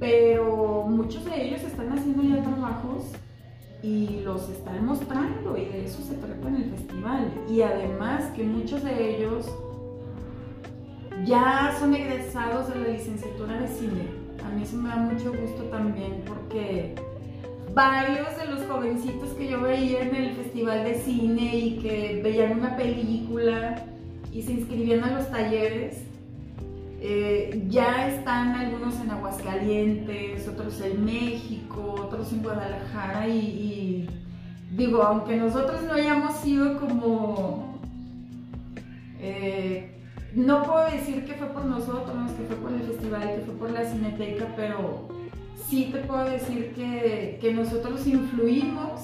pero 0.00 0.86
muchos 0.88 1.24
de 1.24 1.46
ellos 1.46 1.62
están 1.62 1.96
haciendo 1.96 2.22
ya 2.22 2.42
trabajos 2.42 3.12
y 3.82 4.22
los 4.24 4.48
están 4.48 4.84
mostrando 4.84 5.56
y 5.56 5.66
de 5.66 5.84
eso 5.84 6.02
se 6.02 6.14
trata 6.14 6.48
en 6.48 6.56
el 6.56 6.70
festival. 6.70 7.32
Y 7.48 7.60
además 7.60 8.24
que 8.34 8.42
muchos 8.42 8.82
de 8.82 9.16
ellos 9.16 9.46
ya 11.24 11.74
son 11.78 11.94
egresados 11.94 12.68
de 12.68 12.80
la 12.80 12.88
licenciatura 12.88 13.60
de 13.60 13.68
cine. 13.68 14.08
A 14.44 14.48
mí 14.50 14.62
eso 14.62 14.76
me 14.76 14.88
da 14.88 14.96
mucho 14.96 15.32
gusto 15.32 15.62
también 15.64 16.22
porque 16.26 16.94
varios 17.72 18.36
de 18.36 18.46
los 18.46 18.66
jovencitos 18.66 19.30
que 19.30 19.48
yo 19.48 19.60
veía 19.60 20.02
en 20.02 20.14
el 20.14 20.34
festival 20.34 20.84
de 20.84 20.94
cine 20.96 21.56
y 21.56 21.78
que 21.78 22.20
veían 22.22 22.58
una 22.58 22.76
película 22.76 23.84
y 24.32 24.42
se 24.42 24.52
inscribían 24.52 25.04
a 25.04 25.12
los 25.12 25.30
talleres, 25.30 26.02
eh, 27.00 27.64
ya 27.68 28.08
están 28.08 28.54
algunos 28.54 29.00
en 29.00 29.10
Aguascalientes, 29.10 30.48
otros 30.48 30.80
en 30.80 31.04
México, 31.04 31.94
otros 31.98 32.32
en 32.32 32.42
Guadalajara 32.42 33.28
y, 33.28 34.08
digo, 34.72 35.02
aunque 35.02 35.36
nosotros 35.36 35.82
no 35.84 35.94
hayamos 35.94 36.34
sido 36.38 36.78
como... 36.80 37.78
eh, 39.20 39.93
no 40.34 40.62
puedo 40.64 40.84
decir 40.90 41.24
que 41.24 41.34
fue 41.34 41.48
por 41.48 41.64
nosotros, 41.64 42.30
que 42.32 42.44
fue 42.46 42.56
por 42.56 42.72
el 42.72 42.80
festival, 42.82 43.34
que 43.36 43.42
fue 43.46 43.54
por 43.54 43.70
la 43.70 43.84
cineteca, 43.84 44.52
pero 44.56 45.08
sí 45.68 45.90
te 45.92 45.98
puedo 46.00 46.24
decir 46.24 46.72
que, 46.74 47.38
que 47.40 47.54
nosotros 47.54 48.06
influimos 48.06 49.02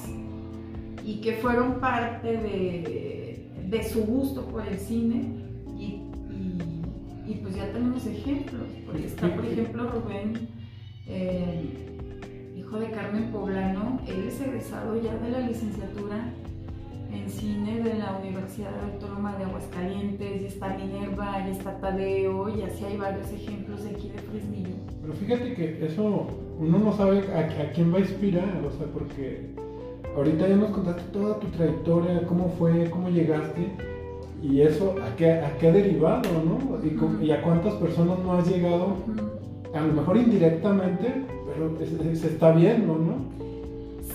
y 1.05 1.20
que 1.20 1.35
fueron 1.35 1.74
parte 1.81 2.28
de, 2.37 3.51
de 3.68 3.85
su 3.85 4.05
gusto 4.05 4.47
por 4.47 4.66
el 4.66 4.78
cine 4.78 5.33
y, 5.78 6.03
y- 6.31 6.83
y 7.26 7.35
pues 7.43 7.55
ya 7.55 7.70
tenemos 7.72 8.05
ejemplos, 8.07 8.66
porque 8.85 9.07
está 9.07 9.33
por 9.35 9.45
ejemplo 9.47 9.89
Rubén, 9.89 10.49
eh, 11.07 11.64
hijo 12.57 12.78
de 12.78 12.91
Carmen 12.91 13.31
Poblano, 13.31 14.01
él 14.07 14.24
es 14.28 14.41
egresado 14.41 15.01
ya 15.01 15.14
de 15.16 15.31
la 15.31 15.41
licenciatura 15.41 16.33
en 17.13 17.29
cine 17.29 17.81
de 17.83 17.95
la 17.95 18.19
Universidad 18.23 18.73
Autónoma 18.85 19.37
de 19.37 19.45
Aguascalientes, 19.45 20.43
y 20.43 20.47
está 20.47 20.77
Minerva, 20.77 21.45
y 21.47 21.51
está 21.51 21.81
Tadeo, 21.81 22.49
y 22.57 22.63
así 22.63 22.85
hay 22.85 22.97
varios 22.97 23.31
ejemplos 23.33 23.83
de 23.85 23.91
aquí 23.91 24.09
de 24.11 24.19
Fresnillo. 24.19 24.75
Pero 25.03 25.13
fíjate 25.15 25.55
que 25.55 25.87
eso 25.87 26.27
uno 26.59 26.79
no 26.79 26.93
sabe 26.97 27.19
a, 27.33 27.41
a 27.63 27.73
quién 27.73 27.93
va 27.93 27.99
a 27.99 28.01
inspirar, 28.01 28.63
o 28.67 28.71
sea, 28.77 28.87
porque 28.93 29.51
ahorita 30.17 30.49
ya 30.49 30.57
nos 30.57 30.71
contaste 30.71 31.03
toda 31.13 31.39
tu 31.41 31.47
trayectoria, 31.49 32.27
cómo 32.27 32.49
fue, 32.59 32.89
cómo 32.91 33.09
llegaste, 33.09 33.69
y 34.43 34.63
eso 34.63 34.95
a 35.07 35.15
qué, 35.17 35.33
a 35.33 35.57
qué 35.59 35.69
ha 35.69 35.73
derivado, 35.73 36.23
¿no? 36.45 36.85
Y, 36.87 36.91
con- 36.97 37.23
y 37.23 37.31
a 37.31 37.43
cuántas 37.43 37.75
personas 37.75 38.19
no 38.21 38.33
has 38.33 38.49
llegado, 38.49 38.95
a 39.75 39.81
lo 39.81 39.93
mejor 39.93 40.17
indirectamente, 40.17 41.13
pero 41.53 41.77
se, 41.79 42.17
se 42.17 42.27
está 42.29 42.53
viendo, 42.53 42.95
¿no? 42.95 43.15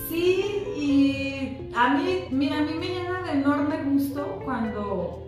Sí, 0.09 0.44
a 1.75 1.93
mí, 1.95 2.25
mira, 2.31 2.59
a 2.59 2.61
mí 2.61 2.73
me 2.79 2.87
llena 2.87 3.21
de 3.21 3.31
enorme 3.33 3.83
gusto 3.83 4.41
cuando 4.45 5.23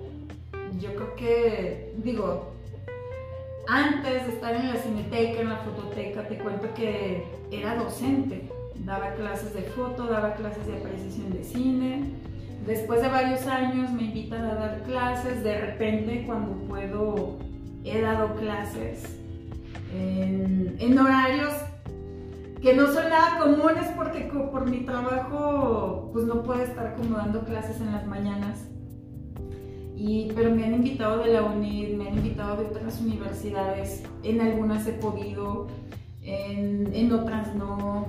yo 0.80 0.96
creo 0.96 1.16
que, 1.16 1.94
digo, 1.98 2.54
antes 3.68 4.28
de 4.28 4.34
estar 4.34 4.56
en 4.56 4.70
la 4.70 4.76
cineteca, 4.76 5.42
en 5.42 5.50
la 5.50 5.58
fototeca, 5.58 6.28
te 6.28 6.38
cuento 6.38 6.74
que 6.74 7.26
era 7.52 7.76
docente, 7.76 8.50
daba 8.86 9.14
clases 9.16 9.54
de 9.54 9.64
foto, 9.64 10.06
daba 10.06 10.36
clases 10.36 10.66
de 10.68 10.78
apreciación 10.78 11.34
de 11.34 11.44
cine. 11.44 12.12
Después 12.66 13.02
de 13.02 13.10
varios 13.10 13.46
años 13.48 13.92
me 13.92 14.04
invitan 14.04 14.46
a 14.46 14.56
dar 14.56 14.84
clases, 14.84 15.44
de 15.44 15.60
repente 15.60 16.24
cuando 16.26 16.54
puedo 16.68 17.38
he 17.84 18.02
dado 18.02 18.36
clases 18.36 19.18
en, 19.94 20.76
en 20.80 21.00
horarios 21.00 21.54
que 22.62 22.74
no 22.76 22.88
son 22.88 23.10
nada 23.10 23.40
comunes 23.40 23.88
porque 23.96 24.22
por 24.52 24.70
mi 24.70 24.80
trabajo 24.80 26.10
pues 26.14 26.26
no 26.26 26.44
puedo 26.44 26.62
estar 26.62 26.96
como 26.96 27.18
dando 27.18 27.42
clases 27.46 27.80
en 27.82 27.92
las 27.92 28.06
mañanas. 28.08 28.68
Y, 29.96 30.32
pero 30.36 30.52
me 30.52 30.64
han 30.64 30.76
invitado 30.76 31.20
de 31.24 31.34
la 31.34 31.42
UNID, 31.44 31.96
me 31.96 32.08
han 32.10 32.16
invitado 32.18 32.58
de 32.58 32.66
otras 32.68 33.02
universidades, 33.02 34.04
en 34.24 34.42
algunas 34.42 34.86
he 34.88 34.94
podido, 34.94 35.68
en, 36.22 36.94
en 36.94 37.12
otras 37.12 37.56
no. 37.56 38.06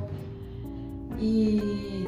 Y, 1.19 2.07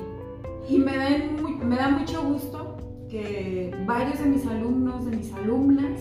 y 0.69 0.79
me, 0.79 0.97
da 0.97 1.09
muy- 1.41 1.55
me 1.65 1.77
da 1.77 1.89
mucho 1.89 2.23
gusto 2.23 2.77
que 3.11 3.75
varios 3.87 4.19
de 4.21 4.27
mis 4.27 4.47
alumnos, 4.47 5.05
de 5.07 5.17
mis 5.17 5.33
alumnas, 5.33 6.01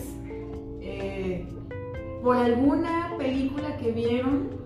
eh, 0.80 1.48
por 2.22 2.36
alguna 2.36 3.14
película 3.18 3.76
que 3.78 3.92
vieron, 3.92 4.59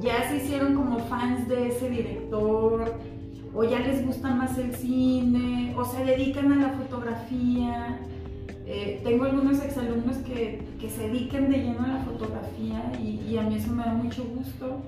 ya 0.00 0.28
se 0.28 0.36
hicieron 0.36 0.74
como 0.74 0.98
fans 1.00 1.48
de 1.48 1.68
ese 1.68 1.90
director, 1.90 2.94
o 3.54 3.64
ya 3.64 3.80
les 3.80 4.04
gusta 4.04 4.34
más 4.34 4.58
el 4.58 4.74
cine, 4.74 5.74
o 5.76 5.84
se 5.84 6.04
dedican 6.04 6.52
a 6.52 6.56
la 6.56 6.68
fotografía. 6.70 7.98
Eh, 8.66 9.00
tengo 9.04 9.24
algunos 9.24 9.62
exalumnos 9.62 10.16
que, 10.18 10.60
que 10.80 10.90
se 10.90 11.08
dedican 11.08 11.50
de 11.50 11.58
lleno 11.58 11.84
a 11.84 11.88
la 11.88 12.04
fotografía 12.04 12.92
y, 13.00 13.20
y 13.30 13.38
a 13.38 13.42
mí 13.42 13.56
eso 13.56 13.72
me 13.72 13.84
da 13.84 13.94
mucho 13.94 14.24
gusto. 14.24 14.82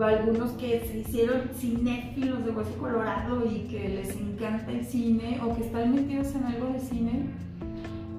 Algunos 0.00 0.52
que 0.52 0.80
se 0.86 0.98
hicieron 1.00 1.50
cinéfilos 1.54 2.44
de 2.44 2.50
hueso 2.52 2.72
colorado 2.78 3.44
y 3.44 3.68
que 3.68 3.88
les 3.88 4.16
encanta 4.16 4.72
el 4.72 4.86
cine 4.86 5.38
o 5.44 5.54
que 5.54 5.64
están 5.64 5.94
metidos 5.94 6.34
en 6.34 6.44
algo 6.44 6.68
de 6.72 6.80
cine. 6.80 7.26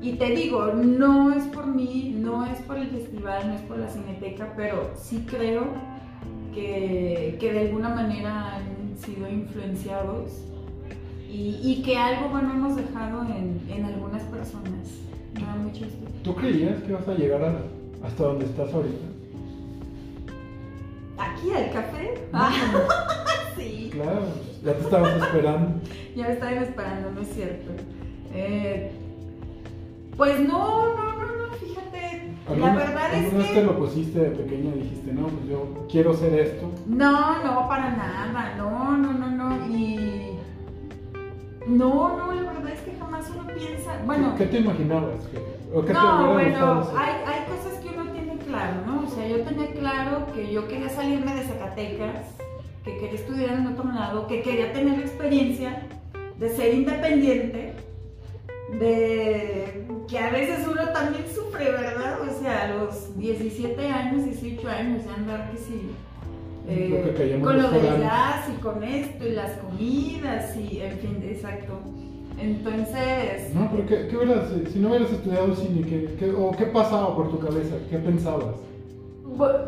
Y 0.01 0.13
te 0.13 0.35
digo, 0.35 0.67
no 0.73 1.33
es 1.33 1.45
por 1.45 1.65
mí, 1.65 2.15
no 2.19 2.45
es 2.45 2.59
por 2.59 2.77
el 2.77 2.89
festival, 2.89 3.47
no 3.47 3.53
es 3.55 3.61
por 3.61 3.79
la 3.79 3.89
cineteca, 3.89 4.53
pero 4.55 4.91
sí 4.95 5.25
creo 5.27 5.65
que, 6.53 7.37
que 7.39 7.51
de 7.53 7.59
alguna 7.61 7.89
manera 7.89 8.55
han 8.57 8.97
sido 8.97 9.27
influenciados 9.29 10.31
y, 11.29 11.59
y 11.63 11.81
que 11.83 11.97
algo 11.97 12.29
bueno 12.29 12.53
hemos 12.53 12.75
dejado 12.75 13.23
en, 13.23 13.61
en 13.69 13.85
algunas 13.85 14.23
personas. 14.23 14.99
Mucho. 15.63 15.85
¿Tú 16.23 16.35
creías 16.35 16.81
que 16.83 16.89
ibas 16.91 17.07
a 17.07 17.13
llegar 17.15 17.43
a- 17.43 18.05
hasta 18.07 18.23
donde 18.23 18.45
estás 18.45 18.71
ahorita? 18.73 19.05
¿Aquí 21.17 21.49
al 21.51 21.71
café? 21.71 22.13
sí. 23.57 23.89
Claro, 23.91 24.25
ya 24.63 24.73
te 24.73 24.81
estabas 24.83 25.21
esperando. 25.23 25.81
Ya 26.15 26.27
me 26.27 26.33
estaban 26.33 26.57
esperando, 26.59 27.09
no 27.11 27.21
es 27.21 27.27
cierto. 27.33 27.71
Eh, 28.35 28.91
pues 30.15 30.39
no, 30.47 30.95
no. 30.95 31.02
La 32.47 32.51
¿Alguna- 32.53 32.73
verdad 32.75 33.13
es 33.13 33.23
¿Alguna 33.25 33.37
vez 33.43 33.47
te 33.53 33.53
que. 33.59 33.63
lo 33.63 33.77
pusiste 33.77 34.19
de 34.19 34.29
pequeña 34.31 34.75
y 34.75 34.79
dijiste, 34.79 35.13
no, 35.13 35.27
pues 35.27 35.45
yo 35.49 35.87
quiero 35.89 36.13
ser 36.13 36.33
esto? 36.39 36.69
No, 36.87 37.43
no, 37.43 37.67
para 37.69 37.89
nada, 37.91 38.53
no, 38.57 38.97
no, 38.97 39.13
no, 39.13 39.29
no. 39.29 39.67
Y. 39.67 40.37
No, 41.67 42.17
no, 42.17 42.33
la 42.33 42.51
verdad 42.51 42.71
es 42.73 42.81
que 42.81 42.91
jamás 42.99 43.29
uno 43.33 43.47
piensa. 43.47 43.97
Bueno, 44.05 44.35
¿Qué 44.37 44.45
te 44.47 44.59
imaginabas? 44.59 45.25
¿Qué- 45.31 45.39
¿O 45.73 45.81
qué 45.81 45.87
te 45.87 45.93
no, 45.93 46.01
gustado 46.01 46.33
bueno, 46.33 46.83
hay, 46.97 47.13
hay 47.25 47.45
cosas 47.47 47.79
que 47.81 47.89
uno 47.97 48.11
tiene 48.11 48.37
claro, 48.39 48.73
¿no? 48.85 49.07
O 49.07 49.09
sea, 49.09 49.27
yo 49.27 49.41
tenía 49.43 49.67
claro 49.71 50.27
que 50.35 50.51
yo 50.51 50.67
quería 50.67 50.89
salirme 50.89 51.33
de 51.33 51.43
Zacatecas, 51.45 52.27
que 52.83 52.97
quería 52.97 53.15
estudiar 53.15 53.53
en 53.53 53.67
otro 53.67 53.85
lado, 53.91 54.27
que 54.27 54.41
quería 54.41 54.73
tener 54.73 54.99
experiencia 54.99 55.87
de 56.37 56.49
ser 56.49 56.73
independiente, 56.73 57.73
de 58.71 59.85
que 60.07 60.19
a 60.19 60.31
veces 60.31 60.67
uno 60.69 60.89
también 60.89 61.25
sufre, 61.33 61.71
¿verdad? 61.71 62.21
O 62.21 62.41
sea, 62.41 62.63
a 62.63 62.67
los 62.75 63.17
17 63.17 63.87
años, 63.87 64.25
18 64.25 64.67
años, 64.67 65.05
de 65.05 65.11
andar 65.11 65.51
que 65.51 65.57
sí. 65.57 65.81
Eh, 66.67 67.39
con 67.43 67.61
lo 67.61 67.69
del 67.69 67.99
gas 67.99 68.47
y 68.49 68.61
con 68.61 68.83
esto 68.83 69.27
y 69.27 69.31
las 69.31 69.51
comidas 69.57 70.55
y 70.55 70.79
en 70.79 70.97
fin, 70.99 71.23
exacto. 71.23 71.79
Entonces... 72.39 73.53
No, 73.53 73.69
pero 73.69 73.85
¿qué, 73.85 74.07
qué 74.07 74.69
si 74.71 74.79
no 74.79 74.89
hubieras 74.89 75.11
estudiado 75.11 75.53
cine, 75.55 75.81
¿qué, 75.81 76.15
qué, 76.17 76.31
o 76.31 76.51
qué 76.51 76.65
pasaba 76.65 77.15
por 77.15 77.29
tu 77.29 77.39
cabeza? 77.39 77.75
¿Qué 77.89 77.97
pensabas? 77.97 78.55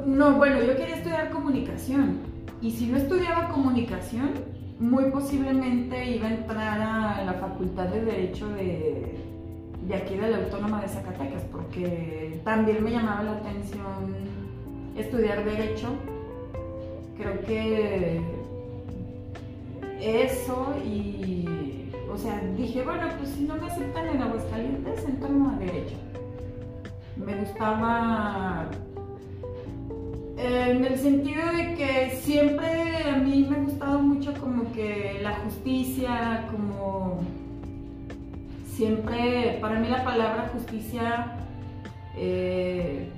no, 0.05 0.33
bueno, 0.33 0.61
yo 0.61 0.75
quería 0.75 0.95
estudiar 0.95 1.31
comunicación 1.31 2.19
y 2.61 2.71
si 2.71 2.87
no 2.87 2.97
estudiaba 2.97 3.49
comunicación, 3.49 4.31
muy 4.79 5.05
posiblemente 5.11 6.15
iba 6.15 6.27
a 6.27 6.33
entrar 6.33 6.81
a 6.81 7.23
la 7.23 7.33
Facultad 7.33 7.85
de 7.85 8.01
Derecho 8.03 8.49
de, 8.49 9.15
de 9.87 9.95
aquí 9.95 10.15
de 10.15 10.29
la 10.29 10.37
Autónoma 10.37 10.81
de 10.81 10.87
Zacatecas, 10.89 11.43
porque 11.51 12.41
también 12.43 12.83
me 12.83 12.91
llamaba 12.91 13.23
la 13.23 13.31
atención 13.33 14.13
estudiar 14.97 15.43
Derecho. 15.45 15.89
Creo 17.17 17.39
que 17.41 18.21
eso 20.01 20.75
y, 20.85 21.89
o 22.11 22.17
sea, 22.17 22.41
dije, 22.57 22.83
bueno, 22.83 23.07
pues 23.17 23.29
si 23.29 23.43
no 23.43 23.55
me 23.55 23.67
aceptan 23.67 24.07
en 24.07 24.21
Aguascalientes, 24.21 25.05
entro 25.05 25.29
a 25.49 25.57
Derecho. 25.57 25.95
Me 27.15 27.33
gustaba 27.35 28.67
en 30.37 30.83
el 30.83 30.97
sentido 30.99 31.41
de 31.51 31.75
que 31.75 32.19
siempre 32.21 33.03
a 33.03 33.17
mí 33.17 33.47
me 33.49 33.55
ha 33.55 33.59
gustado 33.59 33.99
mucho 33.99 34.33
como 34.33 34.71
que 34.73 35.19
la 35.21 35.35
justicia, 35.35 36.47
como 36.51 37.21
siempre, 38.67 39.57
para 39.61 39.79
mí 39.79 39.87
la 39.87 40.03
palabra 40.03 40.49
justicia, 40.53 41.37
eh, 42.17 43.09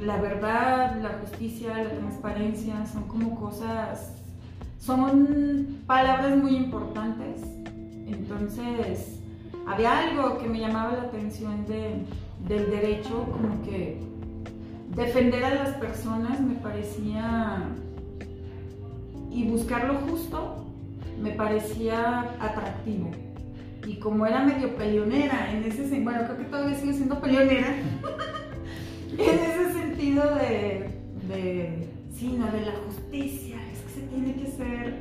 la 0.00 0.20
verdad, 0.20 0.96
la 1.02 1.18
justicia, 1.20 1.76
la 1.76 1.90
transparencia, 1.90 2.86
son 2.86 3.04
como 3.04 3.38
cosas, 3.38 4.14
son 4.78 5.82
palabras 5.86 6.36
muy 6.36 6.56
importantes. 6.56 7.42
Entonces, 8.06 9.20
había 9.66 9.98
algo 9.98 10.38
que 10.38 10.48
me 10.48 10.60
llamaba 10.60 10.92
la 10.92 11.02
atención 11.02 11.66
del 11.66 12.70
derecho, 12.70 13.24
como 13.30 13.60
que 13.62 14.07
defender 14.94 15.44
a 15.44 15.54
las 15.54 15.74
personas 15.76 16.40
me 16.40 16.54
parecía 16.56 17.62
y 19.30 19.44
buscar 19.44 19.84
lo 19.84 19.94
justo 19.94 20.64
me 21.20 21.30
parecía 21.32 22.20
atractivo. 22.40 23.10
Y 23.86 23.96
como 23.96 24.26
era 24.26 24.44
medio 24.44 24.74
peleonera, 24.76 25.52
en 25.52 25.64
ese 25.64 25.88
sentido, 25.88 26.04
bueno, 26.04 26.24
creo 26.24 26.38
que 26.38 26.44
todavía 26.44 26.76
sigo 26.76 26.92
siendo 26.92 27.20
peleonera, 27.20 27.68
en 29.12 29.20
ese 29.20 29.72
sentido 29.72 30.34
de, 30.34 30.90
de, 31.28 31.88
sí, 32.14 32.36
no, 32.38 32.46
de 32.46 32.66
la 32.66 32.72
justicia, 32.86 33.56
es 33.72 33.80
que 33.80 34.00
se 34.00 34.06
tiene 34.08 34.34
que 34.34 34.48
hacer 34.48 34.98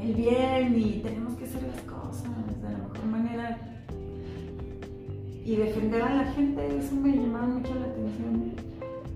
el 0.00 0.14
bien 0.14 0.78
y 0.78 1.00
tenemos 1.02 1.34
que 1.34 1.44
hacer 1.44 1.62
las 1.62 1.80
cosas 1.82 2.30
de 2.62 2.70
la 2.70 2.78
mejor 2.78 3.06
manera. 3.06 3.58
Y 5.44 5.56
defender 5.56 6.02
a 6.02 6.14
la 6.14 6.32
gente, 6.32 6.78
eso 6.78 6.94
me 6.94 7.16
llamaba 7.16 7.46
mucho 7.46 7.74
la 7.74 7.86
atención. 7.86 8.69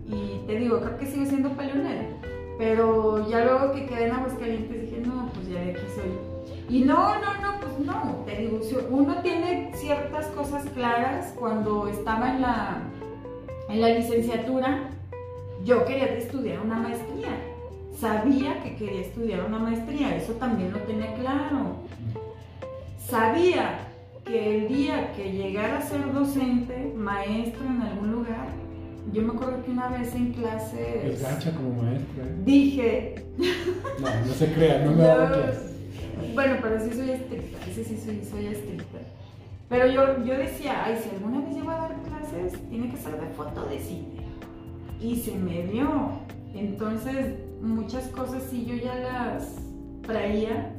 Y 0.07 0.47
te 0.47 0.57
digo, 0.57 0.81
creo 0.81 0.99
que 0.99 1.07
sigo 1.07 1.25
siendo 1.27 1.51
peleonera. 1.51 2.07
Pero 2.59 3.29
ya 3.29 3.45
luego 3.45 3.73
que 3.73 3.87
quedé 3.87 4.07
en 4.07 4.13
Aguascalientes 4.13 4.83
dije, 4.83 5.03
no, 5.05 5.31
pues 5.33 5.49
ya 5.49 5.61
de 5.61 5.71
aquí 5.73 5.87
soy. 5.95 6.77
Y 6.77 6.83
no, 6.83 7.15
no, 7.19 7.35
no, 7.43 7.61
pues 7.61 7.79
no. 7.81 8.23
Te 8.27 8.37
digo, 8.37 8.61
uno 8.91 9.17
tiene 9.23 9.73
ciertas 9.75 10.27
cosas 10.29 10.65
claras 10.75 11.35
cuando 11.39 11.89
estaba 11.89 12.35
en 12.35 12.43
la, 12.43 12.83
en 13.69 13.81
la 13.81 13.89
licenciatura, 13.89 14.91
yo 15.65 15.85
quería 15.85 16.07
estudiar 16.17 16.61
una 16.61 16.77
maestría. 16.77 17.31
Sabía 17.99 18.63
que 18.63 18.77
quería 18.77 19.01
estudiar 19.01 19.45
una 19.45 19.59
maestría, 19.59 20.17
eso 20.17 20.33
también 20.35 20.73
lo 20.73 20.79
tenía 20.81 21.15
claro. 21.15 21.77
Sabía 22.99 23.89
que 24.25 24.57
el 24.57 24.69
día 24.69 25.13
que 25.13 25.33
llegara 25.33 25.79
a 25.79 25.83
ser 25.83 26.13
docente, 26.13 26.93
maestro 26.97 27.65
en 27.65 27.83
algún 27.83 28.13
lugar, 28.13 28.49
yo 29.13 29.23
me 29.23 29.33
acuerdo 29.33 29.63
que 29.65 29.71
una 29.71 29.89
vez 29.89 30.15
en 30.15 30.33
clase. 30.33 31.09
Es 31.09 31.23
gancha 31.23 31.53
como 31.55 31.83
maestra. 31.83 32.25
¿eh? 32.25 32.37
Dije. 32.45 33.25
No, 34.01 34.27
no 34.27 34.33
se 34.33 34.53
crea, 34.53 34.85
no 34.85 34.93
me 34.93 35.03
da 35.03 35.29
clases. 35.29 35.75
Bueno, 36.35 36.57
pero 36.63 36.81
sí 36.81 36.91
soy 36.93 37.11
estricta, 37.11 37.59
sí, 37.75 37.85
sí 37.85 37.97
soy, 38.05 38.23
soy 38.25 38.47
estricta. 38.47 38.99
Pero 39.69 39.87
yo, 39.87 40.25
yo 40.25 40.37
decía, 40.37 40.85
ay, 40.85 40.99
si 41.03 41.11
alguna 41.11 41.41
vez 41.41 41.55
llego 41.55 41.71
a 41.71 41.77
dar 41.77 42.03
clases, 42.03 42.61
tiene 42.69 42.91
que 42.91 42.97
ser 42.97 43.21
de 43.21 43.27
foto 43.29 43.67
de 43.67 43.79
cine. 43.79 44.09
Y 45.01 45.17
se 45.17 45.35
me 45.35 45.65
dio. 45.67 46.11
Entonces, 46.55 47.35
muchas 47.61 48.09
cosas 48.09 48.43
sí 48.51 48.65
yo 48.67 48.77
ya 48.77 48.95
las 48.97 49.57
traía, 50.03 50.73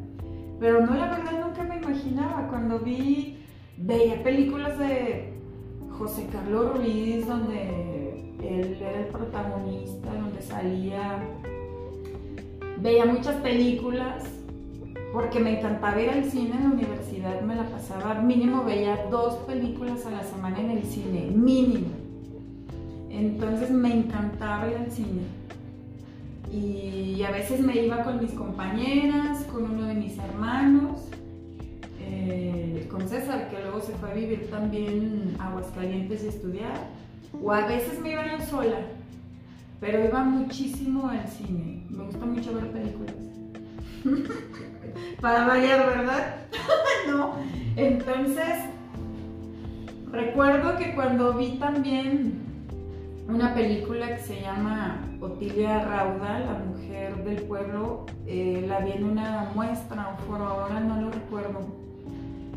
pero 0.59 0.85
no, 0.85 0.95
la 0.95 1.17
verdad 1.17 1.45
nunca 1.45 1.63
me 1.63 1.77
imaginaba. 1.77 2.47
Cuando 2.49 2.79
vi, 2.79 3.37
veía 3.77 4.23
películas 4.23 4.77
de 4.79 5.33
José 5.97 6.27
Carlos 6.31 6.77
Ruiz, 6.77 7.27
donde 7.27 7.94
él 8.47 8.77
era 8.79 8.99
el 8.99 9.07
protagonista, 9.07 10.13
donde 10.13 10.41
salía, 10.41 11.19
veía 12.77 13.05
muchas 13.05 13.35
películas, 13.37 14.23
porque 15.13 15.39
me 15.39 15.59
encantaba 15.59 16.01
ir 16.01 16.09
al 16.09 16.25
cine 16.25 16.55
en 16.55 16.63
la 16.63 16.69
universidad, 16.71 17.41
me 17.41 17.55
la 17.55 17.69
pasaba, 17.69 18.15
mínimo 18.15 18.63
veía 18.63 19.05
dos 19.09 19.35
películas 19.45 20.05
a 20.05 20.11
la 20.11 20.23
semana 20.23 20.59
en 20.59 20.71
el 20.71 20.83
cine, 20.83 21.31
mínimo. 21.31 21.87
Entonces 23.09 23.71
me 23.71 23.93
encantaba 23.93 24.67
ir 24.67 24.77
al 24.77 24.91
cine. 24.91 25.21
Y 26.51 27.23
a 27.23 27.31
veces 27.31 27.61
me 27.61 27.75
iba 27.75 28.03
con 28.03 28.21
mis 28.21 28.31
compañeras, 28.31 29.43
con 29.45 29.71
uno 29.71 29.83
de 29.87 29.93
mis 29.93 30.17
hermanos, 30.17 31.01
eh, 32.01 32.87
con 32.91 33.07
César, 33.07 33.49
que 33.49 33.59
luego 33.61 33.81
se 33.81 33.93
fue 33.93 34.11
a 34.11 34.13
vivir 34.13 34.49
también 34.49 35.35
a 35.39 35.49
Aguascalientes 35.49 36.23
y 36.23 36.27
estudiar 36.27 37.04
o 37.33 37.51
a 37.51 37.65
veces 37.65 37.99
me 37.99 38.11
iba 38.11 38.25
yo 38.25 38.45
sola, 38.45 38.77
pero 39.79 40.03
iba 40.03 40.23
muchísimo 40.23 41.07
al 41.07 41.27
cine. 41.27 41.85
Me 41.89 42.03
gusta 42.05 42.25
mucho 42.25 42.53
ver 42.53 42.71
películas. 42.71 43.15
Para 45.21 45.47
variar, 45.47 45.85
¿verdad? 45.85 46.35
no. 47.07 47.35
Entonces, 47.75 48.55
recuerdo 50.11 50.77
que 50.77 50.93
cuando 50.95 51.33
vi 51.33 51.57
también 51.57 52.45
una 53.27 53.53
película 53.53 54.15
que 54.15 54.21
se 54.21 54.41
llama 54.41 55.01
Otilia 55.19 55.83
Rauda, 55.83 56.39
la 56.39 56.59
mujer 56.59 57.23
del 57.23 57.41
pueblo, 57.43 58.05
eh, 58.27 58.63
la 58.67 58.79
vi 58.79 58.91
en 58.91 59.03
una 59.03 59.51
muestra 59.55 60.15
o 60.15 60.23
foro, 60.23 60.45
ahora 60.45 60.79
no 60.79 61.01
lo 61.01 61.11
recuerdo 61.11 61.84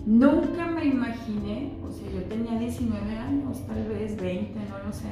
Nunca 0.08 0.64
me 0.64 0.86
imaginé, 0.86 1.74
o 1.86 1.92
sea, 1.92 2.10
yo 2.10 2.22
tenía 2.22 2.58
19 2.58 3.14
años, 3.18 3.58
tal 3.66 3.84
vez 3.88 4.16
20, 4.16 4.58
no 4.70 4.78
lo 4.86 4.90
sé. 4.90 5.06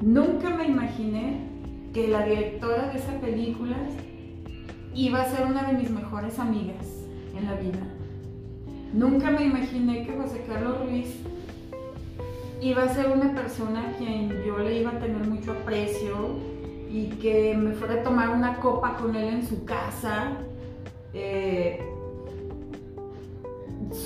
Nunca 0.00 0.50
me 0.50 0.66
imaginé 0.66 1.46
que 1.94 2.08
la 2.08 2.26
directora 2.26 2.88
de 2.88 2.98
esa 2.98 3.12
película 3.20 3.76
iba 4.92 5.22
a 5.22 5.30
ser 5.30 5.46
una 5.46 5.70
de 5.70 5.74
mis 5.74 5.90
mejores 5.90 6.40
amigas 6.40 7.06
en 7.38 7.46
la 7.46 7.54
vida. 7.54 7.78
Nunca 8.92 9.30
me 9.30 9.44
imaginé 9.44 10.04
que 10.04 10.16
José 10.16 10.44
Carlos 10.48 10.80
Ruiz 10.80 11.20
iba 12.60 12.82
a 12.82 12.88
ser 12.88 13.12
una 13.12 13.32
persona 13.32 13.90
a 13.90 13.92
quien 13.92 14.42
yo 14.44 14.58
le 14.58 14.80
iba 14.80 14.90
a 14.90 14.98
tener 14.98 15.24
mucho 15.24 15.52
aprecio 15.52 16.40
y 16.90 17.10
que 17.22 17.56
me 17.56 17.74
fuera 17.74 18.00
a 18.00 18.02
tomar 18.02 18.30
una 18.30 18.56
copa 18.56 18.96
con 18.96 19.14
él 19.14 19.34
en 19.34 19.46
su 19.46 19.64
casa. 19.64 20.32
Eh, 21.14 21.78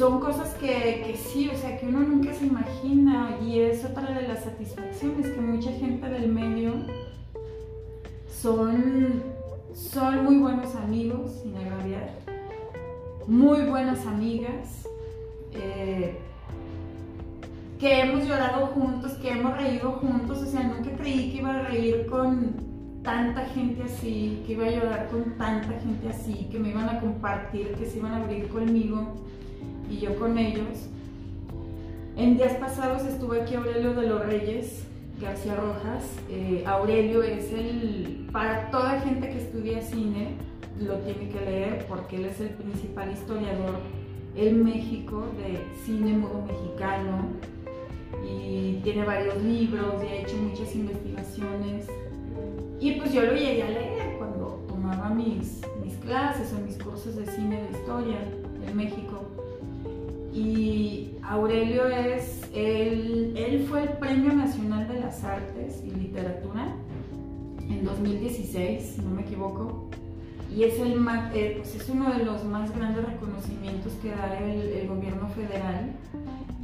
son 0.00 0.18
cosas 0.18 0.54
que, 0.54 1.14
sí, 1.14 1.50
o 1.52 1.58
sea, 1.58 1.78
que 1.78 1.86
uno 1.86 2.00
nunca 2.00 2.32
se 2.32 2.46
imagina 2.46 3.36
y 3.44 3.60
es 3.60 3.84
otra 3.84 4.10
de 4.18 4.26
las 4.26 4.44
satisfacciones 4.44 5.26
que 5.26 5.40
mucha 5.42 5.70
gente 5.72 6.08
del 6.08 6.28
medio 6.32 6.72
son, 8.32 9.22
son 9.74 10.24
muy 10.24 10.38
buenos 10.38 10.74
amigos, 10.74 11.32
sin 11.42 11.54
agraviar, 11.54 12.14
muy 13.26 13.60
buenas 13.66 14.06
amigas, 14.06 14.88
eh, 15.52 16.16
que 17.78 18.00
hemos 18.00 18.26
llorado 18.26 18.68
juntos, 18.68 19.12
que 19.20 19.32
hemos 19.32 19.54
reído 19.54 19.92
juntos, 20.00 20.38
o 20.38 20.46
sea, 20.46 20.62
nunca 20.62 20.96
creí 20.96 21.30
que 21.30 21.38
iba 21.40 21.50
a 21.50 21.62
reír 21.64 22.06
con 22.06 23.02
tanta 23.02 23.44
gente 23.48 23.82
así, 23.82 24.42
que 24.46 24.54
iba 24.54 24.64
a 24.64 24.70
llorar 24.70 25.08
con 25.10 25.36
tanta 25.36 25.78
gente 25.78 26.08
así, 26.08 26.48
que 26.50 26.58
me 26.58 26.70
iban 26.70 26.88
a 26.88 27.00
compartir, 27.00 27.74
que 27.74 27.84
se 27.84 27.98
iban 27.98 28.14
a 28.14 28.24
abrir 28.24 28.48
conmigo 28.48 29.28
y 29.90 29.98
yo 29.98 30.16
con 30.16 30.38
ellos. 30.38 30.88
En 32.16 32.36
días 32.36 32.54
pasados 32.54 33.04
estuve 33.04 33.42
aquí 33.42 33.54
Aurelio 33.54 33.94
de 33.94 34.06
los 34.06 34.24
Reyes, 34.24 34.84
García 35.20 35.56
Rojas. 35.56 36.04
Eh, 36.30 36.64
Aurelio 36.66 37.22
es 37.22 37.52
el, 37.52 38.28
para 38.32 38.70
toda 38.70 39.00
gente 39.00 39.28
que 39.28 39.38
estudia 39.38 39.82
cine, 39.82 40.36
lo 40.78 40.96
tiene 40.98 41.28
que 41.28 41.40
leer 41.40 41.86
porque 41.88 42.16
él 42.16 42.26
es 42.26 42.40
el 42.40 42.50
principal 42.50 43.12
historiador 43.12 43.74
el 44.36 44.54
México 44.56 45.26
de 45.36 45.58
cine 45.84 46.12
mudo 46.12 46.44
mexicano 46.46 47.28
y 48.24 48.80
tiene 48.82 49.04
varios 49.04 49.42
libros 49.42 50.02
y 50.02 50.06
ha 50.06 50.14
hecho 50.16 50.36
muchas 50.36 50.74
investigaciones. 50.74 51.86
Y 52.78 52.92
pues 52.92 53.12
yo 53.12 53.22
lo 53.22 53.34
llegué 53.34 53.62
a 53.62 53.70
leer 53.70 54.18
cuando 54.18 54.64
tomaba 54.68 55.10
mis, 55.10 55.60
mis 55.84 55.94
clases 55.96 56.52
o 56.52 56.60
mis 56.64 56.78
cursos 56.78 57.16
de 57.16 57.26
cine 57.26 57.62
de 57.62 57.70
historia 57.78 58.18
en 58.66 58.76
México. 58.76 59.39
Y 60.32 61.10
Aurelio 61.22 61.88
es, 61.88 62.48
él, 62.54 63.34
él 63.36 63.66
fue 63.68 63.82
el 63.82 63.88
Premio 63.94 64.32
Nacional 64.32 64.86
de 64.86 65.00
las 65.00 65.24
Artes 65.24 65.82
y 65.84 65.90
Literatura 65.90 66.68
en 67.68 67.84
2016, 67.84 68.94
si 68.94 69.02
no 69.02 69.10
me 69.10 69.22
equivoco. 69.22 69.88
Y 70.54 70.64
es, 70.64 70.78
el, 70.80 70.94
eh, 71.34 71.54
pues 71.58 71.74
es 71.76 71.88
uno 71.88 72.12
de 72.12 72.24
los 72.24 72.44
más 72.44 72.74
grandes 72.76 73.04
reconocimientos 73.06 73.92
que 74.02 74.10
da 74.10 74.38
el, 74.38 74.88
gobierno 74.88 75.28
federal. 75.28 75.92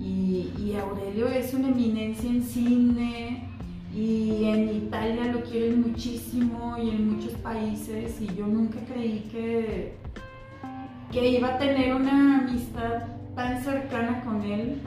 Y, 0.01 0.51
y, 0.59 0.77
Aurelio 0.77 1.29
es 1.29 1.55
una 1.55 1.69
eminencia 1.69 2.29
en 2.29 2.43
cine 2.43 3.49
y 3.95 4.45
en 4.45 4.69
Italia 4.77 5.33
lo 5.33 5.43
quieren 5.43 5.81
muchísimo 5.81 6.77
y 6.77 6.91
en 6.91 7.15
muchos 7.15 7.33
países 7.35 8.21
y 8.21 8.27
yo 8.35 8.47
nunca 8.47 8.79
creí 8.93 9.21
que, 9.33 9.95
que 11.11 11.29
iba 11.31 11.55
a 11.55 11.59
tener 11.59 11.95
una 11.95 12.41
amistad 12.41 13.16
tan 13.37 13.63
cercana 13.63 14.25
con 14.25 14.43
él 14.43 14.79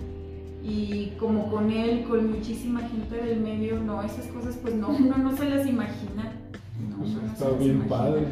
y 0.63 1.13
como 1.19 1.49
con 1.49 1.71
él, 1.71 2.03
con 2.03 2.31
muchísima 2.31 2.81
gente 2.81 3.15
del 3.15 3.39
medio, 3.39 3.79
no, 3.79 4.03
esas 4.03 4.25
cosas 4.27 4.57
pues 4.61 4.75
no, 4.75 4.89
uno 4.89 5.17
no 5.17 5.37
se 5.37 5.47
las 5.47 5.65
imagina. 5.65 6.33
No, 6.89 7.05
está 7.31 7.51
bien 7.51 7.83
padre. 7.87 8.25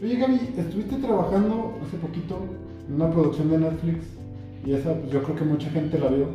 Oye 0.00 0.16
Gaby, 0.16 0.40
estuviste 0.58 0.96
trabajando 0.96 1.74
hace 1.82 1.96
poquito 1.96 2.38
en 2.86 2.94
una 2.94 3.10
producción 3.10 3.50
de 3.50 3.58
Netflix 3.58 4.04
y 4.64 4.74
esa 4.74 4.94
pues 4.94 5.10
yo 5.10 5.22
creo 5.22 5.36
que 5.36 5.44
mucha 5.44 5.70
gente 5.70 5.98
la 5.98 6.08
vio. 6.08 6.26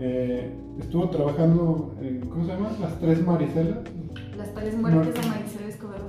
Eh, 0.00 0.52
estuvo 0.78 1.10
trabajando 1.10 1.96
en, 2.00 2.20
¿cómo 2.20 2.44
se 2.46 2.52
llama? 2.52 2.70
Las 2.80 2.98
tres 3.00 3.26
Maricelas. 3.26 3.78
Las 4.36 4.54
tres 4.54 4.78
muertes 4.78 5.14
de 5.14 5.28
Maricela 5.28 5.68
Escobedo. 5.68 6.08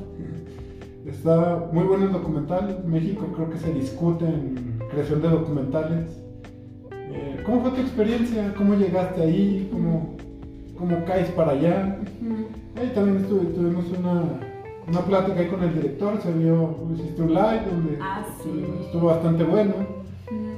Está 1.08 1.68
muy 1.74 1.86
bueno 1.86 2.06
el 2.06 2.12
documental. 2.12 2.84
México 2.86 3.26
creo 3.36 3.50
que 3.50 3.58
se 3.58 3.74
discute 3.74 4.26
en 4.26 4.69
creación 4.90 5.22
de 5.22 5.30
documentales. 5.30 6.06
Eh, 6.92 7.42
¿Cómo 7.46 7.62
fue 7.62 7.72
tu 7.72 7.82
experiencia? 7.82 8.54
¿Cómo 8.58 8.76
llegaste 8.76 9.22
ahí? 9.22 9.70
¿Cómo, 9.72 10.18
cómo 10.78 11.06
caes 11.06 11.30
para 11.32 11.52
allá? 11.52 11.98
Ahí 12.76 12.92
también 12.94 13.28
tuvimos 13.28 13.86
una, 13.98 14.24
una 14.88 15.02
plática 15.02 15.40
ahí 15.40 15.48
con 15.48 15.64
el 15.64 15.74
director, 15.74 16.22
se 16.22 16.32
vio, 16.32 16.76
hiciste 16.94 17.22
un 17.22 17.34
live 17.34 17.62
donde 17.70 17.98
ah, 18.02 18.26
estuvo 18.86 19.08
bastante 19.08 19.44
bueno. 19.44 19.74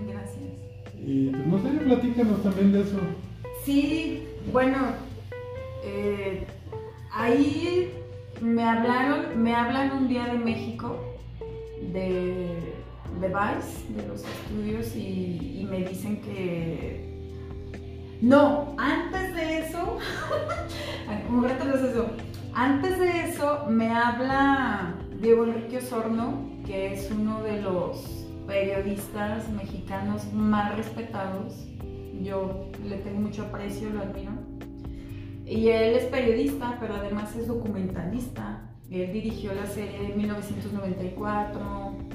gracias. 0.08 0.52
Y 1.06 1.30
pues 1.30 1.48
no 1.48 1.62
sé, 1.62 1.70
platícanos 1.86 2.44
también 2.44 2.72
de 2.74 2.82
eso. 2.82 2.98
Sí, 3.64 4.24
bueno, 4.52 4.78
eh, 5.84 6.46
ahí 7.12 7.92
me 8.42 8.64
hablaron, 8.64 9.42
me 9.42 9.56
hablan 9.56 9.92
un 9.98 10.08
día 10.08 10.26
de 10.26 10.38
México, 10.38 10.98
de, 11.94 12.58
de 13.22 13.28
Vice, 13.28 13.94
de 13.94 14.08
los 14.08 14.24
estudios, 14.24 14.96
y, 14.96 15.68
me 15.70 15.84
dicen 15.88 16.20
que... 16.22 17.10
No, 18.22 18.76
antes 18.78 19.34
de 19.34 19.60
eso, 19.60 19.98
un 21.30 21.44
rato 21.44 21.70
es 21.70 21.82
eso, 21.82 22.08
antes 22.54 23.00
de 23.00 23.30
eso 23.30 23.66
me 23.70 23.90
habla 23.90 24.96
Diego 25.22 25.46
Enrique 25.46 25.78
Osorno, 25.78 26.50
que 26.66 26.94
es 26.94 27.10
uno 27.10 27.42
de 27.42 27.62
los 27.62 28.28
periodistas 28.46 29.50
mexicanos 29.50 30.32
más 30.34 30.76
respetados. 30.76 31.66
Yo 32.22 32.70
le 32.84 32.98
tengo 32.98 33.22
mucho 33.22 33.44
aprecio, 33.44 33.90
lo 33.90 34.02
admiro 34.02 34.34
y 35.52 35.68
él 35.68 35.96
es 35.96 36.06
periodista, 36.06 36.78
pero 36.80 36.96
además 36.96 37.36
es 37.36 37.46
documentalista. 37.48 38.71
Él 38.92 39.14
dirigió 39.14 39.54
la 39.54 39.66
serie 39.66 40.00
de 40.02 40.16
1994, 40.16 41.62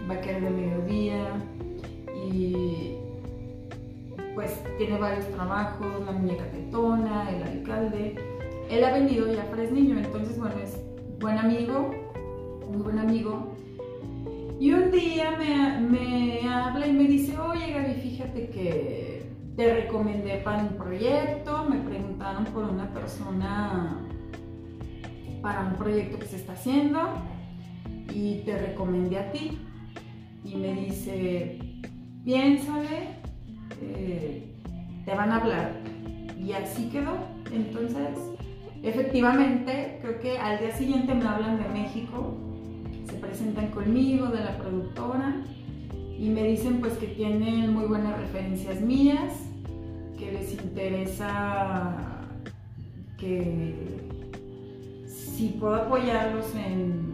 Vaquero 0.07 0.41
de 0.45 0.51
Mediodía, 0.51 1.43
y 2.31 2.97
pues 4.35 4.62
tiene 4.77 4.99
varios 4.99 5.27
trabajos, 5.31 5.87
La 6.05 6.12
Muñeca 6.12 6.45
Tetona, 6.51 7.31
El 7.31 7.43
Alcalde. 7.45 8.14
Él 8.68 8.85
ha 8.85 8.93
venido 8.93 9.33
ya 9.33 9.45
Fresniño, 9.45 9.97
entonces 9.97 10.39
bueno, 10.39 10.55
es 10.62 10.79
buen 11.18 11.39
amigo, 11.39 11.95
muy 12.70 12.83
buen 12.83 12.99
amigo. 12.99 13.55
Y 14.61 14.72
un 14.72 14.91
día 14.91 15.31
me, 15.39 15.81
me 15.81 16.47
habla 16.47 16.87
y 16.87 16.93
me 16.93 17.05
dice, 17.05 17.39
oye 17.39 17.72
Gaby, 17.72 17.95
fíjate 18.03 18.51
que 18.51 19.22
te 19.57 19.74
recomendé 19.74 20.43
para 20.45 20.62
un 20.64 20.77
proyecto, 20.77 21.64
me 21.64 21.79
preguntaron 21.79 22.45
por 22.45 22.64
una 22.64 22.93
persona 22.93 24.06
para 25.47 25.63
un 25.63 25.77
proyecto 25.77 26.19
que 26.19 26.27
se 26.27 26.35
está 26.35 26.55
haciendo 26.55 26.99
y 28.13 28.39
te 28.45 28.59
recomendé 28.59 29.17
a 29.17 29.31
ti. 29.31 29.57
Y 30.45 30.57
me 30.57 30.73
dice, 30.75 31.61
piénsale, 32.25 33.11
eh, 33.81 34.53
te 35.05 35.15
van 35.15 35.31
a 35.31 35.37
hablar. 35.37 35.71
Y 36.37 36.51
así 36.51 36.89
quedó. 36.89 37.17
Entonces, 37.53 38.19
efectivamente, 38.83 40.01
creo 40.03 40.19
que 40.19 40.37
al 40.37 40.59
día 40.59 40.73
siguiente 40.73 41.15
me 41.15 41.25
hablan 41.25 41.63
de 41.63 41.69
México, 41.69 42.37
se 43.05 43.15
presentan 43.15 43.69
conmigo, 43.69 44.27
de 44.27 44.43
la 44.43 44.59
productora, 44.59 45.45
y 46.19 46.29
me 46.29 46.43
dicen 46.43 46.81
pues 46.81 46.95
que 46.95 47.07
tienen 47.07 47.73
muy 47.73 47.85
buenas 47.85 48.19
referencias 48.19 48.81
mías 48.81 49.33
que 50.19 50.33
les 50.33 50.55
interesa 50.55 52.27
que 53.17 54.06
si 55.37 55.49
puedo 55.49 55.74
apoyarlos 55.74 56.47
en, 56.55 57.12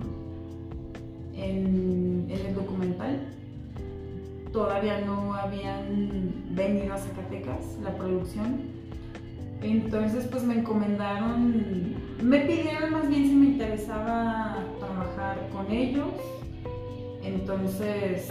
en, 1.34 2.28
el 2.30 2.54
documental. 2.54 3.18
Todavía 4.52 5.00
no 5.00 5.34
habían 5.34 6.32
venido 6.50 6.94
a 6.94 6.98
Zacatecas 6.98 7.78
la 7.82 7.96
producción. 7.96 8.60
Entonces 9.60 10.26
pues 10.30 10.44
me 10.44 10.54
encomendaron, 10.54 11.96
me 12.22 12.40
pidieron 12.40 12.92
más 12.92 13.08
bien 13.08 13.24
si 13.24 13.34
me 13.34 13.46
interesaba 13.46 14.56
trabajar 14.78 15.48
con 15.52 15.72
ellos. 15.72 16.12
Entonces 17.24 18.30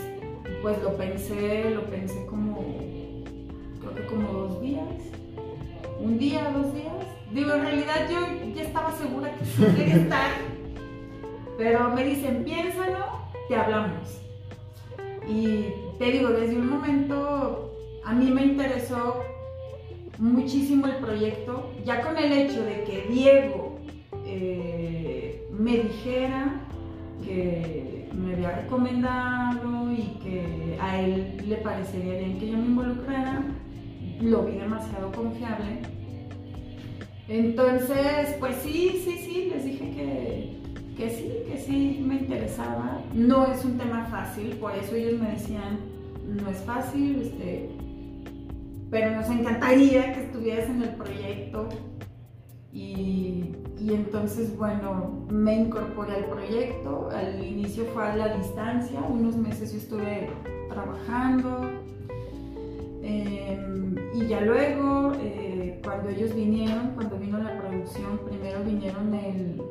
pues 0.61 0.81
lo 0.81 0.95
pensé, 0.95 1.71
lo 1.71 1.83
pensé 1.85 2.25
como 2.27 2.61
como 4.09 4.31
dos 4.31 4.61
días, 4.61 4.85
un 5.99 6.17
día, 6.17 6.51
dos 6.51 6.73
días. 6.73 7.10
Digo, 7.33 7.53
en 7.53 7.61
realidad 7.61 8.09
yo 8.09 8.53
ya 8.53 8.63
estaba 8.63 8.91
segura 8.91 9.33
que 9.37 9.45
sí 9.45 9.63
quería 9.75 9.95
estar, 9.95 10.31
pero 11.57 11.89
me 11.91 12.03
dicen, 12.03 12.43
piénsalo, 12.43 13.05
te 13.47 13.55
hablamos. 13.55 14.21
Y 15.29 15.67
te 15.97 16.11
digo, 16.11 16.29
desde 16.29 16.57
un 16.57 16.69
momento 16.69 17.73
a 18.03 18.13
mí 18.13 18.29
me 18.31 18.43
interesó 18.43 19.23
muchísimo 20.17 20.87
el 20.87 20.97
proyecto, 20.97 21.71
ya 21.85 22.01
con 22.01 22.17
el 22.17 22.33
hecho 22.33 22.63
de 22.63 22.83
que 22.83 23.07
Diego 23.09 23.79
eh, 24.25 25.47
me 25.51 25.77
dijera 25.77 26.61
que 27.23 28.09
me 28.13 28.33
había 28.33 28.51
recomendado 28.51 29.91
y 29.93 30.19
que 30.21 30.77
a 30.81 30.99
él 30.99 31.37
le 31.47 31.55
parecería 31.57 32.15
bien 32.15 32.39
que 32.39 32.49
yo 32.51 32.57
me 32.57 32.65
involucrara, 32.65 33.41
lo 34.19 34.43
vi 34.43 34.57
demasiado 34.57 35.11
confiable. 35.13 36.00
Entonces, 37.31 38.35
pues 38.41 38.57
sí, 38.57 39.01
sí, 39.05 39.17
sí, 39.19 39.49
les 39.53 39.63
dije 39.63 39.89
que, 39.91 40.57
que 40.97 41.09
sí, 41.09 41.31
que 41.47 41.57
sí 41.57 42.03
me 42.05 42.15
interesaba. 42.15 43.01
No 43.13 43.49
es 43.49 43.63
un 43.63 43.77
tema 43.77 44.03
fácil, 44.07 44.57
por 44.57 44.75
eso 44.75 44.95
ellos 44.95 45.17
me 45.17 45.31
decían, 45.31 45.79
no 46.27 46.49
es 46.49 46.57
fácil, 46.57 47.21
este, 47.21 47.69
pero 48.89 49.15
nos 49.15 49.29
encantaría 49.29 50.13
que 50.13 50.23
estuvieras 50.25 50.69
en 50.69 50.83
el 50.83 50.89
proyecto. 50.89 51.69
Y, 52.73 53.55
y, 53.79 53.93
entonces, 53.93 54.57
bueno, 54.57 55.25
me 55.29 55.55
incorporé 55.55 56.15
al 56.15 56.25
proyecto. 56.25 57.07
Al 57.15 57.41
inicio 57.41 57.85
fue 57.93 58.03
a 58.03 58.15
la 58.17 58.35
distancia, 58.35 58.99
unos 59.09 59.37
meses 59.37 59.71
yo 59.71 59.77
estuve 59.77 60.29
trabajando, 60.69 61.61
Em, 63.03 63.95
y 64.13 64.27
ya 64.27 64.41
luego, 64.41 65.13
eh, 65.21 65.50
cuando 65.83 66.09
ellos 66.09 66.33
vinieron, 66.35 66.91
cuando 66.95 67.17
vino 67.17 67.37
la 67.39 67.57
producción, 67.57 68.19
primero 68.25 68.63
vinieron 68.63 69.13
el, 69.13 69.61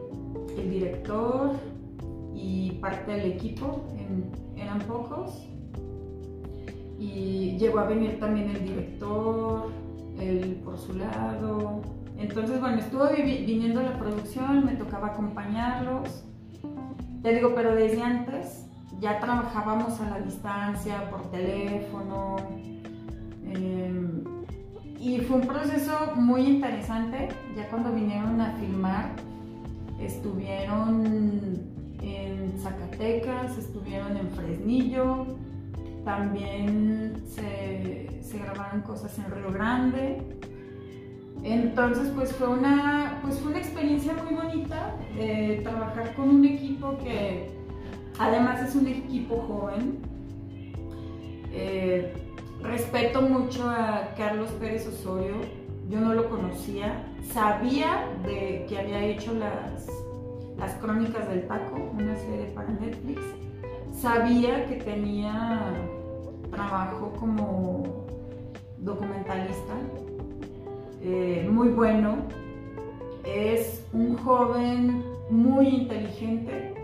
director 0.71 1.53
y 2.35 2.73
parte 2.83 3.13
del 3.13 3.33
equipo, 3.33 3.87
eran 4.57 4.79
pocos. 4.81 5.47
Y 6.99 7.57
llegó 7.59 7.79
a 7.79 7.85
venir 7.85 8.21
también 8.21 8.51
el 8.51 8.63
director, 8.63 9.71
él 10.19 10.61
por 10.65 10.77
su 10.77 10.95
lado. 10.95 11.81
Entonces, 12.19 12.61
bueno, 12.61 12.79
estuvo 12.79 13.09
viniendo 13.09 13.83
la 13.83 13.99
producción, 13.99 14.67
me 14.67 14.75
tocaba 14.75 15.09
acompañarlos. 15.09 16.25
Te 17.23 17.35
digo, 17.35 17.53
pero 17.55 17.75
desde 17.75 18.03
antes 18.03 18.67
ya 19.01 19.19
trabajábamos 19.19 19.99
a 20.01 20.11
la 20.11 20.21
distancia, 20.21 21.11
por 21.11 21.31
teléfono. 21.31 22.37
Em, 23.45 24.40
y 25.01 25.19
fue 25.21 25.37
un 25.37 25.47
proceso 25.47 26.13
muy 26.15 26.43
interesante. 26.43 27.29
Ya 27.57 27.67
cuando 27.69 27.91
vinieron 27.91 28.39
a 28.41 28.53
filmar, 28.59 29.13
estuvieron 29.99 31.59
en 32.03 32.53
Zacatecas, 32.59 33.57
estuvieron 33.57 34.17
en 34.19 34.31
Fresnillo, 34.31 35.27
también 36.05 37.15
se, 37.27 38.21
se 38.23 38.39
grabaron 38.39 38.83
cosas 38.83 39.19
en 39.19 39.31
Río 39.31 39.51
Grande. 39.53 40.19
Entonces, 41.43 42.11
pues 42.15 42.35
fue 42.35 42.49
una, 42.49 43.21
pues 43.23 43.39
fue 43.39 43.53
una 43.53 43.61
experiencia 43.61 44.13
muy 44.23 44.35
bonita 44.35 44.95
de 45.17 45.61
trabajar 45.63 46.15
con 46.15 46.29
un 46.29 46.45
equipo 46.45 46.99
que 46.99 47.49
además 48.19 48.69
es 48.69 48.75
un 48.75 48.87
equipo 48.87 49.37
joven. 49.49 49.99
Eh, 51.53 52.13
respeto 52.63 53.23
mucho 53.23 53.69
a 53.69 54.15
Carlos 54.17 54.51
Pérez 54.61 54.87
Osorio, 54.87 55.35
yo 55.89 56.01
no 56.01 56.15
lo 56.15 56.29
conocía, 56.29 57.05
sabía 57.33 58.07
de 58.25 58.67
que 58.69 58.79
había 58.79 59.05
hecho 59.05 59.33
las, 59.35 59.87
las 60.59 60.75
Crónicas 60.75 61.29
del 61.29 61.47
Taco, 61.47 61.77
una 61.99 62.17
serie 62.17 62.47
para 62.55 62.69
Netflix, 62.69 63.21
sabía 63.93 64.67
que 64.67 64.77
tenía 64.77 65.73
trabajo 66.51 67.13
como 67.19 68.07
documentalista, 68.79 69.75
eh, 71.03 71.49
muy 71.51 71.69
bueno, 71.69 72.17
es 73.25 73.85
un 73.93 74.17
joven 74.19 75.03
muy 75.31 75.69
inteligente, 75.69 76.75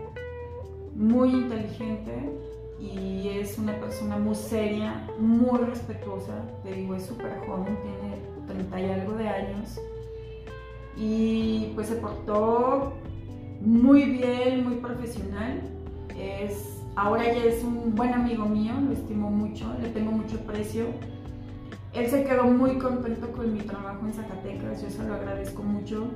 muy 0.95 1.29
inteligente 1.29 2.46
y 2.93 3.29
es 3.29 3.57
una 3.57 3.73
persona 3.79 4.17
muy 4.17 4.35
seria, 4.35 5.07
muy 5.19 5.59
respetuosa, 5.59 6.41
te 6.63 6.73
digo, 6.73 6.95
es 6.95 7.05
súper 7.05 7.39
joven, 7.45 7.77
tiene 7.81 8.17
30 8.47 8.81
y 8.81 8.89
algo 8.91 9.13
de 9.13 9.27
años 9.27 9.79
y 10.97 11.71
pues 11.75 11.87
se 11.87 11.95
portó 11.95 12.93
muy 13.61 14.03
bien, 14.03 14.63
muy 14.63 14.75
profesional, 14.75 15.61
es, 16.17 16.81
ahora 16.95 17.23
ya 17.25 17.43
es 17.43 17.63
un 17.63 17.95
buen 17.95 18.13
amigo 18.13 18.45
mío, 18.45 18.73
lo 18.85 18.93
estimo 18.93 19.29
mucho, 19.29 19.65
le 19.81 19.89
tengo 19.89 20.11
mucho 20.11 20.37
aprecio. 20.37 20.85
Él 21.93 22.07
se 22.07 22.23
quedó 22.23 22.43
muy 22.43 22.77
contento 22.77 23.31
con 23.31 23.53
mi 23.53 23.59
trabajo 23.61 24.05
en 24.05 24.13
Zacatecas, 24.13 24.81
yo 24.81 24.89
se 24.89 25.03
lo 25.03 25.15
agradezco 25.15 25.63
mucho 25.63 26.07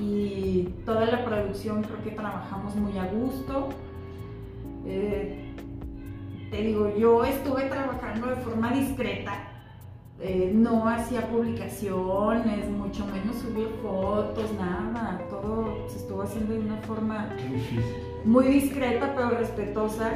y 0.00 0.74
toda 0.84 1.06
la 1.06 1.24
producción 1.24 1.82
creo 1.82 2.02
que 2.02 2.10
trabajamos 2.10 2.74
muy 2.76 2.96
a 2.98 3.06
gusto. 3.06 3.68
Eh, 4.88 5.54
te 6.50 6.62
digo, 6.62 6.96
yo 6.96 7.24
estuve 7.24 7.64
trabajando 7.64 8.28
de 8.28 8.36
forma 8.36 8.72
discreta, 8.72 9.34
eh, 10.20 10.50
no 10.52 10.88
hacía 10.88 11.28
publicaciones, 11.28 12.68
mucho 12.70 13.06
menos 13.06 13.36
subir 13.36 13.68
fotos, 13.82 14.50
nada, 14.58 15.20
todo 15.30 15.86
se 15.88 15.98
estuvo 15.98 16.22
haciendo 16.22 16.54
de 16.54 16.60
una 16.60 16.78
forma 16.78 17.28
muy 18.24 18.46
discreta 18.46 19.12
pero 19.14 19.30
respetuosa. 19.30 20.10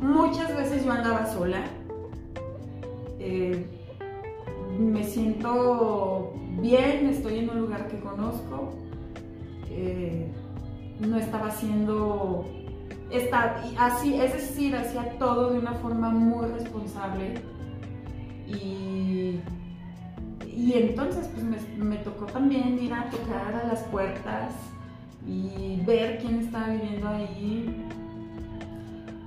Muchas 0.00 0.56
veces 0.56 0.84
yo 0.84 0.92
andaba 0.92 1.26
sola. 1.26 1.62
Eh, 3.20 3.64
me 4.78 5.04
siento 5.04 6.32
bien, 6.60 7.08
estoy 7.08 7.38
en 7.40 7.50
un 7.50 7.60
lugar 7.60 7.88
que 7.88 7.98
conozco, 7.98 8.72
eh, 9.70 10.26
no 11.00 11.16
estaba 11.18 11.48
haciendo, 11.48 12.46
está, 13.10 13.62
así, 13.78 14.14
es 14.20 14.32
decir, 14.32 14.76
hacía 14.76 15.18
todo 15.18 15.50
de 15.52 15.58
una 15.58 15.72
forma 15.74 16.10
muy 16.10 16.46
responsable 16.46 17.34
y, 18.46 19.40
y 20.46 20.72
entonces 20.74 21.28
pues 21.28 21.44
me, 21.76 21.96
tocó 21.98 22.26
también 22.26 22.78
ir 22.82 22.92
a 22.92 23.08
tocar 23.10 23.54
a 23.54 23.66
las 23.68 23.82
puertas 23.84 24.52
y 25.26 25.80
ver 25.86 26.18
quién 26.18 26.40
estaba 26.40 26.68
viviendo 26.68 27.08
ahí. 27.08 27.84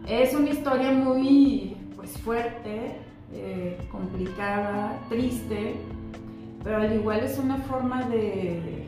Es 0.07 0.33
una 0.33 0.49
historia 0.49 0.91
muy 0.91 1.77
pues 1.95 2.11
fuerte, 2.17 2.97
eh, 3.33 3.77
complicada, 3.91 4.99
triste, 5.09 5.75
pero 6.63 6.77
al 6.77 6.93
igual 6.93 7.21
es 7.21 7.37
una 7.37 7.57
forma 7.57 8.03
de 8.03 8.81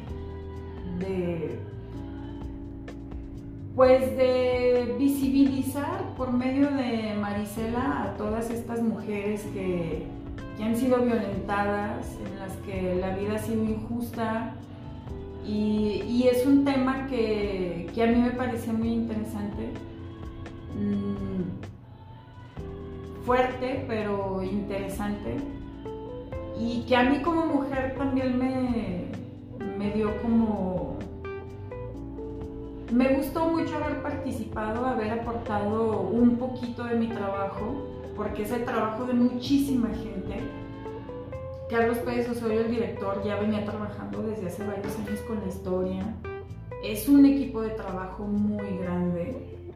pues 3.76 4.16
de 4.18 4.96
visibilizar 5.00 6.14
por 6.16 6.32
medio 6.32 6.70
de 6.70 7.16
Marisela 7.20 8.04
a 8.04 8.18
todas 8.18 8.52
estas 8.52 8.82
mujeres 8.82 9.42
que, 9.54 10.06
han 10.64 10.76
sido 10.78 11.00
violentadas, 11.00 12.18
en 12.26 12.40
las 12.40 12.54
que 12.58 12.96
la 12.96 13.16
vida 13.18 13.36
ha 13.36 13.40
sido 13.40 13.64
injusta. 13.64 14.54
Y, 15.46 16.26
es 16.32 16.46
un 16.46 16.64
tema 16.64 17.08
que, 17.08 17.90
a 18.02 18.06
mí 18.06 18.22
me 18.22 18.32
parece 18.32 18.72
muy 18.72 18.94
interesante, 18.94 19.74
mm, 20.80 21.42
fuerte, 23.26 23.84
pero 23.88 24.42
interesante. 24.42 25.36
Y 26.58 26.86
que 26.88 26.96
a 26.96 27.04
mí 27.10 27.22
como 27.22 27.46
mujer 27.48 27.96
también 27.98 28.38
me, 28.38 29.08
me 29.78 29.92
dio 29.92 30.16
como... 30.22 30.98
Me 32.94 33.16
gustó 33.16 33.48
mucho 33.48 33.76
haber 33.78 34.04
participado, 34.04 34.86
haber 34.86 35.20
aportado 35.20 36.02
un 36.02 36.38
poquito 36.38 36.84
de 36.84 36.96
mi 36.96 37.08
trabajo, 37.08 37.88
porque 38.16 38.44
es 38.44 38.52
el 38.52 38.66
trabajo 38.66 39.06
de 39.06 39.14
muchísima 39.14 39.90
gente. 39.90 40.42
Carlos 41.72 41.98
Pérez 41.98 42.30
Osorio, 42.30 42.62
el 42.62 42.70
director, 42.70 43.24
ya 43.26 43.38
venía 43.38 43.66
trabajando 43.66 44.22
desde 44.22 44.46
hace 44.46 44.64
varios 44.68 44.96
años 45.00 45.20
con 45.22 45.40
la 45.40 45.48
historia. 45.48 46.16
Es 46.84 47.10
un 47.10 47.26
equipo 47.26 47.62
de 47.62 47.72
trabajo 47.72 48.26
muy 48.26 48.78
grande. 48.78 49.72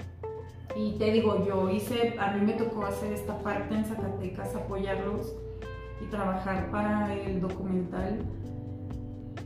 Y 0.76 0.92
te 1.00 1.12
digo, 1.12 1.44
yo 1.44 1.72
hice, 1.72 2.14
a 2.20 2.34
mí 2.34 2.46
me 2.46 2.54
tocó 2.54 2.86
hacer 2.86 3.12
esta 3.14 3.36
parte 3.40 3.74
en 3.74 3.84
Zacatecas, 3.84 4.56
apoyarlos 4.56 5.34
y 6.00 6.06
trabajar 6.06 6.70
para 6.70 7.16
el 7.16 7.42
documental 7.42 8.20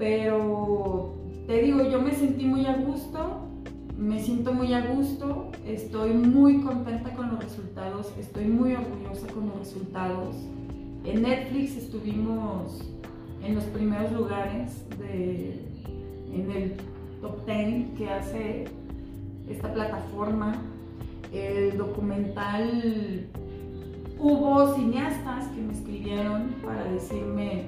pero 0.01 1.13
te 1.45 1.61
digo, 1.61 1.83
yo 1.83 2.01
me 2.01 2.11
sentí 2.11 2.45
muy 2.45 2.65
a 2.65 2.73
gusto, 2.73 3.50
me 4.01 4.19
siento 4.19 4.51
muy 4.51 4.73
a 4.73 4.81
gusto, 4.87 5.51
estoy 5.65 6.13
muy 6.13 6.61
contenta 6.61 7.13
con 7.13 7.29
los 7.29 7.43
resultados, 7.43 8.11
estoy 8.17 8.45
muy 8.45 8.73
orgullosa 8.73 9.27
con 9.27 9.49
los 9.49 9.59
resultados. 9.59 10.35
En 11.05 11.21
Netflix 11.21 11.77
estuvimos 11.77 12.81
en 13.43 13.53
los 13.53 13.63
primeros 13.65 14.11
lugares 14.11 14.83
de, 14.97 15.61
en 16.33 16.51
el 16.51 16.73
top 17.21 17.45
10 17.45 17.95
que 17.95 18.09
hace 18.09 18.65
esta 19.47 19.71
plataforma. 19.71 20.55
El 21.31 21.77
documental, 21.77 23.27
hubo 24.19 24.75
cineastas 24.75 25.47
que 25.49 25.61
me 25.61 25.73
escribieron 25.73 26.55
para 26.65 26.85
decirme 26.85 27.65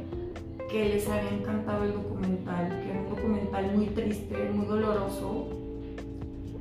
que 0.72 0.90
les 0.90 1.08
había 1.08 1.30
encantado 1.30 1.84
el 1.84 1.94
documental, 1.94 2.70
que 2.70 2.90
era 2.90 3.02
un 3.02 3.10
documental 3.16 3.76
muy 3.76 3.86
triste, 3.88 4.50
muy 4.52 4.66
doloroso, 4.66 5.53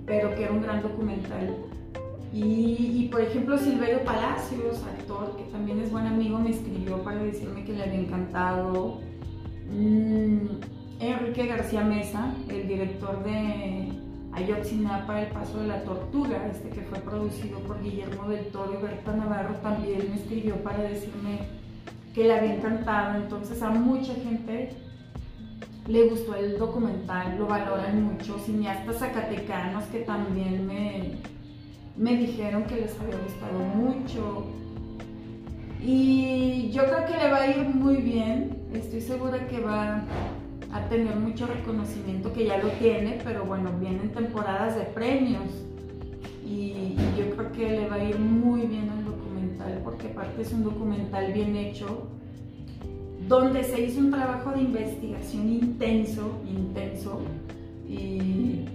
pero 0.06 0.34
que 0.34 0.44
era 0.44 0.52
un 0.52 0.62
gran 0.62 0.82
documental. 0.82 1.56
Y, 2.32 3.08
por 3.12 3.20
ejemplo, 3.20 3.58
Silverio 3.58 4.02
Palacios, 4.04 4.82
actor 4.84 5.36
que 5.36 5.44
también 5.52 5.80
es 5.80 5.92
buen 5.92 6.06
amigo, 6.06 6.38
me 6.38 6.50
escribió 6.50 7.02
para 7.02 7.22
decirme 7.22 7.64
que 7.64 7.74
le 7.74 7.82
había 7.82 8.00
encantado. 8.00 9.00
Mm, 9.70 10.46
Enrique 11.00 11.46
García 11.46 11.82
Mesa, 11.82 12.34
el 12.48 12.68
director 12.68 13.22
de 13.22 13.92
Ayotzinapa, 14.32 15.20
El 15.20 15.28
Paso 15.28 15.58
de 15.58 15.66
la 15.66 15.82
Tortuga, 15.84 16.46
este 16.50 16.70
que 16.70 16.80
fue 16.82 16.98
producido 17.00 17.58
por 17.60 17.82
Guillermo 17.82 18.28
del 18.28 18.46
Toro 18.46 18.78
y 18.78 18.82
Berta 18.82 19.14
Navarro, 19.14 19.54
también 19.56 20.08
me 20.08 20.16
escribió 20.16 20.56
para 20.62 20.82
decirme 20.84 21.40
que 22.14 22.24
le 22.24 22.34
había 22.34 22.54
encantado. 22.54 23.16
Entonces 23.16 23.60
a 23.62 23.70
mucha 23.70 24.14
gente 24.14 24.70
le 25.86 26.08
gustó 26.08 26.34
el 26.34 26.58
documental, 26.58 27.38
lo 27.38 27.46
valoran 27.46 28.02
mucho. 28.04 28.38
Cineastas 28.38 28.98
zacatecanos 28.98 29.84
que 29.84 30.00
también 30.00 30.66
me, 30.66 31.12
me 31.96 32.16
dijeron 32.16 32.64
que 32.64 32.76
les 32.76 32.98
había 33.00 33.16
gustado 33.16 33.58
mucho. 33.58 34.46
Y 35.80 36.70
yo 36.70 36.84
creo 36.84 37.06
que 37.06 37.16
le 37.16 37.30
va 37.30 37.42
a 37.42 37.46
ir 37.48 37.64
muy 37.68 37.96
bien. 37.96 38.62
Estoy 38.72 39.00
segura 39.00 39.48
que 39.48 39.60
va 39.60 40.04
a 40.72 40.88
tener 40.88 41.16
mucho 41.16 41.46
reconocimiento, 41.46 42.32
que 42.32 42.46
ya 42.46 42.58
lo 42.58 42.68
tiene, 42.70 43.20
pero 43.24 43.44
bueno, 43.44 43.70
vienen 43.78 44.10
temporadas 44.10 44.76
de 44.76 44.82
premios. 44.82 45.50
Y, 46.44 46.96
yo 47.16 47.30
creo 47.36 47.52
que 47.52 47.70
le 47.70 47.88
va 47.88 47.96
a 47.96 48.04
ir 48.04 48.18
muy 48.18 48.62
bien 48.62 48.88
al 48.88 49.02
porque 49.84 50.08
aparte 50.08 50.42
es 50.42 50.52
un 50.52 50.64
documental 50.64 51.32
bien 51.32 51.56
hecho, 51.56 52.08
donde 53.32 53.64
se 53.64 53.80
hizo 53.80 53.98
un 53.98 54.10
trabajo 54.10 54.50
de 54.50 54.60
investigación 54.60 55.48
intenso, 55.48 56.38
intenso, 56.46 57.18
y 57.88 58.66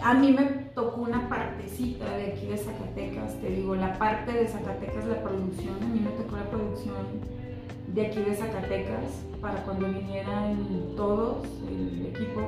a 0.00 0.14
mí 0.14 0.30
me 0.30 0.44
tocó 0.72 1.00
una 1.00 1.28
parte 1.28 1.64
partecita 1.64 2.16
de 2.16 2.26
aquí 2.32 2.46
de 2.46 2.56
Zacatecas, 2.56 3.40
te 3.40 3.48
digo, 3.48 3.74
la 3.74 3.98
parte 3.98 4.30
de 4.30 4.46
Zacatecas, 4.46 5.04
la 5.06 5.20
producción, 5.20 5.74
a 5.82 5.86
mí 5.86 5.98
me 5.98 6.10
tocó 6.10 6.36
la 6.36 6.48
producción 6.48 6.94
de 7.88 8.06
aquí 8.06 8.20
de 8.20 8.36
Zacatecas 8.36 9.24
para 9.40 9.64
cuando 9.64 9.88
vinieran 9.88 10.94
todos, 10.96 11.44
el 11.68 12.06
equipo. 12.06 12.40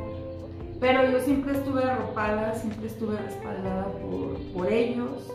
Pero 0.79 1.11
yo 1.11 1.19
siempre 1.21 1.55
estuve 1.55 1.83
arropada, 1.83 2.55
siempre 2.55 2.87
estuve 2.87 3.17
respaldada 3.17 3.87
por, 3.87 4.39
por 4.55 4.73
ellos. 4.73 5.33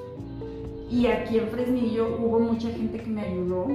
Y 0.89 1.07
aquí 1.07 1.39
en 1.39 1.47
Fresnillo 1.49 2.17
hubo 2.17 2.39
mucha 2.39 2.69
gente 2.69 2.99
que 2.99 3.09
me 3.09 3.21
ayudó, 3.21 3.67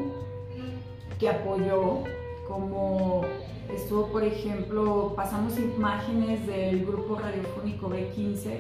que 1.18 1.28
apoyó, 1.28 2.04
como 2.46 3.22
estuvo, 3.74 4.06
por 4.08 4.24
ejemplo, 4.24 5.12
pasamos 5.16 5.58
imágenes 5.58 6.46
del 6.46 6.86
grupo 6.86 7.16
radiofónico 7.16 7.88
B15 7.88 8.58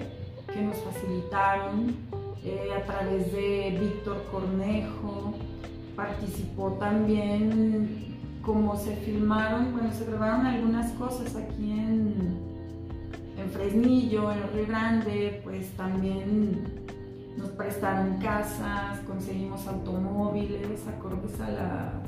que 0.52 0.62
nos 0.62 0.76
facilitaron 0.78 1.96
eh, 2.44 2.70
a 2.76 2.84
través 2.84 3.32
de 3.32 3.76
Víctor 3.80 4.22
Cornejo, 4.30 5.34
participó 5.94 6.72
también 6.78 8.16
como 8.42 8.76
se 8.76 8.94
filmaron, 8.96 9.72
bueno, 9.72 9.92
se 9.92 10.04
grabaron 10.04 10.46
algunas 10.46 10.92
cosas 10.92 11.34
aquí 11.34 11.72
en, 11.72 12.38
en 13.36 13.50
Fresnillo, 13.50 14.30
en 14.30 14.52
Río 14.52 14.66
Grande, 14.68 15.40
pues 15.42 15.70
también 15.70 16.86
nos 17.36 17.50
prestaron 17.50 18.18
casas, 18.18 19.00
conseguimos 19.00 19.66
automóviles, 19.66 20.86
acordes 20.86 21.40
a, 21.40 22.00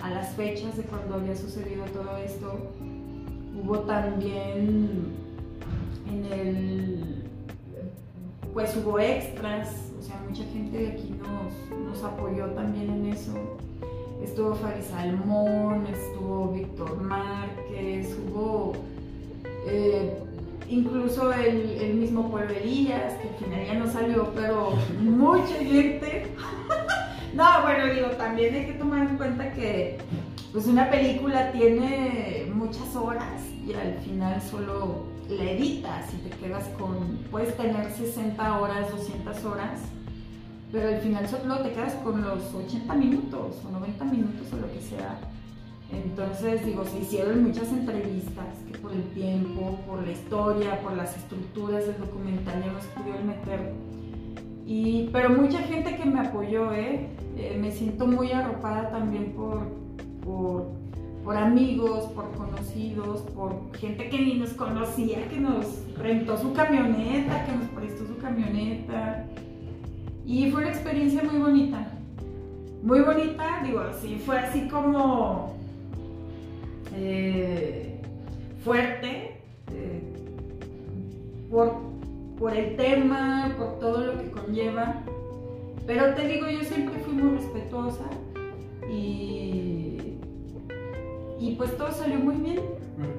a 0.00 0.10
las 0.10 0.34
fechas 0.34 0.76
de 0.76 0.82
cuando 0.84 1.14
había 1.14 1.36
sucedido 1.36 1.84
todo 1.86 2.16
esto. 2.18 2.58
Hubo 3.62 3.80
también 3.80 5.12
en 6.10 6.24
el, 6.32 7.24
pues 8.52 8.76
hubo 8.76 8.98
extras, 8.98 9.92
o 9.98 10.02
sea, 10.02 10.20
mucha 10.28 10.44
gente 10.44 10.78
de 10.78 10.88
aquí 10.88 11.14
nos, 11.18 11.80
nos 11.80 12.04
apoyó 12.04 12.46
también 12.50 12.90
en 12.90 13.06
eso 13.12 13.32
estuvo 14.24 14.54
Fabi 14.54 14.82
Salmón, 14.82 15.86
estuvo 15.86 16.48
Víctor 16.48 17.00
Márquez, 17.00 18.16
hubo 18.26 18.72
eh, 19.66 20.18
incluso 20.68 21.32
el, 21.32 21.94
mismo 21.94 22.30
Pueblo 22.30 22.52
Elías, 22.54 23.14
que 23.20 23.28
al 23.28 23.34
final 23.36 23.66
ya 23.66 23.74
no 23.74 23.86
salió, 23.90 24.30
pero 24.34 24.72
mucha 25.00 25.54
gente. 25.56 26.26
no, 27.34 27.62
bueno, 27.62 27.92
digo, 27.92 28.08
también 28.16 28.54
hay 28.54 28.66
que 28.66 28.72
tomar 28.74 29.08
en 29.08 29.16
cuenta 29.16 29.52
que 29.52 29.98
pues 30.52 30.66
una 30.66 30.90
película 30.90 31.50
tiene 31.52 32.46
muchas 32.54 32.94
horas 32.94 33.42
y 33.66 33.72
al 33.74 33.98
final 34.04 34.40
solo 34.40 35.06
la 35.28 35.50
editas 35.50 36.12
y 36.14 36.28
te 36.28 36.36
quedas 36.36 36.64
con, 36.78 37.18
puedes 37.30 37.56
tener 37.56 37.90
60 37.90 38.60
horas, 38.60 38.90
200 38.90 39.44
horas 39.44 39.80
pero 40.74 40.88
al 40.88 41.00
final 41.00 41.28
solo 41.28 41.58
te 41.60 41.70
quedas 41.70 41.94
con 42.02 42.20
los 42.20 42.52
80 42.52 42.92
minutos 42.94 43.62
o 43.64 43.70
90 43.70 44.04
minutos 44.06 44.52
o 44.52 44.56
lo 44.56 44.72
que 44.72 44.80
sea. 44.80 45.20
Entonces, 45.92 46.66
digo, 46.66 46.84
se 46.84 46.98
hicieron 46.98 47.44
muchas 47.44 47.68
entrevistas 47.68 48.46
que 48.66 48.76
por 48.78 48.92
el 48.92 49.04
tiempo, 49.10 49.78
por 49.86 50.04
la 50.04 50.10
historia, 50.10 50.80
por 50.80 50.96
las 50.96 51.16
estructuras 51.16 51.86
del 51.86 51.98
documental 51.98 52.60
ya 52.60 52.72
no 52.72 52.78
pudieron 53.00 53.28
meter. 53.28 53.72
Y, 54.66 55.10
pero 55.12 55.30
mucha 55.30 55.60
gente 55.60 55.94
que 55.94 56.06
me 56.06 56.18
apoyó, 56.18 56.72
¿eh? 56.72 57.08
Eh 57.36 57.58
me 57.60 57.70
siento 57.70 58.06
muy 58.06 58.30
arropada 58.30 58.90
también 58.90 59.32
por, 59.32 59.62
por, 60.24 61.36
amigos, 61.36 62.04
por 62.14 62.30
conocidos, 62.32 63.22
por 63.34 63.74
gente 63.76 64.08
que 64.08 64.18
ni 64.18 64.34
nos 64.34 64.50
conocía, 64.50 65.26
que 65.28 65.40
nos 65.40 65.66
rentó 65.96 66.36
su 66.36 66.52
camioneta, 66.52 67.44
que 67.46 67.52
nos 67.52 67.68
prestó 67.68 68.06
su 68.06 68.16
camioneta. 68.18 69.26
Y 70.26 70.50
fue 70.50 70.62
una 70.62 70.70
experiencia 70.70 71.22
muy 71.22 71.40
bonita. 71.40 71.88
Muy 72.82 73.00
bonita, 73.00 73.62
digo, 73.64 73.82
sí, 74.00 74.20
fue 74.24 74.38
así 74.38 74.68
como 74.68 75.56
eh, 76.94 78.00
fuerte 78.62 79.38
eh, 79.72 80.02
por, 81.50 81.74
por 82.38 82.54
el 82.54 82.76
tema, 82.76 83.54
por 83.56 83.78
todo 83.78 84.06
lo 84.06 84.18
que 84.18 84.30
conlleva. 84.30 85.02
Pero 85.86 86.14
te 86.14 86.26
digo, 86.26 86.48
yo 86.48 86.62
siempre 86.64 86.98
fui 87.00 87.14
muy 87.14 87.36
respetuosa 87.36 88.04
y, 88.90 90.18
y 91.38 91.54
pues 91.56 91.76
todo 91.76 91.90
salió 91.92 92.18
muy 92.18 92.36
bien. 92.36 92.60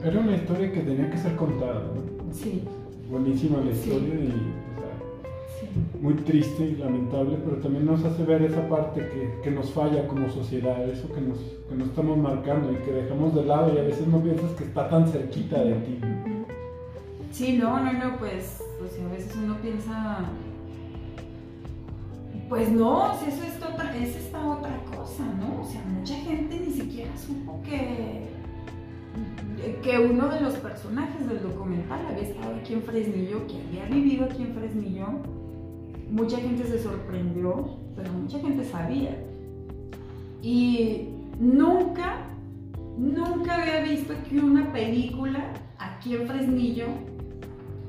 Era 0.03 0.19
una 0.19 0.35
historia 0.35 0.71
que 0.71 0.81
tenía 0.81 1.09
que 1.09 1.17
ser 1.17 1.35
contada, 1.35 1.83
¿no? 1.93 2.33
Sí. 2.33 2.63
Buenísima 3.09 3.59
la 3.61 3.71
historia 3.71 4.15
y 4.15 4.53
muy 6.01 6.13
triste 6.15 6.63
y 6.63 6.75
lamentable, 6.75 7.37
pero 7.43 7.57
también 7.57 7.85
nos 7.85 8.03
hace 8.03 8.23
ver 8.23 8.41
esa 8.43 8.67
parte 8.69 9.01
que, 9.09 9.41
que 9.43 9.51
nos 9.51 9.71
falla 9.71 10.07
como 10.07 10.29
sociedad, 10.29 10.87
eso 10.89 11.11
que 11.13 11.21
nos, 11.21 11.39
que 11.69 11.75
nos, 11.75 11.89
estamos 11.89 12.17
marcando 12.17 12.71
y 12.71 12.75
que 12.77 12.91
dejamos 12.91 13.35
de 13.35 13.45
lado 13.45 13.73
y 13.73 13.77
a 13.77 13.83
veces 13.83 14.07
no 14.07 14.19
piensas 14.21 14.51
que 14.51 14.65
está 14.65 14.89
tan 14.89 15.07
cerquita 15.07 15.63
de 15.63 15.73
ti. 15.73 15.99
Sí, 17.31 17.57
no, 17.57 17.79
no, 17.79 17.91
no, 17.91 18.17
pues, 18.17 18.63
pues 18.79 18.99
a 18.99 19.11
veces 19.11 19.35
uno 19.35 19.57
piensa, 19.61 20.29
pues 22.49 22.71
no, 22.71 23.13
si 23.19 23.29
eso 23.29 23.43
es, 23.43 23.55
otra, 23.63 23.95
es 23.97 24.15
esta 24.15 24.45
otra 24.45 24.77
cosa, 24.95 25.23
¿no? 25.39 25.61
O 25.61 25.65
sea, 25.65 25.81
mucha 25.85 26.15
gente 26.15 26.59
ni 26.59 26.73
siquiera 26.73 27.11
supo 27.17 27.61
que, 27.63 28.27
que 29.81 29.99
uno 29.99 30.27
de 30.29 30.41
los 30.41 30.53
personajes 30.55 31.27
del 31.27 31.41
documental 31.41 32.05
había 32.07 32.23
estado 32.23 32.55
aquí 32.55 32.73
en 32.73 32.83
Fresnillo, 32.83 33.47
que 33.47 33.61
había 33.61 33.85
vivido 33.85 34.25
aquí 34.25 34.43
en 34.43 34.53
Fresnillo 34.53 35.07
mucha 36.09 36.37
gente 36.37 36.63
se 36.65 36.81
sorprendió, 36.81 37.77
pero 37.95 38.11
mucha 38.13 38.39
gente 38.39 38.63
sabía. 38.65 39.17
Y 40.41 41.09
nunca, 41.39 42.17
nunca 42.97 43.61
había 43.61 43.81
visto 43.81 44.13
que 44.29 44.39
una 44.39 44.71
película 44.71 45.53
aquí 45.79 46.15
en 46.15 46.27
Fresnillo 46.27 46.85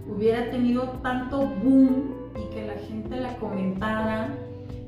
hubiera 0.08 0.50
tenido 0.50 0.82
tanto 1.02 1.46
boom 1.46 2.14
y 2.36 2.54
que 2.54 2.66
la 2.66 2.74
gente 2.74 3.20
la 3.20 3.36
comentara 3.36 4.34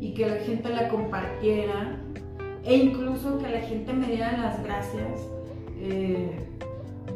y 0.01 0.14
que 0.14 0.28
la 0.28 0.36
gente 0.36 0.68
la 0.68 0.88
compartiera 0.88 1.96
e 2.64 2.76
incluso 2.76 3.38
que 3.38 3.49
la 3.49 3.61
gente 3.61 3.92
me 3.92 4.07
diera 4.07 4.36
las 4.36 4.62
gracias. 4.62 5.26
Eh, 5.80 6.30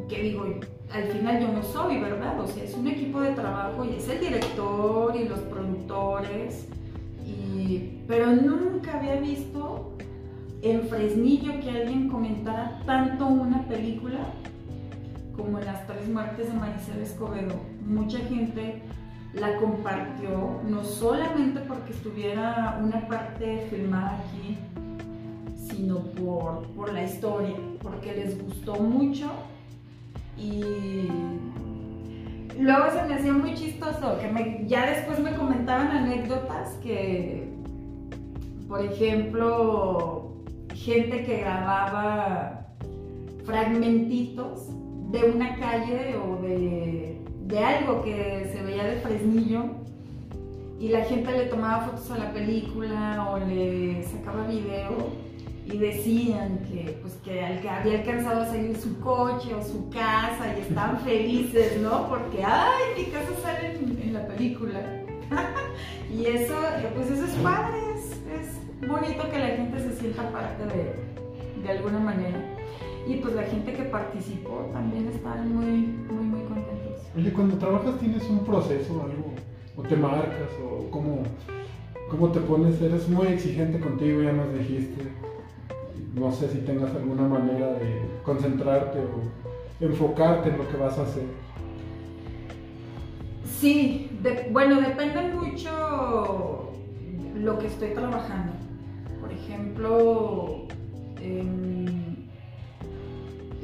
que 0.09 0.23
digo, 0.23 0.45
al 0.93 1.05
final 1.05 1.41
yo 1.41 1.49
no 1.49 1.63
soy, 1.63 1.99
¿verdad? 2.01 2.39
O 2.41 2.47
sea, 2.47 2.65
es 2.65 2.75
un 2.75 2.87
equipo 2.87 3.21
de 3.21 3.33
trabajo 3.33 3.85
y 3.85 3.97
es 3.97 4.09
el 4.09 4.21
director 4.21 5.17
y 5.17 5.29
los 5.29 5.41
productores, 5.41 6.69
pero 8.07 8.27
nunca 8.33 8.99
había 8.99 9.17
visto 9.17 9.93
en 10.63 10.83
Fresnillo 10.83 11.61
que 11.61 11.71
alguien 11.71 12.09
comentara 12.09 12.81
tanto 12.85 13.27
una 13.27 13.67
película 13.67 14.19
como 15.37 15.59
en 15.59 15.65
las 15.65 15.87
tres 15.87 16.09
muertes 16.09 16.53
de 16.53 16.59
Maricel 16.59 17.01
Escobedo. 17.01 17.55
Mucha 17.87 18.19
gente 18.19 18.83
la 19.35 19.57
compartió, 19.57 20.61
no 20.69 20.85
solamente 20.85 21.61
porque 21.61 21.93
estuviera 21.93 22.79
una 22.83 23.07
parte 23.09 23.67
filmada 23.71 24.19
aquí, 24.19 24.59
sino 25.57 26.01
por, 26.01 26.67
por 26.69 26.93
la 26.93 27.05
historia, 27.05 27.57
porque 27.83 28.13
les 28.13 28.43
gustó 28.43 28.75
mucho 28.75 29.31
y 30.37 31.09
luego 32.59 32.91
se 32.91 33.03
me 33.05 33.15
hacía 33.15 33.33
muy 33.33 33.55
chistoso, 33.55 34.19
que 34.19 34.65
ya 34.67 34.87
después 34.87 35.19
me 35.19 35.35
comentaban 35.35 35.89
anécdotas 35.89 36.75
que, 36.83 37.49
por 38.69 38.85
ejemplo, 38.85 40.33
gente 40.75 41.25
que 41.25 41.39
grababa 41.39 42.67
fragmentitos 43.45 44.69
de 45.11 45.25
una 45.31 45.57
calle 45.57 46.17
o 46.17 46.41
de, 46.43 47.22
de 47.53 47.59
algo 47.59 48.03
que 48.03 48.51
se 48.51 48.63
veía 48.63 48.85
de 48.85 48.97
Fresnillo 49.01 49.65
y 50.81 50.89
la 50.89 51.05
gente 51.05 51.31
le 51.33 51.45
tomaba 51.45 51.85
fotos 51.85 52.11
a 52.11 52.19
la 52.19 52.33
película 52.33 53.29
o 53.31 53.39
le 53.39 54.03
sacaba 54.05 54.47
video 54.47 55.11
y 55.67 55.77
decían 55.77 56.61
que, 56.71 56.99
pues, 57.03 57.13
que, 57.23 57.45
había 57.45 57.99
alcanzado 58.01 58.41
a 58.41 58.47
salir 58.47 58.75
su 58.79 58.99
coche 59.01 59.55
o 59.55 59.63
su 59.63 59.91
casa 59.91 60.57
y 60.57 60.63
estaban 60.63 60.99
felices, 61.05 61.79
¿no? 61.83 62.09
Porque, 62.09 62.43
ay, 62.43 62.83
mi 62.97 63.05
casa 63.05 63.29
sale 63.43 63.77
en, 63.77 64.15
la 64.15 64.27
película. 64.27 64.81
y 66.11 66.25
eso, 66.25 66.55
pues 66.95 67.11
eso 67.11 67.25
es 67.27 67.35
padre, 67.35 67.79
es, 67.95 68.89
bonito 68.89 69.31
que 69.31 69.39
la 69.39 69.49
gente 69.49 69.79
se 69.79 69.97
sienta 70.01 70.29
parte 70.33 70.65
de, 70.65 71.63
de 71.63 71.71
alguna 71.71 71.99
manera. 71.99 72.39
Y 73.07 73.17
pues 73.17 73.35
la 73.35 73.43
gente 73.43 73.73
que 73.75 73.83
participó 73.85 74.71
también 74.73 75.09
están 75.09 75.55
muy, 75.55 75.87
muy, 76.11 76.25
muy 76.25 76.41
contentos. 76.43 76.72
Oye, 77.17 77.33
cuando 77.33 77.57
trabajas 77.57 77.99
tienes 77.99 78.25
un 78.29 78.45
proceso, 78.45 79.03
algo, 79.03 79.35
o 79.77 79.83
te 79.83 79.97
marcas, 79.97 80.51
o 80.63 80.91
cómo, 80.91 81.23
cómo 82.11 82.31
te 82.31 82.41
pones, 82.41 82.81
eres 82.81 83.09
muy 83.09 83.27
exigente 83.29 83.81
contigo, 83.81 84.23
ya 84.23 84.33
nos 84.33 84.53
dijiste 84.55 85.03
no 86.15 86.31
sé 86.31 86.49
si 86.49 86.59
tengas 86.59 86.95
alguna 86.95 87.23
manera 87.23 87.73
de 87.75 88.03
concentrarte 88.23 88.99
o 88.99 89.85
enfocarte 89.85 90.51
en 90.51 90.59
lo 90.59 90.69
que 90.69 90.77
vas 90.77 90.99
a 90.99 91.03
hacer. 91.03 91.25
Sí, 93.59 94.11
bueno, 94.51 94.81
depende 94.81 95.23
mucho 95.33 96.73
lo 97.35 97.59
que 97.59 97.67
estoy 97.67 97.91
trabajando. 97.91 98.53
Por 99.21 99.33
ejemplo, 99.33 100.67
em, 101.21 102.29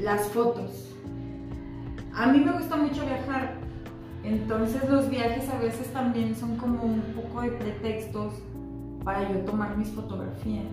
las 0.01 0.29
fotos. 0.29 0.88
A 2.19 2.27
mí 2.27 2.41
me 2.41 2.51
gusta 2.51 2.75
mucho 2.75 3.07
viajar, 3.07 3.53
entonces 4.25 4.91
los 4.91 5.09
viajes 5.09 5.49
a 5.51 5.59
veces 5.61 5.87
también 5.93 6.35
son 6.35 6.57
como 6.57 6.83
un 6.83 7.01
poco 7.15 7.43
de 7.43 7.51
pretextos 7.51 8.35
para 9.05 9.33
yo 9.33 9.39
tomar 9.45 9.79
mis 9.79 9.91
fotografías. 9.91 10.67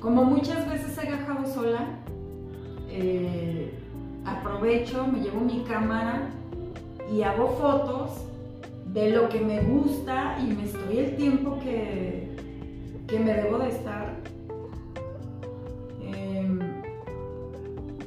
Como 0.00 0.24
muchas 0.24 0.66
veces 0.66 0.96
he 0.96 1.08
viajado 1.08 1.46
sola, 1.46 1.88
eh, 2.88 3.78
aprovecho, 4.24 5.06
me 5.06 5.20
llevo 5.20 5.40
mi 5.40 5.62
cámara 5.64 6.30
y 7.12 7.20
hago 7.20 7.48
fotos 7.60 8.24
de 8.86 9.10
lo 9.10 9.28
que 9.28 9.40
me 9.40 9.60
gusta 9.60 10.38
y 10.40 10.54
me 10.54 10.64
estoy 10.64 11.00
el 11.00 11.16
tiempo 11.16 11.58
que, 11.60 12.34
que 13.06 13.20
me 13.20 13.34
debo 13.34 13.58
de 13.58 13.68
estar. 13.68 14.16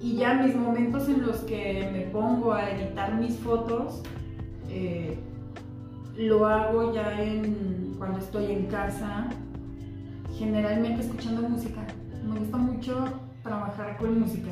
Y 0.02 0.16
ya 0.16 0.34
mis 0.34 0.56
momentos 0.56 1.08
en 1.08 1.22
los 1.26 1.38
que 1.42 1.88
me 1.94 2.02
pongo 2.12 2.54
a 2.54 2.72
editar 2.72 3.14
mis 3.14 3.38
fotos, 3.38 4.02
eh, 4.70 5.18
lo 6.18 6.48
hago 6.48 6.94
ya 6.94 7.22
en, 7.22 7.96
cuando 8.00 8.20
estoy 8.20 8.52
en 8.52 8.66
casa, 8.66 9.28
generalmente 10.38 11.02
escuchando 11.02 11.48
música. 11.48 11.82
Me 12.26 12.40
gusta 12.40 12.58
mucho 12.58 13.06
trabajar 13.44 13.98
con 13.98 14.20
música. 14.20 14.50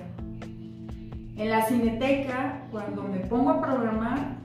En 1.36 1.50
la 1.50 1.66
cineteca, 1.66 2.64
cuando 2.70 3.04
me 3.04 3.20
pongo 3.20 3.50
a 3.50 3.62
programar, 3.62 4.38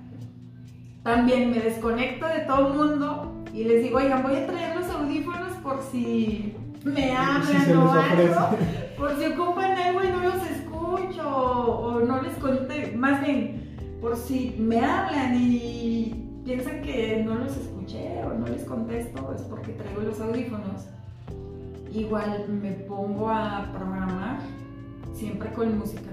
también 1.03 1.51
me 1.51 1.61
desconecto 1.61 2.27
de 2.29 2.41
todo 2.41 2.69
el 2.69 2.79
mundo 2.79 3.45
y 3.53 3.65
les 3.65 3.83
digo, 3.83 3.99
oigan, 3.99 4.23
voy 4.23 4.37
a 4.37 4.47
traer 4.47 4.77
los 4.77 4.89
audífonos 4.89 5.53
por 5.63 5.83
si 5.83 6.57
me 6.83 7.15
hablan 7.15 7.77
o 7.77 7.93
algo, 7.93 8.57
por 8.97 9.19
si 9.19 9.27
ocupan 9.27 9.73
algo 9.73 10.03
y 10.03 10.09
no 10.09 10.21
los 10.21 10.43
escucho 10.97 11.29
o 11.29 12.01
no 12.01 12.23
les 12.23 12.35
conté, 12.35 12.93
más 12.97 13.25
bien, 13.25 13.77
por 14.01 14.17
si 14.17 14.55
me 14.59 14.81
hablan 14.81 15.35
y 15.37 16.15
piensan 16.45 16.83
que 16.83 17.23
no 17.25 17.37
los 17.37 17.57
escuché 17.57 18.23
o 18.25 18.35
no 18.35 18.47
les 18.47 18.65
contesto, 18.65 19.33
es 19.35 19.43
porque 19.43 19.73
traigo 19.73 20.03
los 20.03 20.21
audífonos. 20.21 20.87
Igual 21.93 22.47
me 22.49 22.73
pongo 22.73 23.31
a 23.31 23.71
programar 23.73 24.41
siempre 25.13 25.53
con 25.53 25.79
música. 25.79 26.11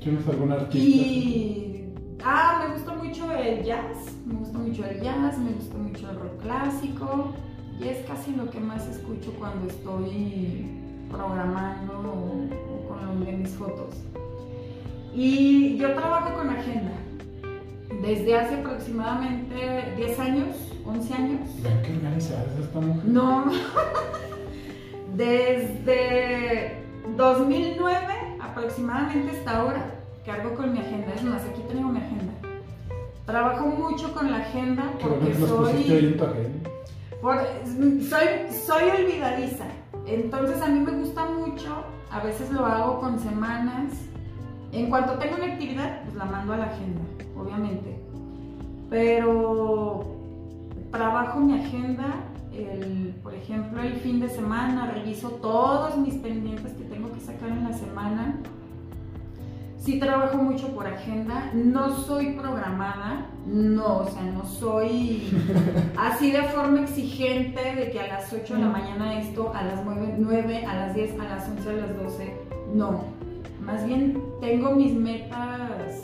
¿Tienes 0.00 0.26
algún 0.28 0.52
artista? 0.52 0.78
Y 0.78 1.72
Ah, 2.24 2.64
me 2.68 2.74
gusta 2.74 2.94
mucho 2.94 3.32
el 3.32 3.64
jazz, 3.64 4.14
me 4.26 4.34
gusta 4.34 4.58
mucho 4.58 4.84
el 4.84 5.00
jazz, 5.00 5.38
me 5.38 5.52
gusta 5.52 5.76
mucho 5.76 6.08
el 6.08 6.20
rock 6.20 6.40
clásico 6.42 7.32
y 7.80 7.88
es 7.88 8.06
casi 8.06 8.32
lo 8.36 8.48
que 8.48 8.60
más 8.60 8.86
escucho 8.86 9.32
cuando 9.40 9.66
estoy 9.66 10.81
programando 11.12 11.92
o, 11.92 12.88
con 12.88 13.24
de 13.24 13.32
mis 13.32 13.50
fotos. 13.50 13.94
Y 15.14 15.76
yo 15.76 15.94
trabajo 15.94 16.34
con 16.34 16.48
agenda 16.48 16.92
desde 18.02 18.36
hace 18.36 18.54
aproximadamente 18.56 19.94
10 19.96 20.18
años, 20.18 20.56
11 20.84 21.14
años. 21.14 21.40
Vean 21.62 21.82
qué 21.82 21.92
organizada 21.92 22.44
es 22.44 22.64
esta 22.64 22.80
mujer. 22.80 23.04
No, 23.04 23.44
desde 25.16 26.82
2009 27.16 27.92
aproximadamente 28.40 29.36
hasta 29.36 29.58
ahora 29.58 29.84
cargo 30.24 30.54
con 30.54 30.72
mi 30.72 30.78
agenda. 30.78 31.12
Es 31.14 31.22
más, 31.22 31.42
aquí 31.44 31.62
tengo 31.68 31.88
mi 31.88 31.98
agenda. 31.98 32.32
Trabajo 33.26 33.66
mucho 33.66 34.12
con 34.12 34.30
la 34.30 34.38
agenda 34.38 34.92
porque 35.00 35.34
soy, 35.34 36.08
soy, 38.08 38.28
soy 38.50 38.90
olvidadiza. 38.90 39.66
Entonces 40.06 40.60
a 40.60 40.68
mí 40.68 40.80
me 40.80 40.92
gusta 40.92 41.26
mucho, 41.26 41.84
a 42.10 42.20
veces 42.20 42.50
lo 42.50 42.66
hago 42.66 43.00
con 43.00 43.18
semanas. 43.18 43.92
En 44.72 44.88
cuanto 44.88 45.14
tengo 45.18 45.36
una 45.36 45.52
actividad, 45.52 46.02
pues 46.04 46.16
la 46.16 46.24
mando 46.24 46.54
a 46.54 46.56
la 46.56 46.64
agenda, 46.64 47.00
obviamente. 47.38 47.98
Pero 48.90 50.04
trabajo 50.90 51.40
mi 51.40 51.58
agenda, 51.58 52.04
por 53.22 53.34
ejemplo, 53.34 53.82
el 53.82 53.94
fin 53.94 54.20
de 54.20 54.28
semana, 54.28 54.90
reviso 54.92 55.30
todos 55.30 55.96
mis 55.96 56.14
pendientes 56.14 56.72
que 56.72 56.84
tengo 56.84 57.10
que 57.12 57.20
sacar 57.20 57.48
en 57.48 57.64
la 57.64 57.72
semana 57.72 58.36
sí 59.82 59.98
trabajo 59.98 60.38
mucho 60.38 60.68
por 60.68 60.86
agenda, 60.86 61.50
no 61.54 61.96
soy 62.04 62.34
programada, 62.34 63.26
no, 63.46 63.98
o 63.98 64.08
sea, 64.08 64.22
no 64.22 64.44
soy 64.44 65.28
así 65.98 66.30
de 66.30 66.42
forma 66.44 66.82
exigente 66.82 67.74
de 67.74 67.90
que 67.90 67.98
a 67.98 68.06
las 68.06 68.32
8 68.32 68.54
de 68.54 68.60
la 68.60 68.68
mañana 68.68 69.18
esto, 69.18 69.52
a 69.52 69.64
las 69.64 69.84
9, 69.84 70.64
a 70.66 70.74
las 70.74 70.94
10, 70.94 71.18
a 71.18 71.24
las 71.24 71.48
11, 71.48 71.68
a 71.68 71.72
las 71.72 71.96
12, 71.96 72.36
no. 72.74 73.04
Más 73.60 73.84
bien 73.84 74.22
tengo 74.40 74.72
mis 74.72 74.94
metas, 74.94 76.02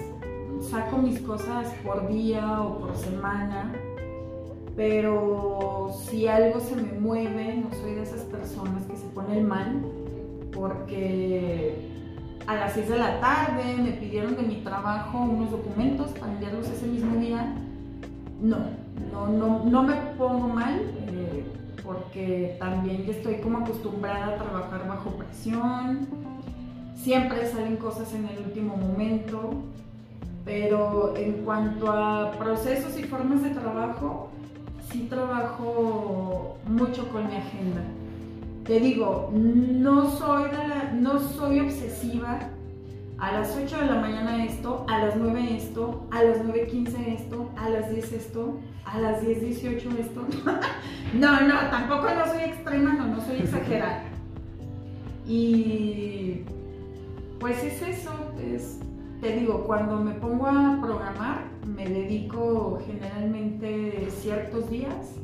saco 0.60 0.98
mis 0.98 1.20
cosas 1.20 1.72
por 1.84 2.08
día 2.08 2.60
o 2.62 2.78
por 2.80 2.96
semana, 2.96 3.72
pero 4.76 5.92
si 6.04 6.26
algo 6.26 6.58
se 6.60 6.76
me 6.76 6.92
mueve, 6.98 7.56
no 7.56 7.76
soy 7.78 7.94
de 7.94 8.02
esas 8.02 8.22
personas 8.22 8.84
que 8.86 8.96
se 8.96 9.06
ponen 9.06 9.46
mal 9.46 9.82
porque 10.52 11.97
a 12.48 12.54
las 12.54 12.72
6 12.72 12.88
de 12.88 12.98
la 12.98 13.20
tarde, 13.20 13.76
me 13.76 13.90
pidieron 13.90 14.34
de 14.34 14.42
mi 14.42 14.54
trabajo 14.62 15.18
unos 15.18 15.50
documentos 15.50 16.12
para 16.12 16.32
enviarlos 16.32 16.66
ese 16.66 16.86
mismo 16.86 17.20
día. 17.20 17.54
No, 18.40 18.56
no, 19.12 19.26
no, 19.28 19.64
no 19.66 19.82
me 19.82 19.94
pongo 20.16 20.48
mal 20.48 20.80
eh, 21.08 21.44
porque 21.84 22.56
también 22.58 23.04
estoy 23.06 23.34
como 23.42 23.58
acostumbrada 23.58 24.28
a 24.28 24.36
trabajar 24.36 24.88
bajo 24.88 25.10
presión. 25.10 26.08
Siempre 26.96 27.46
salen 27.46 27.76
cosas 27.76 28.14
en 28.14 28.26
el 28.26 28.38
último 28.38 28.78
momento, 28.78 29.50
pero 30.46 31.14
en 31.18 31.44
cuanto 31.44 31.92
a 31.92 32.32
procesos 32.38 32.98
y 32.98 33.02
formas 33.02 33.42
de 33.42 33.50
trabajo, 33.50 34.30
sí 34.90 35.06
trabajo 35.10 36.56
mucho 36.66 37.06
con 37.10 37.28
mi 37.28 37.36
agenda 37.36 37.82
te 38.68 38.80
digo, 38.80 39.30
no 39.32 40.10
soy, 40.10 40.50
no 40.92 41.18
soy 41.18 41.60
obsesiva. 41.60 42.38
A 43.18 43.32
las 43.32 43.56
8 43.56 43.78
de 43.78 43.86
la 43.86 43.96
mañana 43.96 44.44
esto, 44.44 44.84
a 44.88 45.06
las 45.06 45.16
9 45.16 45.56
esto, 45.56 46.06
a 46.12 46.22
las 46.22 46.44
9.15 46.44 47.14
esto, 47.18 47.50
a 47.56 47.70
las 47.70 47.90
10 47.90 48.12
esto, 48.12 48.60
a 48.84 49.00
las 49.00 49.22
10.18 49.22 49.98
esto. 49.98 50.26
no, 51.14 51.40
no, 51.40 51.54
tampoco 51.70 52.08
no 52.14 52.26
soy 52.26 52.42
extrema, 52.42 52.92
no, 52.92 53.06
no 53.06 53.20
soy 53.22 53.38
exagerada. 53.38 54.04
Y 55.26 56.44
pues 57.38 57.62
es 57.62 57.82
eso, 57.82 58.10
es, 58.42 58.78
te 59.20 59.36
digo, 59.36 59.64
cuando 59.64 59.96
me 59.96 60.12
pongo 60.12 60.46
a 60.46 60.78
programar, 60.80 61.44
me 61.66 61.86
dedico 61.86 62.80
generalmente 62.86 64.08
ciertos 64.10 64.70
días 64.70 65.16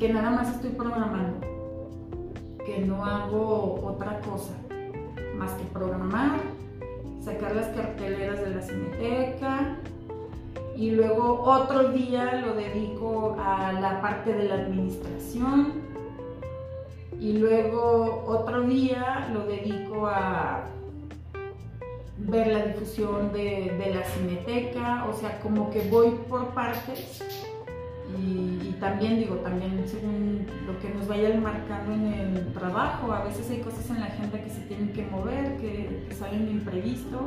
que 0.00 0.12
nada 0.12 0.30
más 0.30 0.52
estoy 0.52 0.70
programando 0.70 1.57
que 2.68 2.80
no 2.80 3.02
hago 3.02 3.80
otra 3.82 4.20
cosa 4.20 4.52
más 5.36 5.52
que 5.52 5.64
programar, 5.72 6.38
sacar 7.24 7.56
las 7.56 7.68
carteleras 7.68 8.40
de 8.40 8.50
la 8.50 8.60
cineteca 8.60 9.78
y 10.76 10.90
luego 10.90 11.40
otro 11.44 11.88
día 11.88 12.42
lo 12.44 12.54
dedico 12.54 13.38
a 13.42 13.72
la 13.72 14.02
parte 14.02 14.34
de 14.34 14.44
la 14.44 14.56
administración 14.56 15.72
y 17.18 17.38
luego 17.38 18.24
otro 18.26 18.60
día 18.64 19.30
lo 19.32 19.46
dedico 19.46 20.06
a 20.06 20.64
ver 22.18 22.48
la 22.48 22.66
difusión 22.66 23.32
de, 23.32 23.74
de 23.78 23.94
la 23.94 24.04
cineteca, 24.04 25.06
o 25.08 25.14
sea, 25.14 25.40
como 25.40 25.70
que 25.70 25.88
voy 25.88 26.10
por 26.28 26.48
partes 26.48 27.22
y, 28.16 28.76
también 28.80 29.18
digo, 29.18 29.36
también 29.36 29.82
según 29.86 30.46
lo 30.66 30.78
que 30.78 30.88
nos 30.90 31.06
vaya 31.08 31.38
marcando 31.38 31.92
en 31.92 32.06
el 32.06 32.52
trabajo, 32.52 33.12
a 33.12 33.24
veces 33.24 33.50
hay 33.50 33.60
cosas 33.60 33.90
en 33.90 34.00
la 34.00 34.06
agenda 34.06 34.42
que 34.42 34.50
se 34.50 34.60
tienen 34.62 34.92
que 34.92 35.04
mover, 35.04 35.56
que, 35.56 36.08
salen 36.18 36.48
imprevisto. 36.48 37.20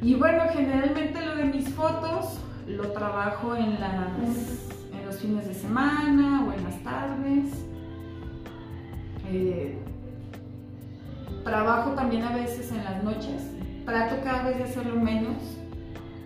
Y 0.00 0.14
bueno, 0.14 0.44
generalmente 0.52 1.24
lo 1.24 1.34
de 1.34 1.44
mis 1.44 1.68
fotos 1.70 2.38
lo 2.66 2.92
trabajo 2.92 3.56
en, 3.56 3.80
las, 3.80 4.70
en 4.92 5.06
los 5.06 5.18
fines 5.18 5.48
de 5.48 5.54
semana 5.54 6.44
o 6.46 6.52
en 6.52 6.64
las 6.64 6.82
tardes. 6.84 7.64
Eh, 9.30 9.78
trabajo 11.44 11.90
también 11.92 12.22
a 12.22 12.36
veces 12.36 12.70
en 12.70 12.84
las 12.84 13.02
noches. 13.02 13.42
Trato 13.84 14.16
cada 14.22 14.44
vez 14.44 14.58
de 14.58 14.64
hacerlo 14.64 14.96
menos 14.96 15.57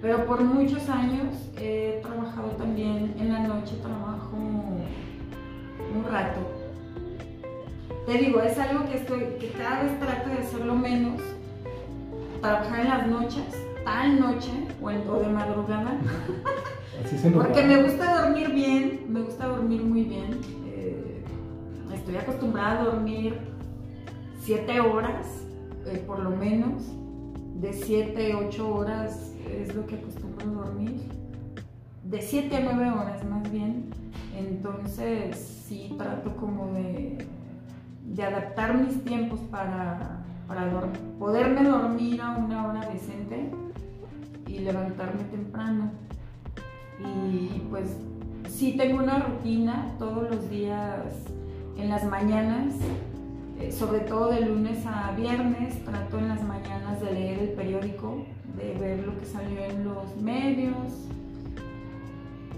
pero 0.03 0.27
por 0.27 0.43
muchos 0.43 0.89
años 0.89 1.29
he 1.57 2.01
trabajado 2.03 2.49
también 2.59 3.15
en 3.19 3.33
la 3.33 3.39
noche, 3.39 3.77
trabajo 3.81 4.37
un 4.37 6.05
rato. 6.11 6.41
Te 8.07 8.19
digo, 8.19 8.41
es 8.41 8.59
algo 8.59 8.85
que 8.91 8.97
estoy, 8.97 9.21
que 9.39 9.51
cada 9.57 9.85
vez 9.85 9.99
trato 10.01 10.29
de 10.29 10.39
hacerlo 10.39 10.75
menos. 10.75 11.23
Trabajar 12.41 12.81
en 12.81 12.89
las 12.89 13.07
noches, 13.07 13.45
tal 13.85 14.19
noche 14.19 14.51
o, 14.83 14.91
de 14.91 15.29
madrugada. 15.29 15.97
Así 17.05 17.17
se 17.17 17.31
Porque 17.31 17.63
me 17.63 17.85
gusta 17.85 18.23
dormir 18.23 18.51
bien, 18.53 19.07
me 19.09 19.23
gusta 19.23 19.47
dormir 19.47 19.83
muy 19.83 20.03
bien. 20.03 20.41
Eh, 20.67 21.23
estoy 21.95 22.17
acostumbrada 22.17 22.81
a 22.81 22.85
dormir 22.87 23.39
7 24.41 24.81
horas, 24.81 25.27
eh, 25.87 26.03
por 26.05 26.19
lo 26.19 26.31
menos. 26.31 26.83
De 27.63 27.73
7, 27.73 28.35
8 28.35 28.75
horas 28.75 29.33
es 29.49 29.75
lo 29.75 29.87
que 29.87 29.95
acostumbro 29.95 30.47
dormir. 30.65 31.01
De 32.05 32.21
7 32.21 32.57
a 32.57 32.61
9 32.75 32.91
horas 32.91 33.25
más 33.25 33.51
bien. 33.53 33.85
Entonces 34.37 35.37
sí 35.67 35.95
trato 35.97 36.37
como 36.37 36.73
de, 36.73 37.25
de 38.07 38.23
adaptar 38.23 38.77
mis 38.77 39.03
tiempos 39.05 39.39
para, 39.51 40.25
para 40.49 40.73
dor- 40.73 40.91
poderme 41.19 41.63
dormir 41.69 42.21
a 42.21 42.37
una 42.37 42.67
hora 42.67 42.89
decente 42.91 43.51
y 44.49 44.59
levantarme 44.59 45.23
temprano. 45.31 45.91
Y 46.99 47.61
pues 47.71 47.97
sí 48.49 48.77
tengo 48.77 49.03
una 49.03 49.19
rutina 49.21 49.95
todos 49.99 50.31
los 50.31 50.51
días 50.51 51.05
en 51.79 51.89
las 51.89 52.05
mañanas, 52.05 52.75
sobre 53.71 54.01
todo 54.01 54.31
de 54.31 54.41
lunes 54.41 54.85
a 54.87 55.13
viernes, 55.13 55.85
trato 55.85 56.19
en 56.19 56.29
las 56.29 56.43
mañanas 56.43 57.01
de 57.01 57.13
leer 57.13 57.39
el 57.39 57.49
periódico, 57.51 58.25
de 58.57 58.75
ver 58.79 59.07
lo 59.07 59.19
que 59.19 59.27
salió 59.27 59.63
en 59.65 59.85
los 59.85 60.17
medios. 60.17 61.09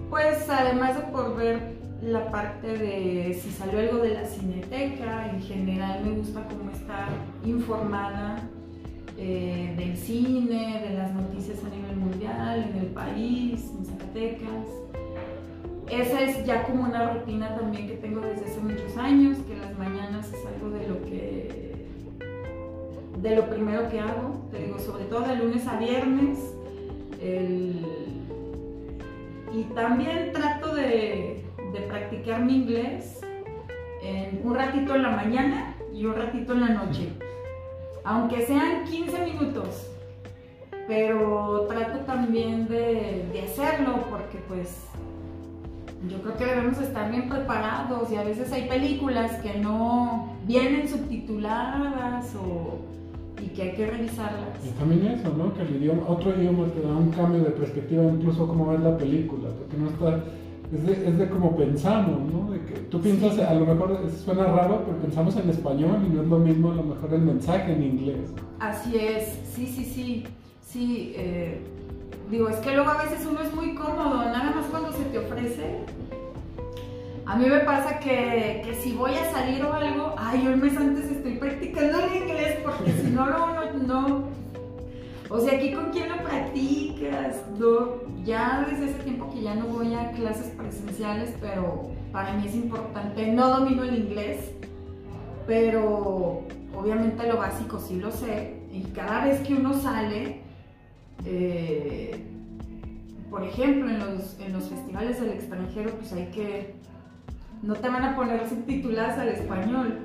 Pues 0.09 0.49
además 0.49 0.95
de 0.95 1.01
por 1.03 1.35
ver 1.35 1.75
la 2.01 2.29
parte 2.31 2.67
de 2.67 3.39
si 3.41 3.49
salió 3.51 3.79
algo 3.79 3.97
de 3.97 4.13
la 4.13 4.25
cineteca, 4.25 5.29
en 5.29 5.41
general 5.41 6.05
me 6.05 6.11
gusta 6.17 6.47
como 6.47 6.71
estar 6.71 7.09
informada 7.43 8.41
eh, 9.17 9.73
del 9.77 9.97
cine, 9.97 10.83
de 10.87 10.95
las 10.95 11.13
noticias 11.13 11.59
a 11.63 11.69
nivel 11.69 11.95
mundial, 11.95 12.69
en 12.69 12.77
el 12.77 12.87
país, 12.87 13.71
en 13.77 13.85
Zacatecas. 13.85 14.84
Esa 15.89 16.21
es 16.21 16.43
ya 16.45 16.63
como 16.63 16.83
una 16.83 17.13
rutina 17.13 17.55
también 17.55 17.87
que 17.87 17.95
tengo 17.95 18.21
desde 18.21 18.45
hace 18.45 18.59
muchos 18.59 18.97
años, 18.97 19.37
que 19.47 19.55
las 19.55 19.77
mañanas 19.77 20.33
es 20.33 20.45
algo 20.45 20.69
de 20.71 20.87
lo 20.87 21.01
que 21.03 21.75
de 23.21 23.35
lo 23.35 23.49
primero 23.49 23.89
que 23.89 23.99
hago, 23.99 24.45
te 24.51 24.65
digo, 24.65 24.77
sobre 24.77 25.05
todo 25.05 25.21
de 25.21 25.35
lunes 25.35 25.65
a 25.67 25.77
viernes. 25.77 26.37
y 29.53 29.63
también 29.73 30.31
trato 30.33 30.75
de, 30.75 31.43
practicar 31.89 32.41
mi 32.41 32.55
inglés 32.57 33.21
en 34.01 34.41
un 34.43 34.55
ratito 34.55 34.95
en 34.95 35.03
la 35.03 35.09
mañana 35.09 35.75
y 35.93 36.05
un 36.05 36.15
ratito 36.15 36.53
en 36.53 36.61
la 36.61 36.69
noche 36.69 37.09
aunque 38.03 38.45
sean 38.45 38.85
15 38.85 39.25
minutos, 39.25 39.87
pero 40.87 41.65
trato 41.67 41.99
también 42.05 42.67
de 42.67 43.41
hacerlo 43.43 44.05
porque 44.11 44.37
pues 44.47 44.85
yo 46.09 46.21
creo 46.21 46.37
que 46.37 46.45
debemos 46.45 46.79
estar 46.79 47.09
bien 47.11 47.27
preparados 47.29 48.11
y 48.11 48.15
a 48.15 48.23
veces 48.23 48.51
hay 48.51 48.67
películas 48.67 49.31
que 49.41 49.57
no 49.59 50.33
vienen 50.45 50.87
subtituladas 50.87 52.33
o, 52.35 52.79
y 53.43 53.47
que 53.49 53.61
hay 53.63 53.71
que 53.73 53.87
revisarlas. 53.87 54.49
Y 54.65 54.69
también 54.79 55.07
eso, 55.07 55.33
¿no? 55.37 55.53
Que 55.53 55.63
el 55.63 55.75
idioma, 55.77 56.03
otro 56.07 56.31
idioma 56.39 56.67
te 56.67 56.81
da 56.81 56.95
un 56.95 57.11
cambio 57.11 57.43
de 57.43 57.51
perspectiva, 57.51 58.03
incluso 58.03 58.47
cómo 58.47 58.67
ves 58.71 58.81
la 58.81 58.97
película, 58.97 59.49
porque 59.57 59.77
no 59.77 59.89
está, 59.89 60.23
es 60.73 60.83
de, 60.85 61.07
es 61.09 61.17
de 61.17 61.29
cómo 61.29 61.55
pensamos, 61.55 62.19
¿no? 62.31 62.51
De 62.51 62.59
que 62.61 62.73
tú 62.89 62.99
piensas, 63.01 63.35
Sí. 63.35 63.41
a 63.41 63.53
lo 63.53 63.65
mejor 63.65 63.99
suena 64.23 64.45
raro, 64.45 64.83
pero 64.85 64.97
pensamos 64.99 65.35
en 65.37 65.49
español 65.49 65.97
y 66.05 66.13
no 66.15 66.21
es 66.21 66.27
lo 66.27 66.39
mismo 66.39 66.71
a 66.71 66.75
lo 66.75 66.83
mejor 66.83 67.13
el 67.13 67.21
mensaje 67.21 67.73
en 67.73 67.83
inglés. 67.83 68.33
Así 68.59 68.95
es, 68.97 69.37
sí, 69.53 69.67
sí, 69.67 69.83
sí, 69.85 70.23
sí. 70.61 71.13
eh, 71.15 71.61
digo, 72.29 72.49
es 72.49 72.57
que 72.57 72.73
luego 72.73 72.89
a 72.89 73.03
veces 73.03 73.25
uno 73.25 73.41
es 73.41 73.53
muy 73.53 73.75
cómodo, 73.75 74.25
nada 74.25 74.51
más 74.55 74.65
cuando 74.67 74.91
se 74.91 75.03
te 75.05 75.19
ofrece. 75.19 75.85
A 77.25 77.35
mí 77.35 77.47
me 77.47 77.59
pasa 77.59 77.99
que, 77.99 78.61
que 78.63 78.75
si 78.81 78.93
voy 78.93 79.15
a 79.15 79.31
salir 79.31 79.63
o 79.63 79.73
algo, 79.73 80.13
ay, 80.17 80.45
el 80.45 80.57
mes 80.57 80.77
antes 80.77 81.05
estoy 81.05 81.37
practicando 81.37 81.99
el 81.99 82.15
inglés 82.15 82.59
porque 82.63 82.91
si 82.91 83.09
no, 83.09 83.25
no, 83.25 83.73
no. 83.87 84.23
O 85.29 85.39
sea, 85.39 85.55
aquí 85.55 85.73
con 85.73 85.89
quién 85.91 86.09
lo 86.09 86.17
practicas, 86.17 87.41
no, 87.57 87.95
ya 88.23 88.65
desde 88.69 88.91
ese 88.91 89.03
tiempo 89.03 89.31
que 89.33 89.41
ya 89.41 89.55
no 89.55 89.65
voy 89.65 89.93
a 89.95 90.11
clases 90.11 90.47
presenciales, 90.55 91.33
pero 91.41 91.89
para 92.11 92.33
mí 92.33 92.45
es 92.45 92.53
importante, 92.53 93.25
no 93.27 93.49
domino 93.49 93.83
el 93.83 93.95
inglés, 93.97 94.51
pero 95.47 96.43
obviamente 96.75 97.27
lo 97.27 97.37
básico 97.37 97.79
sí 97.79 97.95
lo 97.95 98.11
sé. 98.11 98.61
Y 98.71 98.83
cada 98.93 99.25
vez 99.25 99.39
que 99.39 99.55
uno 99.55 99.73
sale, 99.73 100.41
eh, 101.23 102.25
por 103.29 103.43
ejemplo, 103.43 103.89
en 103.89 103.99
los, 103.99 104.39
en 104.39 104.53
los 104.53 104.69
festivales 104.69 105.19
del 105.19 105.31
extranjero, 105.31 105.91
pues 105.91 106.13
hay 106.13 106.25
que, 106.27 106.75
no 107.61 107.73
te 107.75 107.89
van 107.89 108.03
a 108.03 108.15
poner 108.15 108.47
subtituladas 108.47 109.17
al 109.17 109.29
español. 109.29 109.99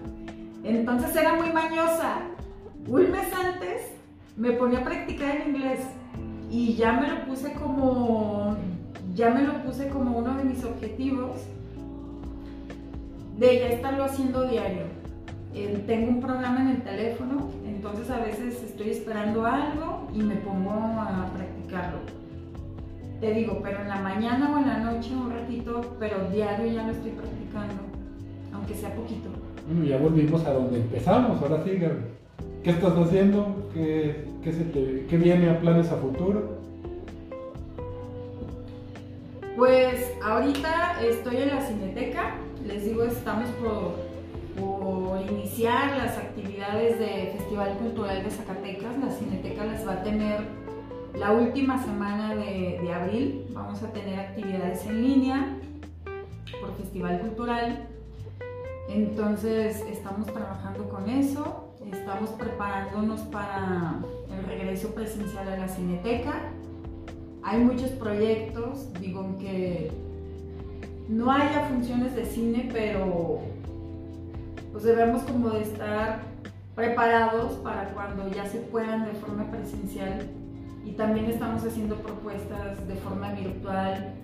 Entonces 0.64 1.14
era 1.16 1.34
muy 1.34 1.52
mañosa. 1.52 2.18
Un 2.86 3.10
mes 3.10 3.32
antes 3.32 3.82
me 4.36 4.52
ponía 4.52 4.80
a 4.80 4.84
practicar 4.84 5.36
el 5.36 5.48
inglés 5.48 5.80
y 6.50 6.74
ya 6.74 6.92
me 6.92 7.08
lo 7.08 7.24
puse 7.26 7.52
como, 7.52 8.56
ya 9.14 9.30
me 9.30 9.42
lo 9.42 9.62
puse 9.62 9.88
como 9.88 10.18
uno 10.18 10.36
de 10.36 10.44
mis 10.44 10.64
objetivos 10.64 11.42
de 13.38 13.58
ya 13.58 13.66
estarlo 13.68 14.04
haciendo 14.04 14.48
diario. 14.48 14.84
Eh, 15.54 15.82
tengo 15.86 16.08
un 16.08 16.20
programa 16.20 16.60
en 16.62 16.68
el 16.68 16.82
teléfono, 16.82 17.50
entonces 17.80 18.10
a 18.10 18.18
veces 18.18 18.62
estoy 18.62 18.90
esperando 18.90 19.46
algo 19.46 20.06
y 20.12 20.18
me 20.18 20.34
pongo 20.36 20.70
a 20.70 21.30
practicarlo. 21.34 22.00
Te 23.22 23.32
digo, 23.32 23.58
pero 23.62 23.80
en 23.80 23.88
la 23.88 24.02
mañana 24.02 24.54
o 24.54 24.58
en 24.58 24.68
la 24.68 24.78
noche 24.80 25.16
un 25.16 25.30
ratito, 25.30 25.96
pero 25.98 26.28
diario 26.30 26.70
ya 26.70 26.86
lo 26.86 26.92
estoy 26.92 27.12
practicando, 27.12 27.80
aunque 28.52 28.74
sea 28.74 28.94
poquito. 28.94 29.30
Bueno, 29.66 29.86
ya 29.86 29.96
volvimos 29.96 30.44
a 30.44 30.52
donde 30.52 30.76
empezamos, 30.76 31.40
ahora 31.40 31.64
sí, 31.64 31.76
Gaby. 31.78 32.00
¿Qué 32.62 32.68
estás 32.68 32.92
haciendo? 32.98 33.70
¿Qué, 33.72 34.26
qué 34.44 34.52
se 34.52 34.64
te, 34.64 35.06
qué 35.08 35.16
viene 35.16 35.48
a 35.48 35.58
planes 35.58 35.90
a 35.90 35.96
futuro? 35.96 36.58
Pues 39.56 40.12
ahorita 40.22 41.02
estoy 41.02 41.38
en 41.38 41.48
la 41.48 41.62
Cineteca, 41.62 42.34
les 42.66 42.84
digo, 42.84 43.04
estamos 43.04 43.48
por, 43.52 43.94
iniciar 45.28 45.96
las 45.96 46.16
actividades 46.16 46.98
del 46.98 47.28
Festival 47.38 47.76
Cultural 47.78 48.22
de 48.22 48.30
Zacatecas. 48.30 48.98
La 48.98 49.10
Cineteca 49.10 49.64
las 49.64 49.86
va 49.86 49.92
a 49.94 50.02
tener 50.02 50.40
la 51.14 51.32
última 51.32 51.82
semana 51.82 52.34
de, 52.34 52.78
de 52.82 52.92
abril. 52.92 53.46
Vamos 53.52 53.82
a 53.82 53.92
tener 53.92 54.18
actividades 54.18 54.86
en 54.86 55.02
línea 55.02 55.56
por 56.60 56.76
Festival 56.76 57.20
Cultural. 57.20 57.88
Entonces 58.88 59.84
estamos 59.88 60.26
trabajando 60.26 60.88
con 60.88 61.08
eso, 61.08 61.74
estamos 61.92 62.30
preparándonos 62.30 63.20
para 63.22 64.00
el 64.36 64.44
regreso 64.46 64.94
presencial 64.94 65.48
a 65.48 65.56
la 65.56 65.68
Cineteca. 65.68 66.50
Hay 67.42 67.60
muchos 67.60 67.90
proyectos, 67.90 68.92
digo 69.00 69.36
que 69.38 69.92
no 71.08 71.30
haya 71.30 71.68
funciones 71.68 72.14
de 72.14 72.24
cine, 72.24 72.68
pero 72.72 73.40
pues 74.72 74.84
debemos 74.84 75.22
como 75.24 75.50
de 75.50 75.62
estar 75.62 76.20
preparados 76.74 77.52
para 77.58 77.90
cuando 77.90 78.28
ya 78.30 78.46
se 78.46 78.58
puedan 78.58 79.04
de 79.04 79.12
forma 79.12 79.50
presencial 79.50 80.28
y 80.84 80.92
también 80.92 81.26
estamos 81.26 81.64
haciendo 81.64 81.96
propuestas 81.96 82.86
de 82.88 82.94
forma 82.96 83.32
virtual, 83.32 84.14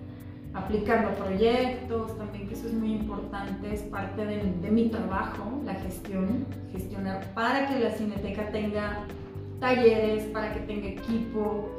aplicando 0.53 1.11
proyectos, 1.11 2.17
también 2.17 2.47
que 2.47 2.55
eso 2.55 2.67
es 2.67 2.73
muy 2.73 2.93
importante, 2.93 3.73
es 3.73 3.81
parte 3.83 4.25
de, 4.25 4.53
de 4.61 4.71
mi 4.71 4.89
trabajo, 4.89 5.61
la 5.65 5.75
gestión, 5.75 6.45
gestionar 6.71 7.23
para 7.33 7.67
que 7.67 7.79
la 7.79 7.91
cineteca 7.91 8.49
tenga 8.51 9.05
talleres, 9.59 10.23
para 10.25 10.53
que 10.53 10.61
tenga 10.61 10.87
equipo, 10.87 11.69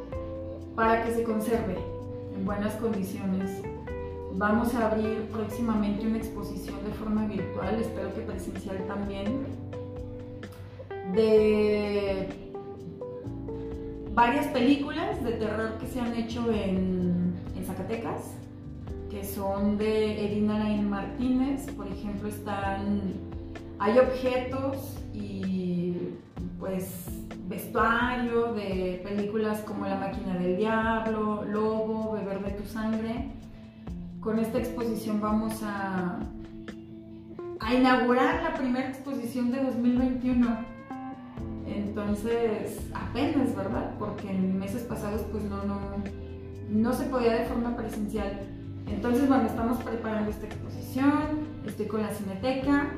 para 0.76 1.02
que 1.04 1.12
se 1.12 1.24
conserve 1.24 1.76
en 2.36 2.44
buenas 2.44 2.74
condiciones. 2.74 3.62
Vamos 4.34 4.74
a 4.74 4.90
abrir 4.90 5.28
próximamente 5.32 6.06
una 6.06 6.18
exposición 6.18 6.76
de 6.84 6.92
forma 6.92 7.26
virtual, 7.26 7.74
espero 7.80 8.14
que 8.14 8.20
presencial 8.20 8.78
también, 8.86 9.46
de 11.14 12.28
varias 14.14 14.46
películas 14.48 15.22
de 15.24 15.32
terror 15.32 15.78
que 15.78 15.86
se 15.86 16.00
han 16.00 16.14
hecho 16.14 16.50
en, 16.52 17.34
en 17.56 17.64
Zacatecas, 17.64 18.34
que 19.10 19.24
son 19.24 19.78
de 19.78 20.26
Edina 20.26 20.58
Lain 20.58 20.88
Martínez, 20.88 21.70
por 21.72 21.86
ejemplo, 21.86 22.28
están, 22.28 23.14
hay 23.78 23.98
objetos 23.98 24.98
y 25.12 25.96
pues 26.58 27.06
vestuario 27.48 28.52
de 28.52 29.00
películas 29.04 29.60
como 29.60 29.86
La 29.86 29.96
máquina 29.96 30.34
del 30.34 30.56
diablo, 30.56 31.44
Lobo, 31.44 32.12
Beber 32.12 32.42
de 32.44 32.50
tu 32.52 32.68
sangre. 32.68 33.37
Con 34.20 34.38
esta 34.40 34.58
exposición 34.58 35.20
vamos 35.20 35.60
a, 35.62 36.18
inaugurar 37.72 38.42
la 38.42 38.54
primera 38.54 38.88
exposición 38.88 39.50
de 39.52 39.62
2021. 39.62 40.46
Entonces, 41.66 42.80
apenas, 42.94 43.54
¿verdad? 43.54 43.94
Porque 43.98 44.30
en 44.30 44.58
meses 44.58 44.82
pasados 44.82 45.22
pues 45.30 45.44
no, 45.44 45.64
no, 45.64 45.78
no 46.70 46.92
se 46.94 47.04
podía 47.04 47.34
de 47.34 47.44
forma 47.44 47.76
presencial. 47.76 48.40
Entonces, 48.86 49.28
bueno, 49.28 49.44
estamos 49.44 49.78
preparando 49.82 50.30
esta 50.30 50.46
exposición, 50.46 51.46
estoy 51.66 51.86
con 51.86 52.02
la 52.02 52.10
Cineteca, 52.10 52.90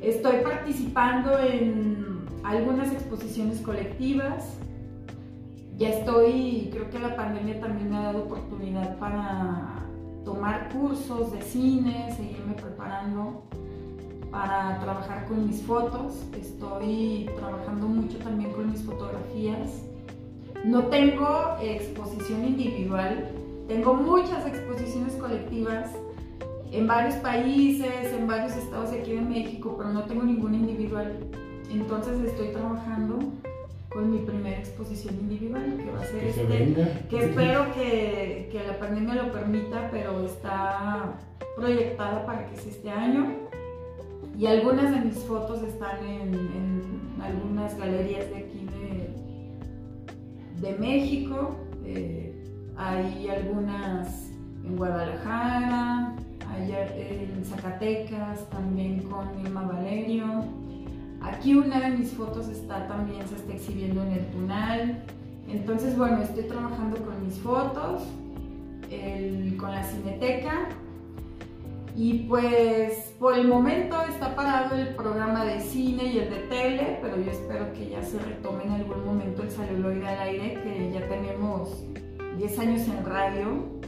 estoy 0.00 0.36
participando 0.42 1.38
en 1.38 2.20
algunas 2.44 2.92
exposiciones 2.92 3.60
colectivas, 3.60 4.56
ya 5.76 5.90
estoy, 5.90 6.70
creo 6.72 6.88
que 6.90 6.98
la 6.98 7.14
pandemia 7.16 7.60
también 7.60 7.90
me 7.90 7.96
ha 7.96 8.02
dado 8.02 8.24
oportunidad 8.24 8.98
para 8.98 9.87
tomar 10.24 10.68
cursos 10.70 11.32
de 11.32 11.42
cine, 11.42 12.12
seguirme 12.16 12.54
preparando 12.54 13.42
para 14.30 14.78
trabajar 14.80 15.26
con 15.26 15.46
mis 15.46 15.62
fotos. 15.62 16.24
Estoy 16.38 17.30
trabajando 17.36 17.86
mucho 17.86 18.18
también 18.18 18.52
con 18.52 18.70
mis 18.70 18.82
fotografías. 18.82 19.82
No 20.64 20.84
tengo 20.84 21.56
exposición 21.60 22.44
individual, 22.44 23.30
tengo 23.68 23.94
muchas 23.94 24.46
exposiciones 24.46 25.14
colectivas 25.14 25.90
en 26.72 26.86
varios 26.86 27.14
países, 27.16 28.12
en 28.12 28.26
varios 28.26 28.56
estados 28.56 28.90
aquí 28.90 29.12
de 29.12 29.20
México, 29.20 29.74
pero 29.78 29.92
no 29.92 30.04
tengo 30.04 30.24
ninguna 30.24 30.56
individual. 30.56 31.18
Entonces 31.70 32.20
estoy 32.24 32.48
trabajando 32.48 33.18
con 33.90 34.10
mi 34.10 34.18
primera 34.18 34.58
exposición 34.58 35.14
individual, 35.20 35.76
que 35.76 35.90
va 35.90 36.00
a 36.00 36.04
ser 36.04 36.24
este, 36.24 37.06
que 37.08 37.24
espero 37.24 37.72
que, 37.72 38.48
que, 38.52 38.66
la 38.66 38.78
pandemia 38.78 39.14
lo 39.14 39.32
permita, 39.32 39.88
pero 39.90 40.24
está 40.24 41.14
proyectada 41.56 42.26
para 42.26 42.46
que 42.46 42.56
sea 42.56 42.70
este 42.70 42.90
año. 42.90 43.32
Y 44.36 44.46
algunas 44.46 44.92
de 44.92 45.00
mis 45.00 45.18
fotos 45.24 45.62
están 45.62 46.04
en, 46.04 46.34
en 46.34 47.22
algunas 47.22 47.76
galerías 47.78 48.28
de 48.30 48.36
aquí 48.36 48.66
de, 50.60 50.68
de 50.68 50.78
México. 50.78 51.56
Eh, 51.84 52.34
hay 52.76 53.28
algunas 53.28 54.30
en 54.64 54.76
Guadalajara, 54.76 56.14
hay 56.46 56.72
en 56.72 57.44
Zacatecas, 57.44 58.48
también 58.50 59.00
con 59.00 59.40
Irma 59.40 59.62
Valerio 59.62 60.57
Aquí 61.20 61.54
una 61.54 61.80
de 61.80 61.90
mis 61.96 62.12
fotos 62.12 62.48
está 62.48 62.86
también, 62.88 63.26
se 63.28 63.36
está 63.36 63.52
exhibiendo 63.52 64.02
en 64.02 64.12
el 64.12 64.26
Tunal. 64.26 65.04
Entonces, 65.48 65.96
bueno, 65.96 66.22
estoy 66.22 66.44
trabajando 66.44 66.96
con 67.04 67.24
mis 67.24 67.38
fotos, 67.38 68.02
con 69.58 69.72
la 69.72 69.82
cineteca. 69.82 70.68
Y 71.96 72.28
pues 72.28 73.12
por 73.18 73.36
el 73.36 73.48
momento 73.48 74.00
está 74.02 74.36
parado 74.36 74.76
el 74.76 74.94
programa 74.94 75.44
de 75.44 75.60
cine 75.60 76.04
y 76.04 76.18
el 76.18 76.30
de 76.30 76.36
tele, 76.48 76.98
pero 77.02 77.20
yo 77.20 77.32
espero 77.32 77.72
que 77.72 77.90
ya 77.90 78.02
se 78.02 78.20
retome 78.20 78.64
en 78.64 78.72
algún 78.72 79.04
momento 79.04 79.42
el 79.42 79.50
celuloide 79.50 80.06
al 80.06 80.20
aire, 80.20 80.54
que 80.62 80.92
ya 80.92 81.08
tenemos 81.08 81.82
10 82.36 82.58
años 82.60 82.86
en 82.86 83.04
radio 83.04 83.78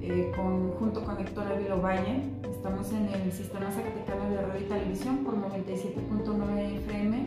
eh, 0.00 0.32
junto 0.78 1.04
con 1.04 1.20
Héctor 1.20 1.46
Ávila 1.46 1.76
Valle. 1.76 2.22
Estamos 2.64 2.90
en 2.92 3.08
el 3.10 3.30
Sistema 3.30 3.70
Zacatecano 3.70 4.30
de 4.30 4.40
Radio 4.40 4.62
y 4.62 4.64
Televisión 4.64 5.18
por 5.18 5.34
97.9 5.36 6.78
FM. 6.78 7.26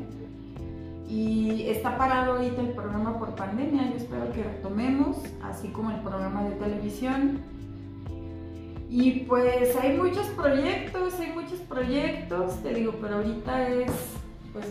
Y 1.08 1.70
está 1.70 1.96
parado 1.96 2.38
ahorita 2.38 2.60
el 2.60 2.70
programa 2.70 3.20
por 3.20 3.36
pandemia. 3.36 3.88
Yo 3.92 3.98
espero 3.98 4.32
que 4.32 4.42
retomemos, 4.42 5.18
así 5.44 5.68
como 5.68 5.92
el 5.92 6.00
programa 6.00 6.44
de 6.46 6.56
televisión. 6.56 7.42
Y 8.90 9.26
pues 9.28 9.76
hay 9.76 9.96
muchos 9.96 10.26
proyectos, 10.30 11.20
hay 11.20 11.32
muchos 11.34 11.60
proyectos, 11.60 12.56
te 12.64 12.74
digo, 12.74 12.96
pero 13.00 13.18
ahorita 13.18 13.70
es 13.70 13.92
pues 14.54 14.66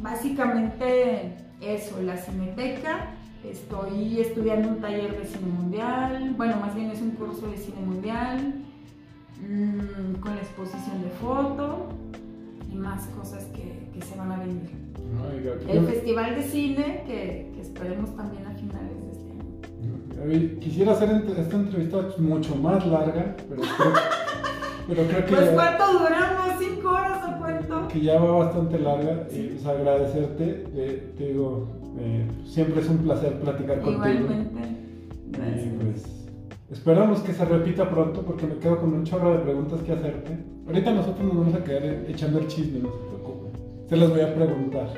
básicamente 0.00 1.36
eso, 1.60 2.00
la 2.00 2.16
Cineteca 2.16 3.12
Estoy 3.50 4.20
estudiando 4.20 4.68
un 4.68 4.80
taller 4.80 5.20
de 5.20 5.24
cine 5.24 5.46
mundial, 5.46 6.34
bueno, 6.36 6.56
más 6.56 6.74
bien 6.74 6.90
es 6.90 7.00
un 7.00 7.12
curso 7.12 7.48
de 7.48 7.56
cine 7.56 7.80
mundial, 7.80 8.54
mmm, 9.40 10.20
con 10.20 10.34
la 10.34 10.42
exposición 10.42 11.02
de 11.02 11.10
foto 11.10 11.88
y 12.72 12.76
más 12.76 13.06
cosas 13.08 13.44
que, 13.46 13.88
que 13.92 14.02
se 14.02 14.16
van 14.16 14.32
a 14.32 14.38
venir. 14.40 14.70
El 15.68 15.86
festival 15.86 16.34
de 16.34 16.42
cine 16.42 17.04
que, 17.06 17.52
que, 17.54 17.60
esperemos 17.60 18.14
también 18.16 18.44
a 18.46 18.50
finales 18.50 19.02
de 19.02 19.10
este 19.12 20.42
año. 20.48 20.60
Quisiera 20.60 20.92
hacer 20.92 21.10
esta 21.38 21.56
entrevista 21.56 22.08
mucho 22.18 22.56
más 22.56 22.84
larga, 22.86 23.36
pero 23.48 23.62
creo, 23.62 23.92
pero 24.88 25.06
creo 25.06 25.26
que... 25.26 25.34
Pues 25.34 25.50
¿cuánto 25.50 25.92
duramos? 25.92 26.46
¿Cinco 26.58 26.88
horas 26.88 27.22
o 27.24 27.38
cuánto? 27.38 27.88
Que 27.88 28.00
ya 28.00 28.18
va 28.18 28.44
bastante 28.44 28.78
larga 28.78 29.28
y 29.30 29.48
pues 29.48 29.66
agradecerte, 29.66 30.64
eh, 30.74 31.12
te 31.16 31.28
digo 31.28 31.68
eh, 31.98 32.26
siempre 32.44 32.82
es 32.82 32.88
un 32.88 32.98
placer 32.98 33.40
platicar 33.40 33.80
contigo. 33.80 34.06
Igualmente. 34.06 34.60
Gracias. 35.30 35.74
pues, 35.80 36.15
esperamos 36.70 37.20
que 37.20 37.32
se 37.32 37.44
repita 37.44 37.88
pronto 37.88 38.22
porque 38.22 38.46
me 38.46 38.56
quedo 38.56 38.80
con 38.80 38.92
un 38.92 39.04
chorro 39.04 39.32
de 39.32 39.38
preguntas 39.38 39.80
que 39.82 39.92
hacerte. 39.92 40.36
Ahorita 40.66 40.90
nosotros 40.92 41.24
nos 41.24 41.36
vamos 41.36 41.54
a 41.54 41.64
quedar 41.64 41.84
echando 42.08 42.40
el 42.40 42.48
chisme, 42.48 42.80
no 42.80 42.90
se 42.90 42.98
preocupen. 42.98 43.52
Se 43.88 43.96
las 43.96 44.10
voy 44.10 44.20
a 44.20 44.34
preguntar. 44.34 44.88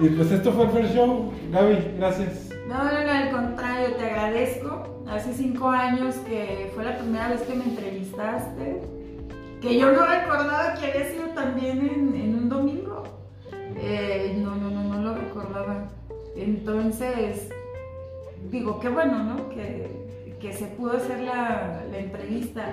y 0.00 0.08
pues 0.08 0.30
esto 0.30 0.52
fue 0.52 0.64
el 0.64 0.70
First 0.70 0.94
Show. 0.94 1.32
Gaby, 1.50 1.94
gracias. 1.98 2.50
No, 2.68 2.84
no, 2.84 3.04
no, 3.04 3.10
al 3.10 3.30
contrario, 3.30 3.96
te 3.96 4.04
agradezco. 4.04 5.04
Hace 5.08 5.32
cinco 5.34 5.68
años 5.68 6.14
que 6.26 6.70
fue 6.72 6.84
la 6.84 6.98
primera 6.98 7.30
vez 7.30 7.40
que 7.42 7.54
me 7.54 7.64
entrevistaste, 7.64 8.80
que 9.60 9.76
yo 9.76 9.90
no 9.90 10.06
recordaba 10.06 10.74
que 10.74 10.86
había 10.86 11.10
sido 11.10 11.26
también 11.34 11.80
en, 11.80 12.14
en 12.14 12.34
un 12.36 12.48
domingo. 12.48 13.02
Eh, 13.76 14.38
no, 14.40 14.54
no, 14.54 14.70
no, 14.70 14.84
no 14.84 15.02
lo 15.02 15.14
recordaba. 15.14 15.88
Entonces, 16.36 17.48
digo, 18.52 18.78
qué 18.78 18.88
bueno, 18.88 19.24
¿no? 19.24 19.48
Que, 19.48 20.09
que 20.40 20.52
se 20.52 20.66
pudo 20.66 20.96
hacer 20.96 21.20
la, 21.20 21.82
la, 21.90 21.98
entrevista. 21.98 22.64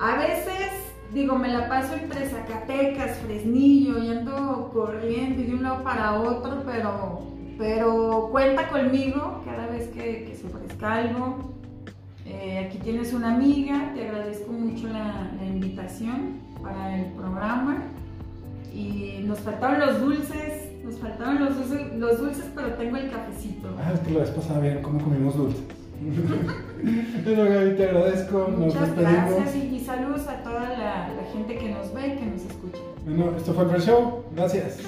A 0.00 0.16
veces, 0.16 0.72
digo, 1.12 1.36
me 1.36 1.48
la 1.48 1.68
paso 1.68 1.94
entre 1.94 2.28
Zacatecas, 2.28 3.18
Fresnillo, 3.18 4.02
y 4.02 4.08
ando 4.08 4.70
corriendo 4.72 5.42
de 5.42 5.54
un 5.54 5.62
lado 5.62 5.84
para 5.84 6.20
otro, 6.20 6.62
pero, 6.64 7.22
pero 7.58 8.28
cuenta 8.32 8.68
conmigo 8.68 9.42
cada 9.44 9.66
vez 9.66 9.88
que, 9.88 10.24
que 10.24 10.34
se 10.34 10.46
ofrezca 10.46 10.94
algo. 10.94 11.52
Eh, 12.24 12.66
aquí 12.66 12.78
tienes 12.78 13.12
una 13.12 13.34
amiga, 13.34 13.92
te 13.94 14.08
agradezco 14.08 14.52
mucho 14.52 14.88
la, 14.88 15.30
invitación 15.44 16.40
para 16.62 16.98
el 16.98 17.12
programa 17.12 17.82
y 18.72 19.22
nos 19.24 19.40
faltaron 19.40 19.80
los 19.80 20.00
dulces, 20.00 20.72
nos 20.82 20.96
faltaron 20.96 21.44
los 21.44 21.56
dulces, 21.56 21.94
los 21.98 22.18
dulces 22.18 22.44
pero 22.54 22.72
tengo 22.74 22.96
el 22.96 23.10
cafecito. 23.10 23.68
Ah, 23.78 23.92
es 23.92 24.00
que 24.00 24.12
la 24.12 24.20
vez 24.20 24.30
pasada 24.30 24.60
bien 24.60 24.80
cómo 24.82 25.00
comimos 25.02 25.36
dulces. 25.36 25.81
bueno, 27.24 27.44
Gaby, 27.44 27.76
te 27.76 27.84
agradezco. 27.84 28.48
Muchas 28.56 28.96
gracias 28.96 29.56
y, 29.56 29.80
saludos 29.80 30.26
a 30.28 30.42
toda 30.42 30.68
la, 30.70 31.08
la, 31.14 31.32
gente 31.32 31.58
que 31.58 31.70
nos 31.70 31.92
ve 31.92 32.08
y 32.08 32.16
que 32.16 32.26
nos 32.26 32.40
escucha. 32.42 32.78
Bueno, 33.04 33.36
esto 33.36 33.52
fue 33.52 33.64
el 33.64 33.82
Show. 33.82 34.24
Gracias. 34.34 34.78